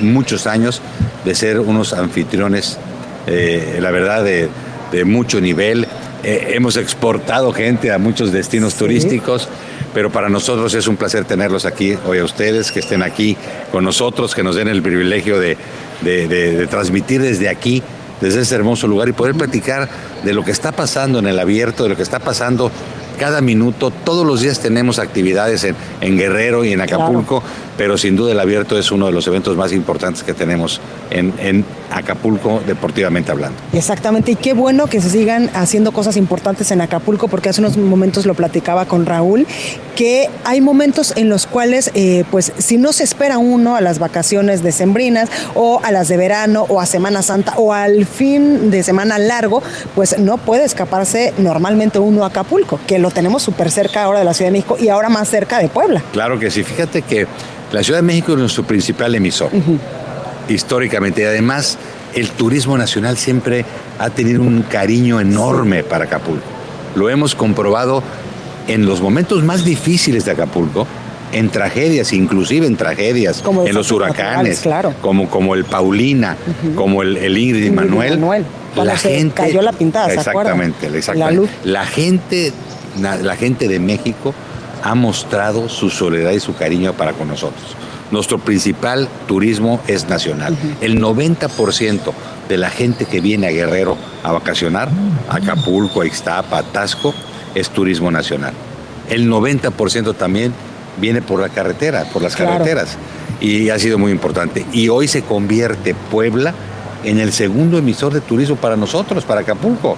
muchos 0.00 0.46
años 0.46 0.80
de 1.24 1.34
ser 1.34 1.60
unos 1.60 1.92
anfitriones, 1.92 2.78
eh, 3.26 3.78
la 3.80 3.90
verdad, 3.90 4.24
de, 4.24 4.48
mucho 5.04 5.40
nivel. 5.40 5.86
Eh, 6.24 6.52
hemos 6.54 6.76
exportado 6.76 7.52
gente 7.52 7.90
a 7.92 7.98
muchos 7.98 8.32
destinos 8.32 8.74
turísticos 8.74 9.48
pero 9.94 10.10
para 10.10 10.28
nosotros 10.28 10.72
es 10.74 10.86
un 10.86 10.96
placer 10.96 11.24
tenerlos 11.24 11.64
aquí, 11.64 11.96
hoy 12.06 12.18
a 12.18 12.24
ustedes, 12.24 12.72
que 12.72 12.80
estén 12.80 13.02
aquí 13.02 13.36
con 13.70 13.84
nosotros, 13.84 14.34
que 14.34 14.42
nos 14.42 14.56
den 14.56 14.68
el 14.68 14.82
privilegio 14.82 15.38
de, 15.38 15.56
transmitir 16.70 17.20
desde 17.20 17.48
aquí, 17.48 17.82
desde 18.20 18.40
ese 18.40 18.54
hermoso 18.54 18.86
lugar 18.86 19.08
y 19.08 19.12
poder 19.12 19.34
platicar 19.34 19.88
de 20.24 20.32
lo 20.32 20.44
que 20.44 20.50
está 20.50 20.72
pasando 20.72 21.18
en 21.18 21.26
el 21.26 21.38
abierto, 21.38 21.82
de 21.82 21.90
lo 21.90 21.96
que 21.96 22.02
está 22.02 22.18
pasando 22.18 22.70
cada 23.22 23.40
minuto. 23.40 23.92
Todos 23.92 24.26
los 24.26 24.40
días 24.40 24.58
tenemos 24.58 24.98
actividades 24.98 25.62
en, 25.62 25.76
en 26.00 26.18
Guerrero 26.18 26.64
y 26.64 26.72
en 26.72 26.80
Acapulco, 26.80 27.40
pero 27.76 27.96
sin 27.96 28.16
duda 28.16 28.32
el 28.32 28.40
abierto 28.40 28.76
es 28.76 28.90
uno 28.90 29.06
de 29.06 29.12
los 29.12 29.28
eventos 29.28 29.56
más 29.56 29.72
importantes 29.72 30.24
que 30.24 30.34
tenemos 30.34 30.80
en, 31.12 31.32
en 31.38 31.64
Acapulco, 31.92 32.60
deportivamente 32.66 33.30
hablando. 33.30 33.56
Exactamente, 33.72 34.32
y 34.32 34.34
qué 34.34 34.54
bueno 34.54 34.88
que 34.88 35.00
se 35.00 35.08
sigan 35.08 35.50
haciendo 35.54 35.92
cosas 35.92 36.16
importantes 36.16 36.72
en 36.72 36.80
Acapulco, 36.80 37.28
porque 37.28 37.48
hace 37.48 37.60
unos 37.60 37.76
momentos 37.76 38.26
lo 38.26 38.34
platicaba 38.34 38.86
con 38.86 39.06
Raúl, 39.06 39.46
que 39.94 40.28
hay 40.42 40.60
momentos 40.60 41.12
en 41.14 41.28
los 41.28 41.46
cuales, 41.46 41.92
eh, 41.94 42.24
pues, 42.32 42.52
si 42.58 42.76
no 42.76 42.92
se 42.92 43.04
espera 43.04 43.38
uno 43.38 43.76
a 43.76 43.80
las 43.80 44.00
vacaciones 44.00 44.64
decembrinas 44.64 45.28
o 45.54 45.80
a 45.84 45.92
las 45.92 46.08
de 46.08 46.16
verano 46.16 46.66
o 46.68 46.80
a 46.80 46.86
Semana 46.86 47.22
Santa 47.22 47.54
o 47.56 47.72
al 47.72 48.04
fin 48.04 48.72
de 48.72 48.82
semana 48.82 49.18
largo, 49.18 49.62
pues 49.94 50.18
no 50.18 50.38
puede 50.38 50.64
escaparse 50.64 51.32
normalmente 51.38 52.00
uno 52.00 52.24
a 52.24 52.28
Acapulco, 52.28 52.80
que 52.86 52.98
lo 52.98 53.11
tenemos 53.12 53.42
súper 53.42 53.70
cerca 53.70 54.02
ahora 54.04 54.20
de 54.20 54.24
la 54.24 54.34
Ciudad 54.34 54.50
de 54.50 54.58
México 54.58 54.76
y 54.78 54.88
ahora 54.88 55.08
más 55.08 55.28
cerca 55.28 55.58
de 55.58 55.68
Puebla. 55.68 56.02
Claro 56.12 56.38
que 56.38 56.50
sí, 56.50 56.62
fíjate 56.64 57.02
que 57.02 57.26
la 57.72 57.82
Ciudad 57.82 58.00
de 58.00 58.02
México 58.02 58.32
es 58.32 58.38
nuestro 58.38 58.64
principal 58.64 59.14
emisor, 59.14 59.50
históricamente, 60.48 61.22
y 61.22 61.24
además 61.24 61.78
el 62.14 62.30
turismo 62.30 62.76
nacional 62.76 63.16
siempre 63.16 63.64
ha 63.98 64.10
tenido 64.10 64.42
un 64.42 64.62
cariño 64.62 65.20
enorme 65.20 65.82
para 65.84 66.04
Acapulco. 66.04 66.44
Lo 66.94 67.08
hemos 67.08 67.34
comprobado 67.34 68.02
en 68.68 68.86
los 68.86 69.00
momentos 69.00 69.42
más 69.42 69.64
difíciles 69.64 70.24
de 70.24 70.32
Acapulco, 70.32 70.86
en 71.32 71.48
tragedias, 71.48 72.12
inclusive 72.12 72.66
en 72.66 72.76
tragedias, 72.76 73.40
Como 73.40 73.66
en 73.66 73.74
los 73.74 73.90
huracanes, 73.90 74.60
claro. 74.60 74.94
como, 75.00 75.30
como 75.30 75.54
el 75.54 75.64
Paulina, 75.64 76.36
como 76.74 77.02
el, 77.02 77.16
el 77.16 77.38
Ingrid 77.38 77.64
y 77.64 77.66
Ingrid 77.68 78.18
Manuel. 78.18 78.44
La 78.76 78.96
gente, 78.96 79.34
cayó 79.34 79.62
la 79.62 79.72
pintada, 79.72 80.12
exactamente, 80.12 80.86
exactamente. 80.86 81.18
La 81.18 81.30
luz. 81.30 81.50
La 81.64 81.86
gente, 81.86 82.52
la, 83.00 83.36
gente 83.36 83.68
de 83.68 83.78
México 83.78 84.34
ha 84.82 84.94
mostrado 84.94 85.68
su 85.68 85.90
soledad 85.90 86.32
y 86.32 86.40
su 86.40 86.54
cariño 86.54 86.92
para 86.92 87.12
con 87.12 87.28
nosotros. 87.28 87.76
Nuestro 88.10 88.38
principal 88.38 89.08
turismo 89.26 89.80
es 89.86 90.08
nacional. 90.08 90.56
El 90.80 91.00
90% 91.00 92.12
de 92.48 92.56
la 92.56 92.68
gente 92.68 93.06
que 93.06 93.20
viene 93.20 93.46
a 93.46 93.50
Guerrero 93.50 93.96
a 94.22 94.32
vacacionar, 94.32 94.90
a 95.28 95.36
Acapulco, 95.36 96.02
a 96.02 96.06
Ixtapa, 96.06 96.58
a 96.58 96.62
Tasco, 96.62 97.14
es 97.54 97.70
turismo 97.70 98.10
nacional. 98.10 98.52
El 99.08 99.30
90% 99.30 100.14
también 100.14 100.52
viene 101.00 101.22
por 101.22 101.40
la 101.40 101.48
carretera, 101.48 102.04
por 102.12 102.22
las 102.22 102.36
Claro. 102.36 102.52
carreteras. 102.52 102.96
Y 103.40 103.70
ha 103.70 103.78
sido 103.78 103.98
muy 103.98 104.12
importante. 104.12 104.66
Y 104.72 104.88
hoy 104.88 105.08
se 105.08 105.22
convierte 105.22 105.94
Puebla 105.94 106.54
en 107.04 107.18
el 107.18 107.32
segundo 107.32 107.78
emisor 107.78 108.12
de 108.12 108.20
turismo 108.20 108.56
para 108.56 108.76
nosotros, 108.76 109.24
para 109.24 109.40
Acapulco. 109.40 109.96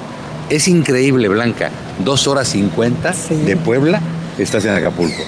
Es 0.50 0.68
increíble, 0.68 1.28
Blanca. 1.28 1.70
Dos 2.04 2.26
horas 2.26 2.48
cincuenta 2.48 3.14
de 3.30 3.56
Puebla 3.56 4.00
estás 4.38 4.64
en 4.64 4.74
Acapulco. 4.74 5.22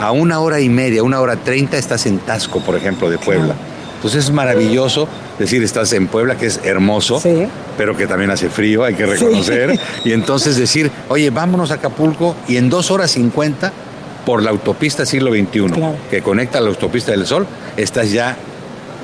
A 0.00 0.12
una 0.12 0.40
hora 0.40 0.60
y 0.60 0.68
media, 0.68 1.02
una 1.02 1.20
hora 1.20 1.36
treinta 1.36 1.76
estás 1.76 2.06
en 2.06 2.18
Tasco, 2.18 2.60
por 2.60 2.76
ejemplo, 2.76 3.10
de 3.10 3.18
Puebla. 3.18 3.54
Entonces 3.96 4.24
es 4.26 4.30
maravilloso 4.30 5.08
decir 5.40 5.62
estás 5.64 5.92
en 5.92 6.06
Puebla, 6.06 6.36
que 6.36 6.46
es 6.46 6.60
hermoso, 6.62 7.20
pero 7.76 7.96
que 7.96 8.06
también 8.06 8.30
hace 8.30 8.48
frío, 8.48 8.84
hay 8.84 8.94
que 8.94 9.04
Sí. 9.04 9.10
reconocer. 9.10 9.78
Y 10.04 10.12
entonces 10.12 10.56
decir, 10.56 10.90
oye, 11.08 11.30
vámonos 11.30 11.72
a 11.72 11.74
Acapulco 11.74 12.36
y 12.46 12.56
en 12.58 12.70
dos 12.70 12.90
horas 12.92 13.10
cincuenta 13.10 13.72
por 14.24 14.42
la 14.42 14.50
autopista 14.50 15.04
siglo 15.04 15.32
XXI, 15.32 15.66
que 16.10 16.22
conecta 16.22 16.58
a 16.58 16.60
la 16.60 16.68
autopista 16.68 17.10
del 17.10 17.26
Sol, 17.26 17.46
estás 17.76 18.12
ya 18.12 18.36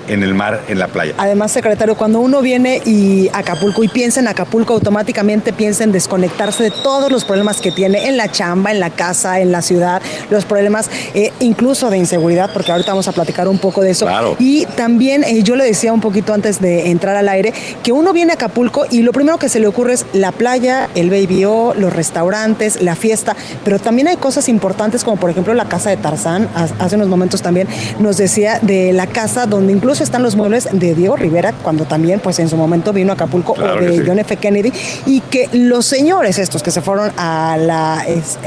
en 0.09 0.23
el 0.23 0.35
mar, 0.35 0.63
en 0.69 0.79
la 0.79 0.89
playa. 0.89 1.15
Además, 1.19 1.53
secretario, 1.53 1.97
cuando 1.97 2.21
uno 2.21 2.41
viene 2.41 2.81
y 2.85 3.29
a 3.33 3.39
Acapulco 3.39 3.85
y 3.85 3.89
piensa 3.89 4.21
en 4.21 4.29
Acapulco, 4.29 4.75
automáticamente 4.75 5.53
piensa 5.53 5.85
en 5.85 5.93
desconectarse 5.93 6.65
de 6.65 6.71
todos 6.71 7.11
los 7.11 7.25
problemas 7.25 7.61
que 7.61 7.71
tiene 7.71 8.09
en 8.09 8.17
la 8.17 8.31
chamba, 8.31 8.71
en 8.71 8.81
la 8.81 8.91
casa, 8.91 9.41
en 9.41 9.53
la 9.53 9.63
ciudad, 9.63 10.03
los 10.31 10.45
problemas 10.45 10.91
eh, 11.15 11.33
incluso 11.41 11.91
de 11.91 11.99
inseguridad, 11.99 12.51
porque 12.53 12.73
ahorita 12.73 12.93
vamos 12.93 13.09
a 13.09 13.13
platicar 13.13 13.49
un 13.49 13.59
poco 13.59 13.83
de 13.83 13.91
eso. 13.91 14.07
Claro. 14.07 14.37
Y 14.39 14.67
también 14.77 15.25
eh, 15.25 15.43
yo 15.43 15.57
le 15.57 15.65
decía 15.65 15.93
un 15.93 16.01
poquito 16.01 16.35
antes 16.35 16.61
de 16.61 16.91
entrar 16.91 17.17
al 17.17 17.29
aire 17.29 17.53
que 17.83 17.93
uno 17.93 18.13
viene 18.13 18.33
a 18.33 18.35
Acapulco 18.35 18.87
y 18.91 19.03
lo 19.03 19.13
primero 19.13 19.39
que 19.39 19.49
se 19.49 19.61
le 19.61 19.67
ocurre 19.67 19.95
es 19.95 20.07
la 20.13 20.33
playa, 20.33 20.89
el 20.95 21.11
baby 21.11 21.45
O, 21.45 21.75
los 21.75 21.93
restaurantes, 21.93 22.83
la 22.83 22.97
fiesta, 22.97 23.37
pero 23.65 23.79
también 23.79 24.09
hay 24.09 24.17
cosas 24.17 24.49
importantes 24.49 25.05
como 25.05 25.17
por 25.17 25.31
ejemplo 25.31 25.55
la 25.55 25.67
casa 25.67 25.91
de 25.91 25.97
Tarzán. 25.97 26.49
Hace 26.79 26.97
unos 26.97 27.09
momentos 27.09 27.43
también 27.43 27.69
nos 27.99 28.17
decía 28.17 28.59
de 28.61 28.93
la 28.93 29.07
casa 29.07 29.47
donde 29.47 29.73
incluso 29.73 29.93
están 30.01 30.22
los 30.22 30.36
muebles 30.36 30.68
de 30.72 30.95
Diego 30.95 31.16
Rivera, 31.16 31.53
cuando 31.62 31.84
también 31.84 32.20
pues 32.20 32.38
en 32.38 32.49
su 32.49 32.57
momento 32.57 32.92
vino 32.92 33.12
a 33.12 33.14
Acapulco 33.14 33.55
Claro 33.55 33.78
o 33.78 33.80
de 33.80 33.97
sí. 33.99 34.03
John 34.07 34.18
F. 34.18 34.36
Kennedy 34.36 34.72
y 35.07 35.20
que 35.20 35.49
los 35.53 35.86
señores 35.86 36.38
estos 36.38 36.62
que 36.62 36.70
se 36.70 36.80
fueron 36.80 37.12
a 37.16 37.57
la, 37.59 38.05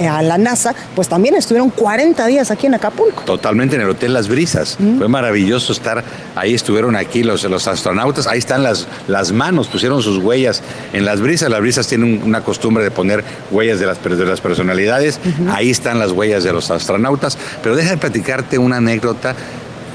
a 0.10 0.22
la 0.22 0.38
NASA 0.38 0.74
pues 0.96 1.08
también 1.08 1.36
estuvieron 1.36 1.70
40 1.70 2.26
días 2.28 2.52
aquí 2.52 2.68
en 2.68 2.74
Acapulco. 2.76 3.24
Totalmente 3.24 3.76
en 3.76 3.82
el 3.82 3.90
Hotel 3.90 4.14
Las 4.14 4.28
Brisas. 4.28 4.78
Fue 4.98 5.08
maravilloso 5.08 5.72
estar 5.74 6.04
ahí, 6.36 6.54
estuvieron 6.54 6.96
aquí 6.96 7.24
los, 7.24 7.44
los 7.46 7.68
astronautas, 7.68 8.28
ahí 8.28 8.40
están 8.40 8.64
las, 8.64 8.88
las 9.08 9.32
manos, 9.32 9.68
pusieron 9.68 10.02
sus 10.02 10.18
huellas 10.24 10.62
en 10.94 11.06
las 11.06 11.22
brisas. 11.22 11.50
Las 11.50 11.62
brisas 11.62 11.88
tienen 11.88 12.22
un- 12.22 12.28
una 12.28 12.42
costumbre 12.42 12.84
de 12.84 12.92
poner 12.92 13.24
huellas 13.52 13.80
de 13.80 13.86
las, 13.86 14.04
de 14.04 14.26
las 14.26 14.42
personalidades, 14.42 15.20
ahí 15.50 15.70
están 15.70 16.00
las 16.00 16.12
huellas 16.12 16.44
de 16.44 16.54
los 16.54 16.70
astronautas. 16.72 17.38
Pero 17.64 17.76
deja 17.76 17.92
de 17.92 17.98
platicarte 17.98 18.58
una 18.58 18.78
anécdota 18.78 19.36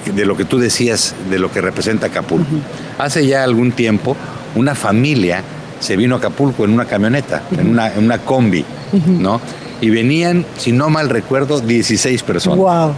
de 0.07 0.25
lo 0.27 0.37
que 0.37 0.45
tú 0.45 0.59
decías, 0.59 1.15
de 1.31 1.39
lo 1.39 1.51
que 1.53 1.61
representa 1.61 2.07
Acapulco. 2.09 2.47
Hace 2.99 3.27
ya 3.27 3.45
algún 3.45 3.73
tiempo, 3.73 4.17
una 4.55 4.75
familia 4.75 5.43
se 5.81 5.97
vino 5.97 6.15
a 6.17 6.19
Acapulco 6.19 6.65
en 6.65 6.73
una 6.73 6.85
camioneta, 6.87 7.43
en, 7.57 7.69
una, 7.71 7.93
en 7.93 8.05
una 8.05 8.19
combi, 8.19 8.65
¿no? 9.07 9.41
Y 9.81 9.91
venían, 9.91 10.47
si 10.59 10.71
no 10.73 10.91
mal 10.91 11.09
recuerdo, 11.09 11.61
16 11.61 12.23
personas 12.23 12.59
Wow. 12.59 12.95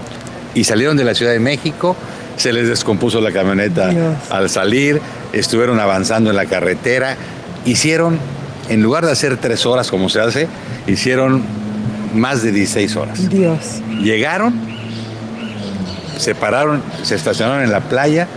y 0.55 0.64
salieron 0.64 0.96
de 0.96 1.05
la 1.05 1.14
Ciudad 1.14 1.32
de 1.32 1.40
México, 1.40 1.96
se 2.36 2.52
les 2.52 2.68
descompuso 2.68 3.20
la 3.20 3.32
camioneta 3.32 3.88
Dios. 3.88 4.14
al 4.30 4.50
salir, 4.50 5.00
estuvieron 5.32 5.80
avanzando 5.80 6.28
en 6.30 6.36
la 6.36 6.44
carretera, 6.46 7.16
hicieron, 7.64 8.18
en 8.68 8.82
lugar 8.82 9.07
de 9.07 9.12
hacer 9.12 9.36
tres 9.38 9.64
horas 9.64 9.90
como 9.90 10.09
se 10.11 10.20
hace, 10.20 10.48
hicieron 10.86 11.42
más 12.14 12.42
de 12.42 12.52
16 12.52 12.96
horas. 12.96 13.30
Dios. 13.30 13.80
Llegaron, 14.02 14.55
se 16.17 16.35
pararon, 16.35 16.83
se 17.03 17.15
estacionaron 17.15 17.65
en 17.65 17.73
la 17.73 17.81
playa, 17.81 18.29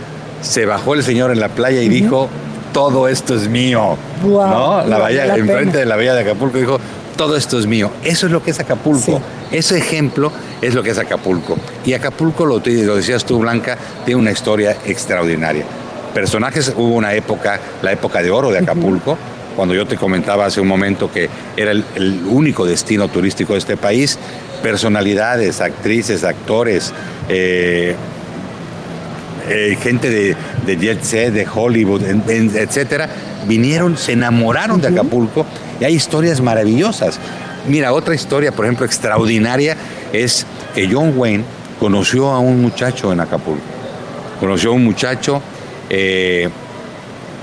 se 0.42 0.66
bajó 0.66 0.94
el 0.94 1.02
señor 1.02 1.30
en 1.30 1.40
la 1.40 1.48
playa 1.48 1.82
y 1.82 1.88
dijo, 1.88 2.28
todo 2.72 3.08
esto 3.08 3.34
es 3.34 3.48
mío. 3.48 3.96
¿No? 4.22 4.84
La 4.86 4.98
bahía, 4.98 5.26
la 5.26 5.36
enfrente 5.36 5.72
pena. 5.72 5.78
de 5.78 5.86
la 5.86 5.96
bahía 5.96 6.14
de 6.14 6.22
Acapulco 6.22 6.58
dijo, 6.58 6.78
todo 7.16 7.36
esto 7.36 7.58
es 7.58 7.66
mío. 7.66 7.90
Eso 8.04 8.26
es 8.26 8.32
lo 8.32 8.42
que 8.42 8.52
es 8.52 8.60
Acapulco. 8.60 9.20
Ese 9.50 9.78
ejemplo 9.78 10.30
es 10.62 10.74
lo 10.74 10.82
que 10.82 10.90
es 10.90 10.98
Acapulco. 10.98 11.56
Y 11.84 11.92
Acapulco, 11.94 12.46
lo, 12.46 12.62
lo 12.64 12.96
decías 12.96 13.24
tú, 13.24 13.40
Blanca, 13.40 13.76
tiene 14.04 14.20
una 14.20 14.30
historia 14.30 14.76
extraordinaria. 14.86 15.64
Personajes, 16.14 16.72
hubo 16.76 16.94
una 16.94 17.12
época, 17.14 17.60
la 17.82 17.92
época 17.92 18.22
de 18.22 18.30
oro 18.30 18.50
de 18.50 18.58
Acapulco, 18.58 19.18
cuando 19.56 19.74
yo 19.74 19.86
te 19.86 19.96
comentaba 19.96 20.46
hace 20.46 20.60
un 20.60 20.68
momento 20.68 21.10
que 21.10 21.28
era 21.56 21.72
el, 21.72 21.84
el 21.96 22.22
único 22.28 22.64
destino 22.64 23.08
turístico 23.08 23.54
de 23.54 23.58
este 23.58 23.76
país, 23.76 24.18
personalidades, 24.62 25.60
actrices, 25.60 26.22
actores, 26.22 26.92
eh, 27.28 27.94
eh, 29.48 29.78
gente 29.82 30.10
de, 30.10 30.36
de 30.66 30.76
jet 30.76 31.02
set, 31.02 31.32
de 31.32 31.46
Hollywood, 31.52 32.04
en- 32.04 32.22
en- 32.28 32.56
etcétera, 32.56 33.08
vinieron, 33.46 33.96
se 33.96 34.12
enamoraron 34.12 34.80
de 34.80 34.88
Acapulco 34.88 35.46
y 35.80 35.84
hay 35.84 35.94
historias 35.94 36.40
maravillosas. 36.40 37.18
Mira, 37.66 37.92
otra 37.92 38.14
historia, 38.14 38.52
por 38.52 38.64
ejemplo, 38.66 38.84
extraordinaria 38.84 39.76
es 40.12 40.46
que 40.74 40.88
John 40.90 41.12
Wayne 41.16 41.44
conoció 41.80 42.30
a 42.30 42.38
un 42.40 42.60
muchacho 42.60 43.12
en 43.12 43.20
Acapulco. 43.20 43.62
Conoció 44.40 44.70
a 44.70 44.72
un 44.74 44.84
muchacho, 44.84 45.40
eh, 45.90 46.48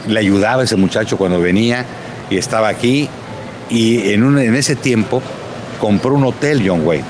le 0.08 0.20
ayudaba 0.20 0.62
a 0.62 0.66
ese 0.66 0.76
muchacho 0.76 1.18
cuando 1.18 1.40
venía 1.40 1.86
y 2.30 2.38
estaba 2.38 2.68
aquí 2.68 3.10
y 3.70 4.12
en, 4.12 4.24
un- 4.24 4.38
en 4.38 4.56
ese 4.56 4.76
tiempo 4.76 5.22
compró 5.76 6.13
un 6.15 6.23
hotel 6.26 6.63
John 6.65 6.82
Wayne, 6.86 7.03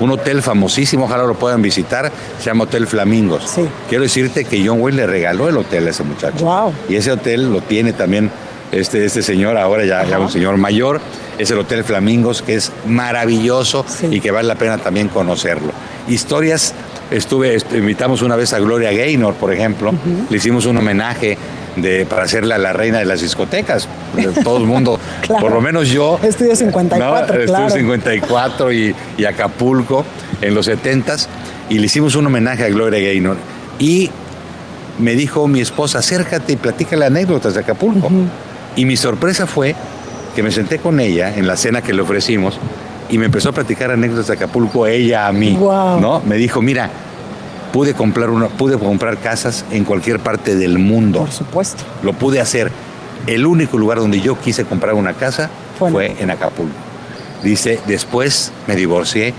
un 0.00 0.10
hotel 0.10 0.42
famosísimo, 0.42 1.04
ojalá 1.04 1.24
lo 1.24 1.34
puedan 1.34 1.62
visitar, 1.62 2.10
se 2.38 2.44
llama 2.46 2.64
Hotel 2.64 2.86
Flamingos. 2.86 3.56
Quiero 3.88 4.02
decirte 4.04 4.44
que 4.44 4.66
John 4.66 4.80
Wayne 4.80 4.98
le 5.02 5.06
regaló 5.06 5.48
el 5.48 5.56
hotel 5.56 5.86
a 5.86 5.90
ese 5.90 6.02
muchacho. 6.02 6.44
Wow. 6.44 6.72
Y 6.88 6.96
ese 6.96 7.12
hotel 7.12 7.52
lo 7.52 7.60
tiene 7.62 7.92
también 7.92 8.30
este, 8.72 9.04
este 9.04 9.22
señor, 9.22 9.56
ahora 9.56 9.84
ya, 9.84 10.04
ya 10.04 10.18
un 10.20 10.30
señor 10.30 10.56
mayor, 10.56 11.00
es 11.38 11.50
el 11.50 11.58
Hotel 11.58 11.82
Flamingos, 11.84 12.42
que 12.42 12.54
es 12.54 12.70
maravilloso 12.86 13.84
y 14.10 14.20
que 14.20 14.30
vale 14.30 14.46
la 14.46 14.54
pena 14.54 14.78
también 14.78 15.08
conocerlo. 15.08 15.72
Historias, 16.06 16.74
estuve, 17.10 17.54
est- 17.56 17.72
invitamos 17.74 18.22
una 18.22 18.36
vez 18.36 18.52
a 18.52 18.58
Gloria 18.60 18.92
Gaynor, 18.92 19.34
por 19.34 19.52
ejemplo, 19.52 19.92
le 20.28 20.36
hicimos 20.36 20.66
un 20.66 20.76
homenaje 20.76 21.36
de, 21.76 22.06
para 22.06 22.24
hacerle 22.24 22.54
a 22.54 22.58
la 22.58 22.72
reina 22.72 22.98
de 22.98 23.04
las 23.04 23.20
discotecas. 23.20 23.88
Todo 24.42 24.58
el 24.58 24.64
mundo, 24.64 24.98
Claro. 25.22 25.40
por 25.46 25.52
lo 25.52 25.60
menos 25.60 25.88
yo, 25.88 26.18
Estudio 26.22 26.56
54, 26.56 27.38
¿no? 27.38 27.44
claro. 27.44 27.66
Estuve 27.66 27.80
54 27.80 28.72
y, 28.72 28.94
y 29.16 29.24
Acapulco 29.24 30.04
en 30.40 30.54
los 30.54 30.68
70s 30.68 31.26
y 31.68 31.78
le 31.78 31.86
hicimos 31.86 32.16
un 32.16 32.26
homenaje 32.26 32.64
a 32.64 32.68
Gloria 32.68 33.00
Gaynor. 33.00 33.36
Y 33.78 34.10
me 34.98 35.14
dijo 35.14 35.48
mi 35.48 35.60
esposa, 35.60 36.00
acércate 36.00 36.52
y 36.52 36.56
platícale 36.56 37.06
anécdotas 37.06 37.54
de 37.54 37.60
Acapulco. 37.60 38.10
Y 38.76 38.84
mi 38.84 38.96
sorpresa 38.96 39.46
fue 39.46 39.74
que 40.34 40.42
me 40.42 40.50
senté 40.52 40.78
con 40.78 41.00
ella 41.00 41.34
en 41.34 41.46
la 41.46 41.56
cena 41.56 41.82
que 41.82 41.92
le 41.92 42.02
ofrecimos 42.02 42.58
y 43.08 43.18
me 43.18 43.26
empezó 43.26 43.48
a 43.48 43.52
platicar 43.52 43.90
anécdotas 43.90 44.28
de 44.28 44.34
Acapulco 44.34 44.86
ella 44.86 45.26
a 45.26 45.32
mí, 45.32 45.52
¿no? 45.58 46.22
Me 46.24 46.36
dijo, 46.36 46.62
mira, 46.62 46.90
pude 47.72 47.94
comprar 47.94 48.30
una, 48.30 48.48
pude 48.48 48.78
comprar 48.78 49.18
casas 49.18 49.64
en 49.70 49.84
cualquier 49.84 50.20
parte 50.20 50.56
del 50.56 50.78
mundo. 50.78 51.20
Por 51.20 51.32
supuesto. 51.32 51.84
Lo 52.02 52.12
pude 52.12 52.40
hacer. 52.40 52.70
El 53.26 53.46
único 53.46 53.78
lugar 53.78 53.98
donde 53.98 54.20
yo 54.20 54.38
quise 54.38 54.64
comprar 54.64 54.94
una 54.94 55.12
casa 55.14 55.50
fue 55.78 56.16
en 56.18 56.30
Acapulco. 56.30 56.74
Dice, 57.42 57.80
después 57.86 58.52
me 58.66 58.76
divorcié, 58.76 59.34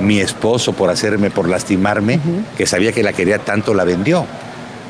mi 0.00 0.20
esposo 0.20 0.72
por 0.72 0.90
hacerme, 0.90 1.30
por 1.30 1.48
lastimarme, 1.48 2.20
que 2.56 2.66
sabía 2.66 2.92
que 2.92 3.02
la 3.02 3.12
quería 3.12 3.38
tanto, 3.38 3.74
la 3.74 3.84
vendió. 3.84 4.24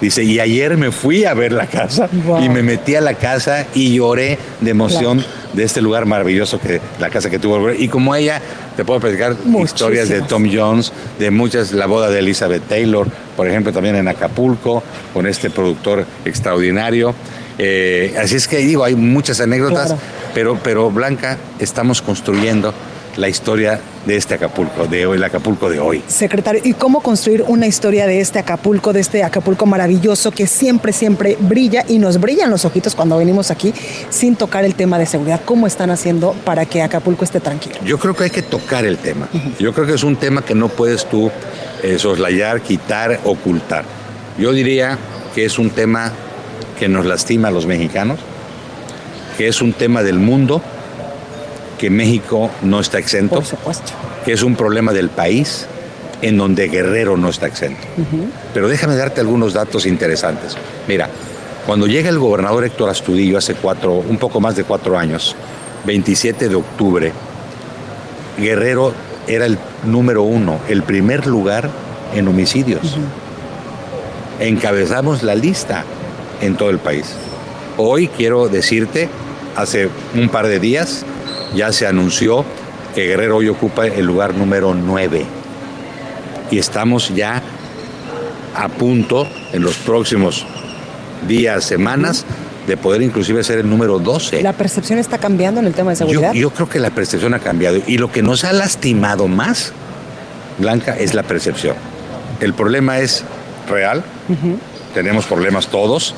Dice, 0.01 0.25
y 0.25 0.41
ayer 0.41 0.79
me 0.79 0.93
fui 0.93 1.25
a 1.25 1.35
ver 1.35 1.53
la 1.53 1.67
casa 1.67 2.09
y 2.41 2.49
me 2.49 2.63
metí 2.63 2.95
a 2.95 3.03
la 3.03 3.15
casa 3.15 3.67
y 3.75 3.95
lloré 3.95 4.39
de 4.61 4.71
emoción 4.71 5.23
de 5.53 5.65
este 5.65 5.81
lugar 5.81 6.07
maravilloso 6.07 6.61
que 6.61 6.81
la 6.99 7.11
casa 7.11 7.31
que 7.31 7.39
tuvo. 7.39 7.73
Y 7.73 7.89
como 7.89 8.15
ella, 8.15 8.41
te 8.77 8.85
puedo 8.85 9.01
platicar 9.01 9.37
historias 9.65 10.09
de 10.09 10.23
Tom 10.23 10.49
Jones, 10.53 10.93
de 11.19 11.31
muchas, 11.31 11.73
la 11.73 11.87
boda 11.87 12.11
de 12.11 12.19
Elizabeth 12.21 12.63
Taylor, 12.69 13.07
por 13.37 13.49
ejemplo, 13.49 13.73
también 13.73 13.97
en 13.97 14.09
Acapulco, 14.09 14.83
con 15.13 15.27
este 15.27 15.51
productor 15.51 16.05
extraordinario. 16.25 17.15
Eh, 17.59 18.15
así 18.19 18.37
es 18.37 18.49
que 18.49 18.59
digo, 18.59 18.85
hay 18.85 18.95
muchas 18.95 19.41
anécdotas, 19.41 19.95
pero, 20.35 20.59
pero 20.63 20.91
Blanca, 20.91 21.37
estamos 21.59 22.01
construyendo 22.01 22.73
la 23.17 23.29
historia 23.29 23.81
de 24.07 24.17
este 24.17 24.35
Acapulco, 24.35 24.87
de 24.87 25.07
hoy, 25.07 25.17
el 25.17 25.25
Acapulco 25.25 25.69
de 25.69 25.79
hoy. 25.79 26.03
Secretario, 26.07 26.61
¿y 26.65 26.73
cómo 26.73 27.03
construir 27.03 27.45
una 27.47 27.67
historia 27.67 28.07
de 28.07 28.21
este 28.21 28.39
Acapulco, 28.39 28.93
de 28.93 29.01
este 29.01 29.23
Acapulco 29.23 29.67
maravilloso 29.67 30.31
que 30.31 30.47
siempre, 30.47 30.93
siempre 30.93 31.37
brilla 31.39 31.85
y 31.89 31.99
nos 31.99 32.21
brillan 32.21 32.51
los 32.51 32.65
ojitos 32.65 32.95
cuando 32.95 33.19
venimos 33.19 33.51
aquí 33.51 33.75
sin 34.09 34.37
tocar 34.37 34.65
el 34.65 34.75
tema 34.75 34.99
de 34.99 35.07
seguridad? 35.07 35.41
¿Cómo 35.45 35.67
están 35.67 35.91
haciendo 35.91 36.33
para 36.45 36.67
que 36.67 36.83
Acapulco 36.83 37.25
esté 37.25 37.41
tranquilo? 37.41 37.77
Yo 37.85 37.99
creo 37.99 38.15
que 38.15 38.25
hay 38.25 38.31
que 38.31 38.43
tocar 38.43 38.85
el 38.85 38.99
tema. 38.99 39.29
Yo 39.59 39.73
creo 39.73 39.87
que 39.87 39.95
es 39.95 40.05
un 40.05 40.17
tema 40.17 40.43
que 40.43 40.55
no 40.55 40.69
puedes 40.69 41.05
tú 41.07 41.31
eh, 41.83 41.99
soslayar, 41.99 42.63
quitar, 42.63 43.21
ocultar. 43.25 43.85
Yo 44.39 44.53
diría 44.53 44.99
que 45.35 45.45
es 45.45 45.59
un 45.59 45.71
tema 45.71 46.13
que 46.79 46.89
nos 46.89 47.05
lastima 47.05 47.49
a 47.49 47.51
los 47.51 47.67
mexicanos, 47.67 48.19
que 49.37 49.49
es 49.49 49.61
un 49.61 49.73
tema 49.73 50.03
del 50.03 50.19
mundo 50.19 50.63
que 51.81 51.89
México 51.89 52.51
no 52.61 52.79
está 52.79 52.99
exento, 52.99 53.37
Por 53.37 53.47
supuesto. 53.47 53.93
que 54.23 54.35
es 54.35 54.43
un 54.43 54.55
problema 54.55 54.93
del 54.93 55.09
país 55.09 55.67
en 56.21 56.37
donde 56.37 56.69
Guerrero 56.69 57.17
no 57.17 57.31
está 57.31 57.47
exento. 57.47 57.81
Pero 58.53 58.69
déjame 58.69 58.97
darte 58.97 59.23
algunos 59.23 59.55
datos 59.55 59.87
interesantes. 59.87 60.59
Mira, 60.87 61.09
cuando 61.65 61.87
llega 61.87 62.11
el 62.11 62.19
gobernador 62.19 62.67
Héctor 62.67 62.91
Astudillo 62.91 63.39
hace 63.39 63.55
cuatro, 63.55 63.95
un 63.95 64.19
poco 64.19 64.41
más 64.43 64.57
de 64.57 64.65
cuatro 64.65 64.99
años, 64.99 65.35
27 65.87 66.51
de 66.51 66.55
octubre, 66.55 67.13
Guerrero 68.39 68.93
era 69.27 69.47
el 69.47 69.57
número 69.85 70.23
uno, 70.23 70.59
el 70.69 70.83
primer 70.83 71.27
lugar 71.27 71.71
en 72.15 72.29
homicidios. 72.29 72.99
Encabezamos 74.39 75.23
la 75.23 75.35
lista 75.35 75.85
en 76.43 76.57
todo 76.57 76.69
el 76.69 76.79
país. 76.79 77.07
Hoy 77.79 78.09
quiero 78.09 78.49
decirte, 78.49 79.09
hace 79.57 79.89
un 80.15 80.29
par 80.29 80.47
de 80.47 80.61
días, 80.61 81.07
ya 81.55 81.73
se 81.73 81.87
anunció 81.87 82.45
que 82.95 83.07
Guerrero 83.07 83.37
hoy 83.37 83.49
ocupa 83.49 83.87
el 83.87 84.05
lugar 84.05 84.35
número 84.35 84.75
9. 84.75 85.25
Y 86.51 86.59
estamos 86.59 87.15
ya 87.15 87.43
a 88.55 88.69
punto, 88.69 89.27
en 89.53 89.63
los 89.63 89.77
próximos 89.77 90.45
días, 91.27 91.65
semanas, 91.65 92.25
de 92.67 92.77
poder 92.77 93.03
inclusive 93.03 93.43
ser 93.45 93.61
el 93.61 93.71
número 93.71 93.99
12. 93.99 94.43
¿La 94.43 94.53
percepción 94.53 94.99
está 94.99 95.19
cambiando 95.19 95.61
en 95.61 95.67
el 95.67 95.75
tema 95.75 95.91
de 95.91 95.97
seguridad? 95.97 96.33
Yo, 96.33 96.41
yo 96.41 96.51
creo 96.51 96.69
que 96.69 96.79
la 96.79 96.91
percepción 96.91 97.35
ha 97.35 97.39
cambiado. 97.39 97.79
Y 97.87 97.99
lo 97.99 98.11
que 98.11 98.23
nos 98.23 98.45
ha 98.45 98.53
lastimado 98.53 99.29
más, 99.29 99.73
Blanca, 100.59 100.97
es 100.97 101.15
la 101.15 101.23
percepción. 101.23 101.77
El 102.41 102.55
problema 102.55 102.99
es 102.99 103.25
real. 103.69 104.03
Tenemos 104.95 105.27
problemas 105.27 105.69
todos. 105.69 106.15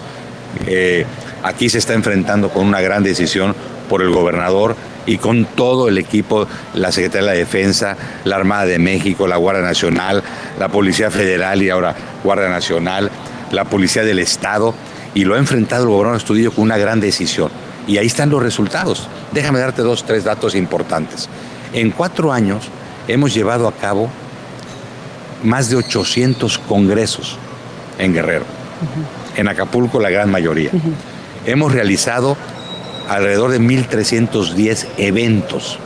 Eh, 0.66 1.04
aquí 1.42 1.68
se 1.68 1.78
está 1.78 1.94
enfrentando 1.94 2.50
con 2.50 2.66
una 2.66 2.80
gran 2.80 3.02
decisión 3.02 3.54
por 3.88 4.02
el 4.02 4.10
gobernador 4.10 4.76
y 5.06 5.18
con 5.18 5.44
todo 5.44 5.88
el 5.88 5.98
equipo, 5.98 6.46
la 6.74 6.92
Secretaría 6.92 7.28
de 7.28 7.32
la 7.34 7.38
Defensa, 7.38 7.96
la 8.24 8.36
Armada 8.36 8.66
de 8.66 8.78
México, 8.78 9.26
la 9.26 9.36
Guardia 9.36 9.62
Nacional, 9.62 10.22
la 10.58 10.68
Policía 10.68 11.10
Federal 11.10 11.62
y 11.62 11.70
ahora 11.70 11.94
Guardia 12.22 12.48
Nacional, 12.48 13.10
la 13.50 13.64
Policía 13.64 14.04
del 14.04 14.18
Estado, 14.18 14.74
y 15.14 15.24
lo 15.24 15.34
ha 15.34 15.38
enfrentado 15.38 15.84
el 15.84 15.90
gobernador 15.90 16.18
Estudillo 16.18 16.52
con 16.52 16.64
una 16.64 16.78
gran 16.78 17.00
decisión. 17.00 17.50
Y 17.86 17.98
ahí 17.98 18.06
están 18.06 18.30
los 18.30 18.42
resultados. 18.42 19.08
Déjame 19.32 19.58
darte 19.58 19.82
dos, 19.82 20.04
tres 20.04 20.24
datos 20.24 20.54
importantes. 20.54 21.28
En 21.72 21.90
cuatro 21.90 22.32
años 22.32 22.68
hemos 23.08 23.34
llevado 23.34 23.66
a 23.66 23.72
cabo 23.72 24.08
más 25.42 25.68
de 25.68 25.76
800 25.76 26.58
congresos 26.58 27.36
en 27.98 28.14
Guerrero, 28.14 28.44
en 29.36 29.48
Acapulco 29.48 29.98
la 30.00 30.10
gran 30.10 30.30
mayoría. 30.30 30.70
Hemos 31.44 31.72
realizado 31.72 32.36
alrededor 33.12 33.50
de 33.50 33.60
1.310 33.60 34.86
eventos. 34.96 35.78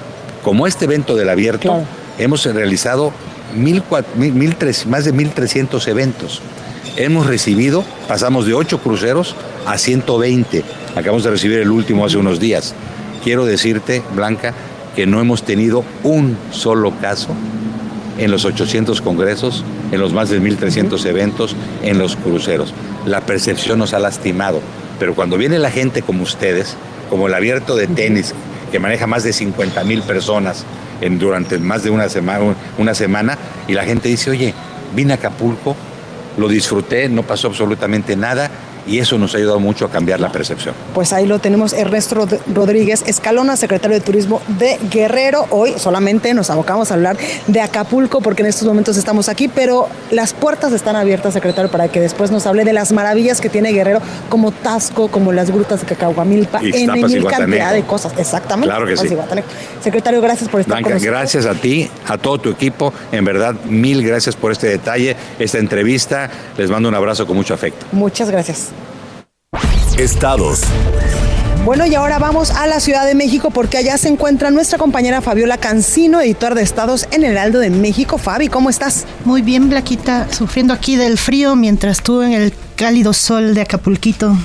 Como 0.44 0.66
este 0.66 0.84
evento 0.84 1.16
del 1.16 1.28
abierto, 1.28 1.84
hemos 2.18 2.44
realizado 2.44 3.12
más 3.54 5.04
de 5.04 5.14
1.300 5.14 5.88
eventos. 5.88 6.40
Hemos 6.96 7.26
recibido, 7.26 7.84
pasamos 8.06 8.46
de 8.46 8.54
8 8.54 8.78
cruceros 8.78 9.34
a 9.66 9.76
120. 9.76 10.62
Acabamos 10.94 11.24
de 11.24 11.30
recibir 11.30 11.58
el 11.58 11.70
último 11.70 12.06
hace 12.06 12.16
unos 12.16 12.38
días. 12.38 12.74
Quiero 13.24 13.44
decirte, 13.44 14.02
Blanca, 14.14 14.54
que 14.94 15.06
no 15.06 15.20
hemos 15.20 15.42
tenido 15.42 15.84
un 16.04 16.38
solo 16.52 16.92
caso 17.00 17.34
en 18.18 18.30
los 18.30 18.44
800 18.44 19.00
congresos, 19.00 19.64
en 19.90 20.00
los 20.00 20.12
más 20.12 20.30
de 20.30 20.40
1.300 20.40 21.04
eventos, 21.06 21.56
en 21.82 21.98
los 21.98 22.14
cruceros. 22.14 22.72
La 23.04 23.20
percepción 23.20 23.80
nos 23.80 23.94
ha 23.94 23.98
lastimado, 23.98 24.60
pero 24.98 25.14
cuando 25.14 25.36
viene 25.36 25.58
la 25.58 25.70
gente 25.70 26.02
como 26.02 26.22
ustedes, 26.22 26.76
como 27.08 27.26
el 27.26 27.34
abierto 27.34 27.76
de 27.76 27.86
tenis, 27.86 28.34
que 28.70 28.78
maneja 28.78 29.06
más 29.06 29.22
de 29.22 29.32
50 29.32 29.84
mil 29.84 30.02
personas 30.02 30.64
durante 31.18 31.58
más 31.58 31.82
de 31.82 31.90
una 31.90 32.08
semana, 32.08 32.54
una 32.78 32.94
semana, 32.94 33.38
y 33.68 33.74
la 33.74 33.84
gente 33.84 34.08
dice, 34.08 34.30
oye, 34.30 34.54
vine 34.94 35.12
a 35.12 35.16
Acapulco, 35.16 35.76
lo 36.36 36.48
disfruté, 36.48 37.08
no 37.08 37.22
pasó 37.22 37.48
absolutamente 37.48 38.16
nada, 38.16 38.50
y 38.86 38.98
eso 38.98 39.18
nos 39.18 39.34
ha 39.34 39.38
ayudado 39.38 39.60
mucho 39.60 39.84
a 39.84 39.90
cambiar 39.90 40.20
la 40.20 40.30
percepción. 40.30 40.74
Pues 40.94 41.12
ahí 41.12 41.26
lo 41.26 41.38
tenemos 41.38 41.72
Ernesto 41.72 42.26
Rodríguez 42.54 43.04
Escalona, 43.06 43.56
secretario 43.56 43.96
de 43.96 44.00
Turismo 44.00 44.40
de 44.58 44.78
Guerrero. 44.90 45.46
Hoy 45.50 45.74
solamente 45.76 46.34
nos 46.34 46.50
abocamos 46.50 46.90
a 46.90 46.94
hablar 46.94 47.16
de 47.46 47.60
Acapulco 47.60 48.20
porque 48.20 48.42
en 48.42 48.48
estos 48.48 48.66
momentos 48.66 48.96
estamos 48.96 49.28
aquí, 49.28 49.48
pero 49.48 49.88
las 50.10 50.32
puertas 50.32 50.72
están 50.72 50.96
abiertas, 50.96 51.34
secretario, 51.34 51.70
para 51.70 51.88
que 51.88 52.00
después 52.00 52.30
nos 52.30 52.46
hable 52.46 52.64
de 52.64 52.72
las 52.72 52.92
maravillas 52.92 53.40
que 53.40 53.48
tiene 53.48 53.72
Guerrero, 53.72 54.00
como 54.28 54.52
Tasco, 54.52 55.08
como 55.08 55.32
las 55.32 55.50
grutas 55.50 55.80
de 55.80 55.86
Cacahuamilpa, 55.86 56.60
en 56.62 56.92
mil 56.92 57.24
cantidad 57.26 57.72
de 57.72 57.82
cosas. 57.82 58.12
Exactamente. 58.18 58.68
Claro 58.68 58.86
que 58.86 58.96
sí. 58.96 59.08
Secretario, 59.82 60.20
gracias 60.20 60.48
por 60.48 60.60
estar 60.60 60.76
Blanca, 60.76 60.90
con 60.90 60.92
nosotros. 60.94 61.12
Gracias 61.12 61.46
a 61.46 61.54
ti, 61.54 61.90
a 62.06 62.18
todo 62.18 62.38
tu 62.38 62.50
equipo. 62.50 62.92
En 63.12 63.24
verdad, 63.24 63.54
mil 63.64 64.06
gracias 64.06 64.36
por 64.36 64.52
este 64.52 64.68
detalle, 64.68 65.16
esta 65.38 65.58
entrevista. 65.58 66.30
Les 66.56 66.70
mando 66.70 66.88
un 66.88 66.94
abrazo 66.94 67.26
con 67.26 67.36
mucho 67.36 67.54
afecto. 67.54 67.86
Muchas 67.92 68.30
gracias. 68.30 68.70
Estados. 69.98 70.60
Bueno, 71.64 71.86
y 71.86 71.94
ahora 71.94 72.18
vamos 72.18 72.50
a 72.50 72.66
la 72.66 72.80
Ciudad 72.80 73.06
de 73.06 73.14
México 73.14 73.50
porque 73.50 73.78
allá 73.78 73.96
se 73.96 74.08
encuentra 74.08 74.50
nuestra 74.50 74.78
compañera 74.78 75.22
Fabiola 75.22 75.56
Cancino, 75.56 76.20
editor 76.20 76.54
de 76.54 76.62
Estados 76.62 77.08
en 77.10 77.24
el 77.24 77.32
Heraldo 77.32 77.60
de 77.60 77.70
México. 77.70 78.18
Fabi, 78.18 78.48
¿cómo 78.48 78.68
estás? 78.68 79.06
Muy 79.24 79.40
bien, 79.40 79.70
Blaquita, 79.70 80.28
sufriendo 80.30 80.74
aquí 80.74 80.96
del 80.96 81.16
frío 81.16 81.56
mientras 81.56 82.02
tú 82.02 82.20
en 82.20 82.34
el 82.34 82.52
cálido 82.76 83.14
sol 83.14 83.54
de 83.54 83.62
Acapulquito. 83.62 84.36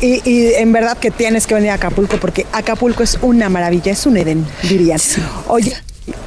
Y, 0.00 0.28
y, 0.28 0.54
en 0.54 0.72
verdad 0.72 0.96
que 0.96 1.10
tienes 1.10 1.46
que 1.46 1.54
venir 1.54 1.70
a 1.70 1.74
Acapulco 1.74 2.16
porque 2.16 2.46
Acapulco 2.52 3.02
es 3.02 3.18
una 3.20 3.50
maravilla, 3.50 3.92
es 3.92 4.06
un 4.06 4.16
Edén, 4.16 4.46
dirían. 4.62 4.98
Oye, 5.48 5.76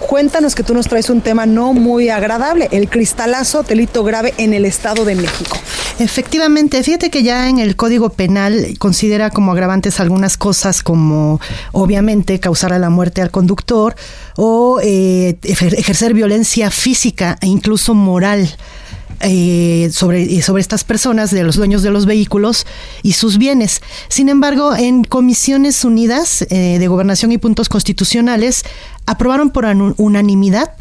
cuéntanos 0.08 0.56
que 0.56 0.64
tú 0.64 0.74
nos 0.74 0.88
traes 0.88 1.10
un 1.10 1.22
tema 1.22 1.46
no 1.46 1.74
muy 1.74 2.10
agradable, 2.10 2.70
el 2.72 2.90
cristalazo 2.90 3.64
delito 3.64 4.04
grave 4.04 4.34
en 4.38 4.54
el 4.54 4.66
Estado 4.66 5.06
de 5.06 5.16
México. 5.16 5.58
Efectivamente, 6.00 6.84
fíjate 6.84 7.10
que 7.10 7.24
ya 7.24 7.50
en 7.50 7.60
el 7.60 7.76
Código 7.76 8.10
Penal 8.10 8.76
considera 8.80 9.30
como 9.30 9.54
agravantes 9.54 10.00
algunas 10.00 10.38
cosas 10.38 10.84
como 10.84 11.40
obviamente 11.72 12.40
causar 12.40 12.74
a 12.74 12.80
la 12.80 12.90
muerte 12.90 13.22
al 13.22 13.32
conductor 13.32 13.96
o 14.36 14.80
eh, 14.84 15.38
ejercer 15.44 16.14
violencia 16.14 16.70
física 16.70 17.38
e 17.42 17.48
incluso 17.48 17.94
moral. 17.94 18.50
Eh, 19.22 19.90
sobre, 19.92 20.42
sobre 20.42 20.62
estas 20.62 20.84
personas, 20.84 21.32
de 21.32 21.44
los 21.44 21.56
dueños 21.56 21.84
de 21.84 21.90
los 21.90 22.06
vehículos 22.06 22.66
y 23.02 23.14
sus 23.14 23.38
bienes. 23.38 23.82
Sin 24.10 24.28
embargo, 24.30 24.76
en 24.76 25.04
Comisiones 25.04 25.86
Unidas 25.86 26.46
eh, 26.50 26.78
de 26.80 26.88
Gobernación 26.88 27.32
y 27.32 27.38
Puntos 27.38 27.70
Constitucionales 27.70 28.64
aprobaron 29.06 29.52
por 29.52 29.66
unanimidad 29.66 30.72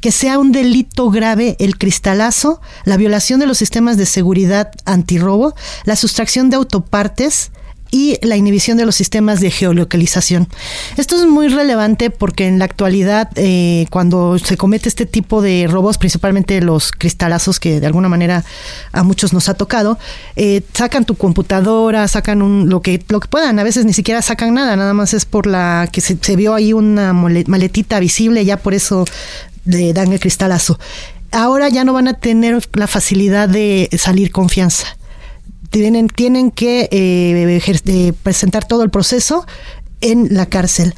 que 0.00 0.12
sea 0.12 0.38
un 0.38 0.52
delito 0.52 1.10
grave 1.10 1.56
el 1.58 1.78
cristalazo, 1.78 2.60
la 2.84 2.96
violación 2.96 3.40
de 3.40 3.46
los 3.46 3.58
sistemas 3.58 3.96
de 3.96 4.06
seguridad 4.06 4.70
antirrobo, 4.84 5.54
la 5.84 5.96
sustracción 5.96 6.50
de 6.50 6.56
autopartes, 6.56 7.50
y 7.90 8.18
la 8.26 8.36
inhibición 8.36 8.76
de 8.76 8.84
los 8.84 8.94
sistemas 8.94 9.40
de 9.40 9.50
geolocalización. 9.50 10.48
Esto 10.96 11.16
es 11.16 11.26
muy 11.26 11.48
relevante 11.48 12.10
porque 12.10 12.46
en 12.46 12.58
la 12.58 12.64
actualidad, 12.64 13.30
eh, 13.36 13.86
cuando 13.90 14.38
se 14.38 14.56
comete 14.56 14.88
este 14.88 15.06
tipo 15.06 15.42
de 15.42 15.66
robos, 15.68 15.98
principalmente 15.98 16.60
los 16.60 16.92
cristalazos 16.92 17.60
que 17.60 17.80
de 17.80 17.86
alguna 17.86 18.08
manera 18.08 18.44
a 18.92 19.02
muchos 19.02 19.32
nos 19.32 19.48
ha 19.48 19.54
tocado, 19.54 19.98
eh, 20.36 20.62
sacan 20.74 21.04
tu 21.04 21.14
computadora, 21.14 22.06
sacan 22.08 22.42
un, 22.42 22.68
lo 22.68 22.82
que 22.82 23.02
lo 23.08 23.20
que 23.20 23.28
puedan. 23.28 23.58
A 23.58 23.64
veces 23.64 23.84
ni 23.84 23.92
siquiera 23.92 24.22
sacan 24.22 24.54
nada, 24.54 24.76
nada 24.76 24.94
más 24.94 25.14
es 25.14 25.24
por 25.24 25.46
la 25.46 25.88
que 25.90 26.00
se, 26.00 26.18
se 26.20 26.36
vio 26.36 26.54
ahí 26.54 26.72
una 26.72 27.12
maletita 27.12 28.00
visible, 28.00 28.44
ya 28.44 28.58
por 28.58 28.74
eso 28.74 29.04
le 29.64 29.92
dan 29.92 30.12
el 30.12 30.20
cristalazo. 30.20 30.78
Ahora 31.30 31.68
ya 31.68 31.84
no 31.84 31.92
van 31.92 32.08
a 32.08 32.14
tener 32.14 32.58
la 32.72 32.86
facilidad 32.86 33.48
de 33.48 33.90
salir 33.98 34.30
confianza 34.30 34.97
tienen, 35.70 36.08
tienen 36.08 36.50
que 36.50 36.88
eh, 36.90 37.60
eh, 37.86 38.12
presentar 38.22 38.66
todo 38.66 38.82
el 38.82 38.90
proceso 38.90 39.46
en 40.00 40.34
la 40.34 40.46
cárcel. 40.46 40.94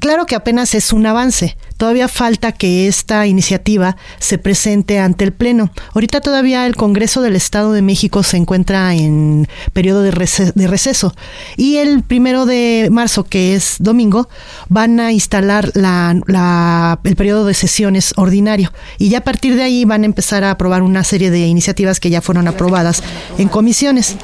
Claro 0.00 0.26
que 0.26 0.34
apenas 0.34 0.74
es 0.74 0.92
un 0.92 1.06
avance. 1.06 1.56
Todavía 1.78 2.08
falta 2.08 2.50
que 2.50 2.88
esta 2.88 3.28
iniciativa 3.28 3.96
se 4.18 4.36
presente 4.36 4.98
ante 4.98 5.24
el 5.24 5.32
Pleno. 5.32 5.70
Ahorita 5.94 6.20
todavía 6.20 6.66
el 6.66 6.74
Congreso 6.74 7.22
del 7.22 7.36
Estado 7.36 7.70
de 7.72 7.82
México 7.82 8.24
se 8.24 8.36
encuentra 8.36 8.94
en 8.94 9.46
periodo 9.72 10.02
de, 10.02 10.10
receso. 10.10 11.14
Y 11.56 11.76
el 11.76 12.02
primero 12.02 12.46
de 12.46 12.88
marzo, 12.90 13.22
que 13.22 13.54
es 13.54 13.76
domingo, 13.78 14.28
van 14.68 14.98
a 14.98 15.12
instalar 15.12 15.70
la, 15.74 16.98
el 17.04 17.14
periodo 17.14 17.46
de 17.46 17.54
sesiones 17.54 18.12
ordinario. 18.16 18.72
Y 18.98 19.08
ya 19.08 19.18
a 19.18 19.24
partir 19.24 19.54
de 19.54 19.62
ahí 19.62 19.84
van 19.84 20.02
a 20.02 20.06
empezar 20.06 20.42
a 20.42 20.50
aprobar 20.50 20.82
una 20.82 21.04
serie 21.04 21.30
de 21.30 21.46
iniciativas 21.46 22.00
que 22.00 22.10
ya 22.10 22.20
fueron 22.20 22.48
aprobadas 22.48 23.04
en 23.38 23.46
comisiones. 23.46 24.16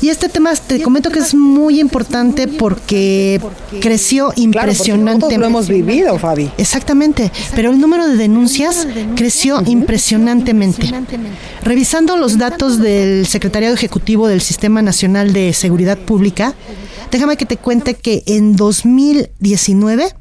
Y 0.00 0.10
este 0.10 0.28
tema 0.28 0.54
te 0.54 0.80
comento 0.80 1.10
que 1.10 1.18
es 1.18 1.34
muy 1.34 1.80
importante 1.80 2.46
porque 2.46 3.40
creció 3.80 4.32
impresionantemente. 4.36 5.38
lo 5.38 5.46
hemos 5.46 5.68
vivido, 5.68 6.18
Fabi. 6.18 6.51
Exactamente, 6.58 7.30
pero 7.54 7.70
el 7.70 7.80
número 7.80 8.06
de 8.06 8.16
denuncias 8.16 8.86
creció 9.16 9.62
impresionantemente. 9.66 10.90
Revisando 11.62 12.16
los 12.16 12.38
datos 12.38 12.78
del 12.78 13.26
Secretariado 13.26 13.74
Ejecutivo 13.74 14.28
del 14.28 14.40
Sistema 14.40 14.82
Nacional 14.82 15.32
de 15.32 15.52
Seguridad 15.52 15.98
Pública, 15.98 16.54
déjame 17.10 17.36
que 17.36 17.46
te 17.46 17.56
cuente 17.56 17.94
que 17.94 18.22
en 18.26 18.56
2019 18.56 20.14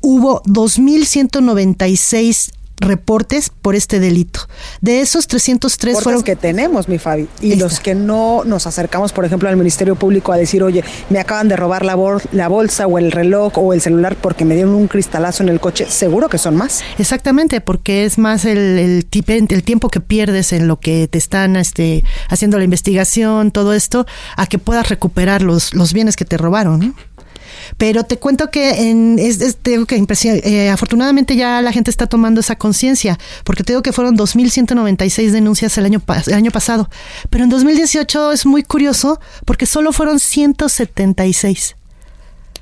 hubo 0.00 0.42
2.196 0.42 2.52
reportes 2.82 3.50
por 3.50 3.74
este 3.74 4.00
delito. 4.00 4.40
De 4.80 5.00
esos 5.00 5.26
303 5.26 6.00
fueron 6.00 6.22
que 6.22 6.36
tenemos, 6.36 6.88
mi 6.88 6.98
Fabi, 6.98 7.28
y 7.40 7.56
los 7.56 7.80
que 7.80 7.94
no 7.94 8.42
nos 8.44 8.66
acercamos, 8.66 9.12
por 9.12 9.24
ejemplo, 9.24 9.48
al 9.48 9.56
Ministerio 9.56 9.94
Público 9.94 10.32
a 10.32 10.36
decir, 10.36 10.62
"Oye, 10.62 10.84
me 11.10 11.18
acaban 11.18 11.48
de 11.48 11.56
robar 11.56 11.84
la, 11.84 11.96
la 12.32 12.48
bolsa 12.48 12.86
o 12.86 12.98
el 12.98 13.12
reloj 13.12 13.56
o 13.56 13.72
el 13.72 13.80
celular 13.80 14.16
porque 14.20 14.44
me 14.44 14.54
dieron 14.54 14.74
un 14.74 14.88
cristalazo 14.88 15.42
en 15.42 15.48
el 15.48 15.60
coche", 15.60 15.86
seguro 15.88 16.28
que 16.28 16.38
son 16.38 16.56
más. 16.56 16.82
Exactamente, 16.98 17.60
porque 17.60 18.04
es 18.04 18.18
más 18.18 18.44
el, 18.44 18.58
el, 18.58 19.06
el 19.48 19.62
tiempo 19.62 19.88
que 19.88 20.00
pierdes 20.00 20.52
en 20.52 20.68
lo 20.68 20.78
que 20.78 21.08
te 21.08 21.18
están 21.18 21.56
este, 21.56 22.04
haciendo 22.28 22.58
la 22.58 22.64
investigación, 22.64 23.50
todo 23.50 23.72
esto, 23.72 24.06
a 24.36 24.46
que 24.46 24.58
puedas 24.58 24.88
recuperar 24.88 25.42
los, 25.42 25.74
los 25.74 25.92
bienes 25.92 26.16
que 26.16 26.24
te 26.24 26.36
robaron. 26.36 26.80
¿no? 26.80 26.94
Pero 27.78 28.04
te 28.04 28.18
cuento 28.18 28.50
que 28.50 28.90
en, 28.90 29.18
es, 29.18 29.56
que 29.62 30.06
eh, 30.24 30.70
afortunadamente 30.70 31.36
ya 31.36 31.60
la 31.62 31.72
gente 31.72 31.90
está 31.90 32.06
tomando 32.06 32.40
esa 32.40 32.56
conciencia, 32.56 33.18
porque 33.44 33.64
te 33.64 33.72
digo 33.72 33.82
que 33.82 33.92
fueron 33.92 34.16
2.196 34.16 35.30
denuncias 35.30 35.76
el 35.78 35.86
año, 35.86 36.02
el 36.26 36.34
año 36.34 36.50
pasado, 36.50 36.88
pero 37.30 37.44
en 37.44 37.50
2018 37.50 38.32
es 38.32 38.46
muy 38.46 38.62
curioso 38.62 39.20
porque 39.44 39.66
solo 39.66 39.92
fueron 39.92 40.20
176. 40.20 41.76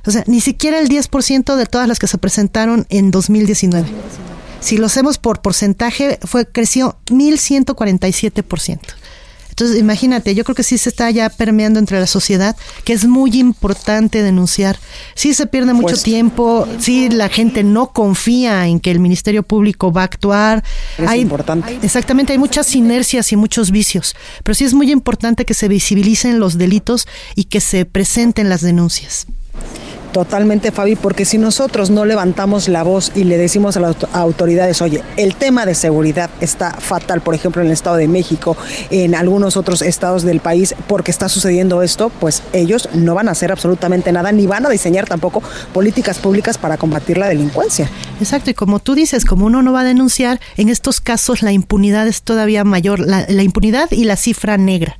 O 0.07 0.11
sea, 0.11 0.25
ni 0.27 0.41
siquiera 0.41 0.79
el 0.79 0.89
10% 0.89 1.57
de 1.57 1.67
todas 1.67 1.87
las 1.87 1.99
que 1.99 2.07
se 2.07 2.19
presentaron 2.19 2.87
en 2.89 3.11
2019. 3.11 3.87
Si 4.61 4.77
lo 4.77 4.87
hacemos 4.87 5.19
por 5.19 5.43
porcentaje, 5.43 6.19
fue 6.23 6.47
creció 6.47 6.99
1147%. 7.07 8.79
Entonces, 9.61 9.79
imagínate, 9.79 10.35
yo 10.35 10.43
creo 10.43 10.55
que 10.55 10.63
sí 10.63 10.79
se 10.79 10.89
está 10.89 11.11
ya 11.11 11.29
permeando 11.29 11.79
entre 11.79 12.01
la 12.01 12.07
sociedad, 12.07 12.57
que 12.83 12.95
es 12.95 13.05
muy 13.05 13.39
importante 13.39 14.23
denunciar. 14.23 14.79
Sí 15.15 15.35
se 15.35 15.47
pierde 15.47 15.75
mucho 15.75 15.89
pues, 15.89 16.03
tiempo, 16.03 16.67
sí 16.79 17.11
la 17.11 17.29
gente 17.29 17.63
no 17.63 17.93
confía 17.93 18.67
en 18.69 18.81
que 18.81 18.91
el 18.91 19.01
Ministerio 19.01 19.43
Público 19.43 19.93
va 19.93 20.01
a 20.01 20.05
actuar. 20.05 20.65
Es 20.97 21.15
importante. 21.17 21.79
Exactamente, 21.83 22.33
hay 22.33 22.39
muchas 22.39 22.75
inercias 22.75 23.33
y 23.33 23.37
muchos 23.37 23.71
vicios, 23.71 24.17
pero 24.45 24.55
sí 24.55 24.65
es 24.65 24.73
muy 24.73 24.91
importante 24.91 25.45
que 25.45 25.53
se 25.53 25.69
visibilicen 25.69 26.39
los 26.39 26.57
delitos 26.57 27.07
y 27.35 27.45
que 27.45 27.61
se 27.61 27.85
presenten 27.85 28.49
las 28.49 28.63
denuncias. 28.63 29.27
Totalmente, 30.13 30.73
Fabi, 30.73 30.97
porque 30.97 31.25
si 31.25 31.39
nosotros 31.39 31.91
no 31.91 32.05
levantamos 32.05 32.69
la 32.69 32.83
voz 32.83 33.13
y 33.15 33.23
le 33.23 33.39
decimos 33.39 33.77
a 33.77 33.81
las 33.81 33.97
autoridades, 34.13 34.83
oye, 34.83 35.05
el 35.17 35.37
tema 35.37 35.67
de 35.67 35.77
seguridad 35.77 36.31
está 36.41 36.73
fatal, 36.73 37.21
por 37.21 37.37
ejemplo, 37.37 37.63
en 37.63 37.69
el 37.69 37.73
Estado 37.73 37.97
de 37.97 38.09
México, 38.09 38.57
en 38.91 39.15
algunos 39.15 39.57
otros 39.57 39.83
estados 39.83 40.25
del 40.25 40.41
país, 40.41 40.75
porque 40.89 41.13
está 41.13 41.29
sucediendo 41.29 41.83
esto, 41.83 42.09
pues 42.09 42.43
ellos 42.53 42.89
no 42.93 43.15
van 43.15 43.29
a 43.29 43.33
hacer 43.33 43.53
absolutamente 43.53 44.11
nada, 44.11 44.33
ni 44.33 44.49
van 44.49 44.67
a 44.67 44.69
diseñar 44.69 45.07
tampoco 45.07 45.45
políticas 45.73 46.19
públicas 46.19 46.59
para 46.59 46.77
combatir 46.77 47.17
la 47.17 47.29
delincuencia. 47.29 47.89
Exacto, 48.19 48.51
y 48.51 48.55
como 48.55 48.81
tú 48.81 48.97
dices, 48.97 49.25
como 49.25 49.47
uno 49.47 49.63
no 49.63 49.73
va 49.73 49.83
a 49.83 49.85
denunciar, 49.85 50.41
en 50.57 50.71
estos 50.71 51.01
casos 51.01 51.43
la 51.43 51.53
impunidad 51.53 52.09
es 52.09 52.23
todavía 52.23 52.65
mayor, 52.65 52.99
la, 52.99 53.27
la 53.29 53.45
impunidad 53.45 53.93
y 53.93 54.05
la 54.05 54.17
cifra 54.17 54.57
negra. 54.57 54.99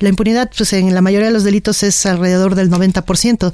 La 0.00 0.08
impunidad, 0.08 0.50
pues 0.56 0.72
en 0.72 0.92
la 0.92 1.02
mayoría 1.02 1.28
de 1.28 1.32
los 1.32 1.44
delitos 1.44 1.84
es 1.84 2.04
alrededor 2.04 2.56
del 2.56 2.68
90% 2.68 3.52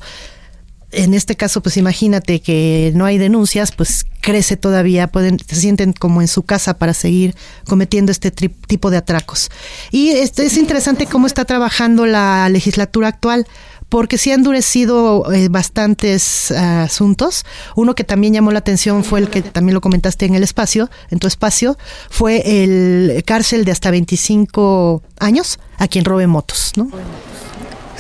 en 0.92 1.14
este 1.14 1.36
caso, 1.36 1.62
pues 1.62 1.76
imagínate 1.76 2.40
que 2.40 2.92
no 2.94 3.04
hay 3.04 3.18
denuncias, 3.18 3.72
pues 3.72 4.06
crece 4.20 4.56
todavía, 4.56 5.06
pueden, 5.06 5.38
se 5.38 5.56
sienten 5.56 5.92
como 5.92 6.20
en 6.20 6.28
su 6.28 6.42
casa 6.42 6.78
para 6.78 6.94
seguir 6.94 7.34
cometiendo 7.66 8.12
este 8.12 8.30
tipo 8.30 8.90
de 8.90 8.96
atracos. 8.96 9.50
Y 9.90 10.10
este, 10.10 10.46
es 10.46 10.56
interesante 10.56 11.06
cómo 11.06 11.26
está 11.26 11.44
trabajando 11.44 12.06
la 12.06 12.48
legislatura 12.48 13.08
actual 13.08 13.46
porque 13.88 14.18
sí 14.18 14.30
ha 14.30 14.34
endurecido 14.34 15.30
eh, 15.32 15.48
bastantes 15.48 16.52
asuntos. 16.52 17.44
Uno 17.74 17.94
que 17.94 18.04
también 18.04 18.32
llamó 18.32 18.52
la 18.52 18.60
atención 18.60 19.04
fue 19.04 19.20
el 19.20 19.28
que 19.28 19.42
también 19.42 19.74
lo 19.74 19.80
comentaste 19.80 20.26
en 20.26 20.34
el 20.34 20.42
espacio, 20.42 20.88
en 21.10 21.18
tu 21.18 21.26
espacio, 21.26 21.76
fue 22.08 22.62
el 22.62 23.22
cárcel 23.26 23.64
de 23.64 23.72
hasta 23.72 23.90
25 23.90 25.02
años 25.18 25.58
a 25.76 25.88
quien 25.88 26.04
robe 26.04 26.26
motos, 26.28 26.72
¿no? 26.76 26.88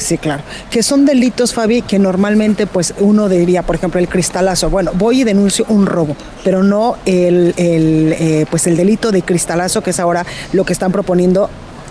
Sí, 0.00 0.16
claro. 0.16 0.42
Que 0.70 0.82
son 0.82 1.04
delitos, 1.04 1.52
Fabi, 1.52 1.82
que 1.82 1.98
normalmente 1.98 2.66
pues 2.66 2.94
uno 2.98 3.28
diría, 3.28 3.62
por 3.62 3.76
ejemplo, 3.76 4.00
el 4.00 4.08
cristalazo. 4.08 4.70
Bueno, 4.70 4.92
voy 4.94 5.20
y 5.20 5.24
denuncio 5.24 5.66
un 5.68 5.84
robo, 5.86 6.16
pero 6.42 6.62
no 6.62 6.96
el, 7.04 7.54
el 7.58 8.16
eh, 8.18 8.46
pues 8.50 8.66
el 8.66 8.76
delito 8.76 9.12
de 9.12 9.22
cristalazo, 9.22 9.82
que 9.82 9.90
es 9.90 10.00
ahora 10.00 10.24
lo 10.52 10.64
que 10.64 10.72
están 10.72 10.90
proponiendo 10.90 11.50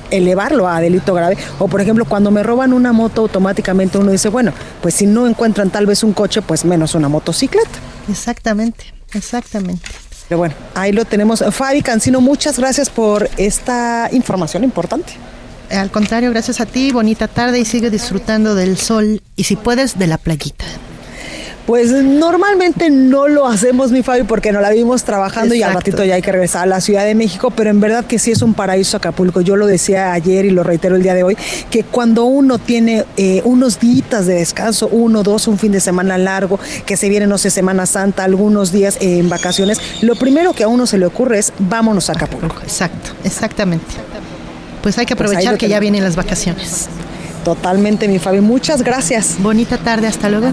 elevarlo 0.10 0.68
a 0.68 0.82
delito 0.82 1.14
grave. 1.14 1.38
O 1.60 1.68
por 1.68 1.82
ejemplo, 1.82 2.04
cuando 2.06 2.32
me 2.32 2.42
roban 2.42 2.74
una 2.74 2.92
moto, 2.94 3.22
automáticamente 3.22 4.00
uno 4.00 4.12
dice, 4.12 4.30
bueno, 4.30 4.54
pues 4.82 4.96
si 4.96 5.06
no 5.06 5.28
encuentran 5.28 5.70
tal 5.70 5.86
vez 5.86 6.04
un 6.04 6.14
coche, 6.14 6.42
pues 6.42 6.66
menos 6.66 6.96
una 6.96 7.10
motocicleta. 7.10 7.70
Exactamente, 8.10 8.86
exactamente. 9.14 9.88
Pero 10.28 10.40
bueno, 10.40 10.56
ahí 10.74 10.92
lo 10.92 11.06
tenemos. 11.06 11.44
Fabi 11.52 11.84
Cancino, 11.84 12.22
muchas 12.22 12.58
gracias 12.58 12.90
por 12.90 13.30
esta 13.38 14.10
información 14.12 14.64
importante. 14.64 15.14
Al 15.70 15.92
contrario, 15.92 16.32
gracias 16.32 16.62
a 16.62 16.66
ti, 16.66 16.92
bonita 16.92 17.28
tarde 17.28 17.60
y 17.60 17.66
sigue 17.66 17.90
disfrutando 17.90 18.56
del 18.56 18.78
sol 18.78 19.22
y 19.36 19.44
si 19.44 19.56
puedes 19.56 20.00
de 20.00 20.08
la 20.08 20.18
playita. 20.18 20.66
Pues 21.70 21.92
normalmente 21.92 22.90
no 22.90 23.28
lo 23.28 23.46
hacemos, 23.46 23.92
mi 23.92 24.02
Fabi, 24.02 24.24
porque 24.24 24.52
no 24.52 24.60
la 24.60 24.72
vimos 24.72 25.04
trabajando 25.04 25.54
y 25.54 25.62
al 25.62 25.76
ratito 25.76 26.04
ya 26.04 26.16
hay 26.16 26.24
que 26.24 26.32
regresar 26.32 26.64
a 26.64 26.66
la 26.66 26.82
Ciudad 26.82 27.06
de 27.06 27.14
México, 27.14 27.52
pero 27.52 27.70
en 27.70 27.80
verdad 27.80 28.06
que 28.06 28.18
sí 28.18 28.32
es 28.32 28.42
un 28.42 28.56
paraíso 28.56 28.98
Acapulco. 28.98 29.42
Yo 29.42 29.56
lo 29.56 29.68
decía 29.68 30.14
ayer 30.14 30.46
y 30.46 30.50
lo 30.50 30.64
reitero 30.64 30.96
el 30.96 31.04
día 31.04 31.14
de 31.14 31.22
hoy, 31.22 31.38
que 31.70 31.84
cuando 31.84 32.24
uno 32.24 32.58
tiene 32.58 33.06
eh, 33.18 33.44
unos 33.46 33.80
días 33.80 34.26
de 34.26 34.34
descanso, 34.34 34.88
uno, 34.88 35.22
dos, 35.22 35.48
un 35.48 35.60
fin 35.60 35.72
de 35.72 35.80
semana 35.80 36.18
largo, 36.18 36.60
que 36.88 36.98
se 36.98 37.08
viene, 37.08 37.28
no 37.28 37.38
sé, 37.38 37.52
Semana 37.52 37.86
Santa, 37.86 38.24
algunos 38.24 38.72
días 38.72 38.98
en 39.00 39.30
vacaciones, 39.30 39.80
lo 40.02 40.16
primero 40.16 40.54
que 40.54 40.64
a 40.64 40.68
uno 40.68 40.88
se 40.88 40.98
le 40.98 41.06
ocurre 41.06 41.38
es 41.38 41.54
vámonos 41.60 42.10
a 42.10 42.14
Acapulco. 42.14 42.56
Exacto, 42.64 43.12
exactamente 43.24 44.09
pues 44.82 44.98
hay 44.98 45.06
que 45.06 45.16
pues 45.16 45.30
aprovechar 45.30 45.58
que 45.58 45.68
ya 45.68 45.80
vienen 45.80 46.04
las 46.04 46.16
vacaciones. 46.16 46.88
Totalmente, 47.44 48.08
mi 48.08 48.20
Fabi. 48.20 48.42
Muchas 48.42 48.84
gracias. 48.84 49.38
Bonita 49.40 49.78
tarde, 49.78 50.08
hasta 50.08 50.30
luego. 50.30 50.52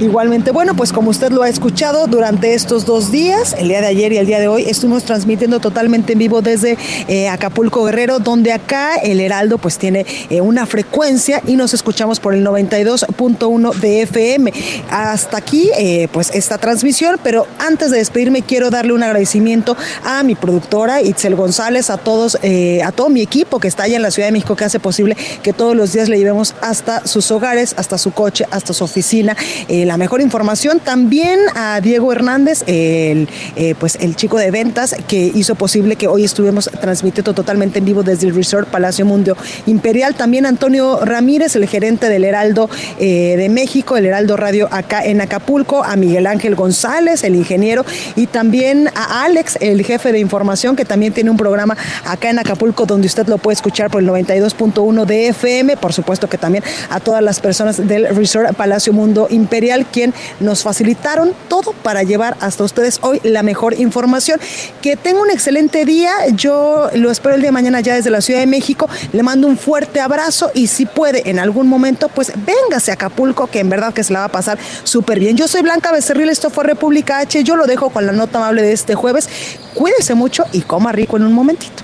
Igualmente, 0.00 0.50
bueno, 0.50 0.74
pues 0.74 0.92
como 0.92 1.10
usted 1.10 1.30
lo 1.30 1.44
ha 1.44 1.48
escuchado 1.48 2.08
durante 2.08 2.54
estos 2.54 2.84
dos 2.84 3.12
días, 3.12 3.54
el 3.56 3.68
día 3.68 3.80
de 3.80 3.86
ayer 3.86 4.12
y 4.12 4.16
el 4.16 4.26
día 4.26 4.40
de 4.40 4.48
hoy, 4.48 4.64
estuvimos 4.68 5.04
transmitiendo 5.04 5.60
totalmente 5.60 6.14
en 6.14 6.18
vivo 6.18 6.42
desde 6.42 6.76
eh, 7.06 7.28
Acapulco 7.28 7.84
Guerrero, 7.84 8.18
donde 8.18 8.52
acá 8.52 8.96
el 8.96 9.20
Heraldo 9.20 9.56
pues 9.58 9.78
tiene 9.78 10.04
eh, 10.30 10.40
una 10.40 10.66
frecuencia 10.66 11.42
y 11.46 11.54
nos 11.54 11.74
escuchamos 11.74 12.18
por 12.18 12.34
el 12.34 12.44
92.1 12.44 13.74
de 13.74 14.02
FM. 14.02 14.52
Hasta 14.90 15.36
aquí 15.36 15.70
eh, 15.78 16.08
pues 16.10 16.32
esta 16.34 16.58
transmisión, 16.58 17.20
pero 17.22 17.46
antes 17.60 17.92
de 17.92 17.98
despedirme 17.98 18.42
quiero 18.42 18.70
darle 18.70 18.94
un 18.94 19.02
agradecimiento 19.04 19.76
a 20.02 20.24
mi 20.24 20.34
productora 20.34 21.02
Itzel 21.02 21.36
González, 21.36 21.90
a 21.90 21.98
todos, 21.98 22.36
a 22.36 22.92
todo 22.92 23.10
mi 23.10 23.22
equipo 23.22 23.60
que 23.60 23.68
está 23.68 23.84
allá 23.84 23.94
en 23.94 24.02
la 24.02 24.10
Ciudad 24.10 24.26
de 24.26 24.32
México 24.32 24.56
que 24.56 24.64
hace 24.64 24.80
posible 24.80 25.16
que 25.44 25.52
todos 25.52 25.76
los 25.76 25.92
días 25.92 26.08
le 26.08 26.18
llevemos 26.18 26.56
hasta 26.62 27.06
sus 27.06 27.30
hogares, 27.30 27.74
hasta 27.78 27.96
su 27.96 28.10
coche, 28.10 28.44
hasta 28.50 28.72
su 28.72 28.82
oficina 28.82 29.36
la 29.84 29.96
mejor 29.96 30.20
información. 30.20 30.80
También 30.80 31.40
a 31.54 31.80
Diego 31.80 32.12
Hernández, 32.12 32.62
el, 32.66 33.28
eh, 33.56 33.74
pues 33.78 33.96
el 34.00 34.16
chico 34.16 34.38
de 34.38 34.50
ventas 34.50 34.94
que 35.08 35.30
hizo 35.34 35.54
posible 35.54 35.96
que 35.96 36.06
hoy 36.06 36.24
estuvimos 36.24 36.70
transmitiendo 36.80 37.34
totalmente 37.34 37.78
en 37.78 37.84
vivo 37.84 38.02
desde 38.02 38.26
el 38.26 38.34
Resort 38.34 38.68
Palacio 38.68 39.04
Mundo 39.04 39.36
Imperial. 39.66 40.14
También 40.14 40.46
Antonio 40.46 41.04
Ramírez, 41.04 41.56
el 41.56 41.66
gerente 41.66 42.08
del 42.08 42.24
Heraldo 42.24 42.68
eh, 42.98 43.34
de 43.36 43.48
México, 43.48 43.96
el 43.96 44.06
Heraldo 44.06 44.36
Radio 44.36 44.68
acá 44.70 45.04
en 45.04 45.20
Acapulco, 45.20 45.84
a 45.84 45.96
Miguel 45.96 46.26
Ángel 46.26 46.54
González, 46.54 47.24
el 47.24 47.34
ingeniero, 47.34 47.84
y 48.16 48.26
también 48.26 48.88
a 48.94 49.24
Alex, 49.24 49.58
el 49.60 49.84
jefe 49.84 50.12
de 50.12 50.18
información, 50.18 50.76
que 50.76 50.84
también 50.84 51.12
tiene 51.12 51.30
un 51.30 51.36
programa 51.36 51.76
acá 52.04 52.30
en 52.30 52.38
Acapulco 52.38 52.86
donde 52.86 53.06
usted 53.06 53.26
lo 53.26 53.38
puede 53.38 53.54
escuchar 53.54 53.90
por 53.90 54.02
el 54.02 54.08
92.1 54.08 55.04
de 55.04 55.28
FM. 55.28 55.76
Por 55.76 55.92
supuesto 55.92 56.28
que 56.28 56.38
también 56.38 56.64
a 56.90 57.00
todas 57.00 57.22
las 57.22 57.40
personas 57.40 57.86
del 57.86 58.14
Resort 58.14 58.54
Palacio 58.54 58.92
Mundo 58.92 59.26
Imperial 59.30 59.73
quien 59.82 60.14
nos 60.40 60.62
facilitaron 60.62 61.32
todo 61.48 61.72
para 61.82 62.02
llevar 62.02 62.36
hasta 62.40 62.64
ustedes 62.64 62.98
hoy 63.02 63.20
la 63.22 63.42
mejor 63.42 63.78
información. 63.78 64.40
Que 64.80 64.96
tenga 64.96 65.20
un 65.20 65.30
excelente 65.30 65.84
día. 65.84 66.12
Yo 66.34 66.88
lo 66.94 67.10
espero 67.10 67.34
el 67.34 67.40
día 67.40 67.48
de 67.48 67.52
mañana 67.52 67.80
ya 67.80 67.94
desde 67.94 68.10
la 68.10 68.20
Ciudad 68.20 68.40
de 68.40 68.46
México. 68.46 68.88
Le 69.12 69.22
mando 69.22 69.46
un 69.46 69.58
fuerte 69.58 70.00
abrazo 70.00 70.50
y 70.54 70.66
si 70.66 70.86
puede 70.86 71.28
en 71.28 71.38
algún 71.38 71.68
momento, 71.68 72.08
pues 72.08 72.32
véngase 72.36 72.90
a 72.90 72.94
Acapulco, 72.94 73.46
que 73.46 73.60
en 73.60 73.68
verdad 73.68 73.92
que 73.92 74.04
se 74.04 74.12
la 74.12 74.20
va 74.20 74.24
a 74.26 74.32
pasar 74.32 74.58
súper 74.84 75.18
bien. 75.18 75.36
Yo 75.36 75.48
soy 75.48 75.62
Blanca 75.62 75.92
Becerril, 75.92 76.28
esto 76.28 76.50
fue 76.50 76.64
República 76.64 77.18
H. 77.18 77.42
Yo 77.44 77.56
lo 77.56 77.66
dejo 77.66 77.90
con 77.90 78.06
la 78.06 78.12
nota 78.12 78.38
amable 78.38 78.62
de 78.62 78.72
este 78.72 78.94
jueves. 78.94 79.28
Cuídese 79.74 80.14
mucho 80.14 80.44
y 80.52 80.62
coma 80.62 80.92
rico 80.92 81.16
en 81.16 81.24
un 81.24 81.32
momentito. 81.32 81.83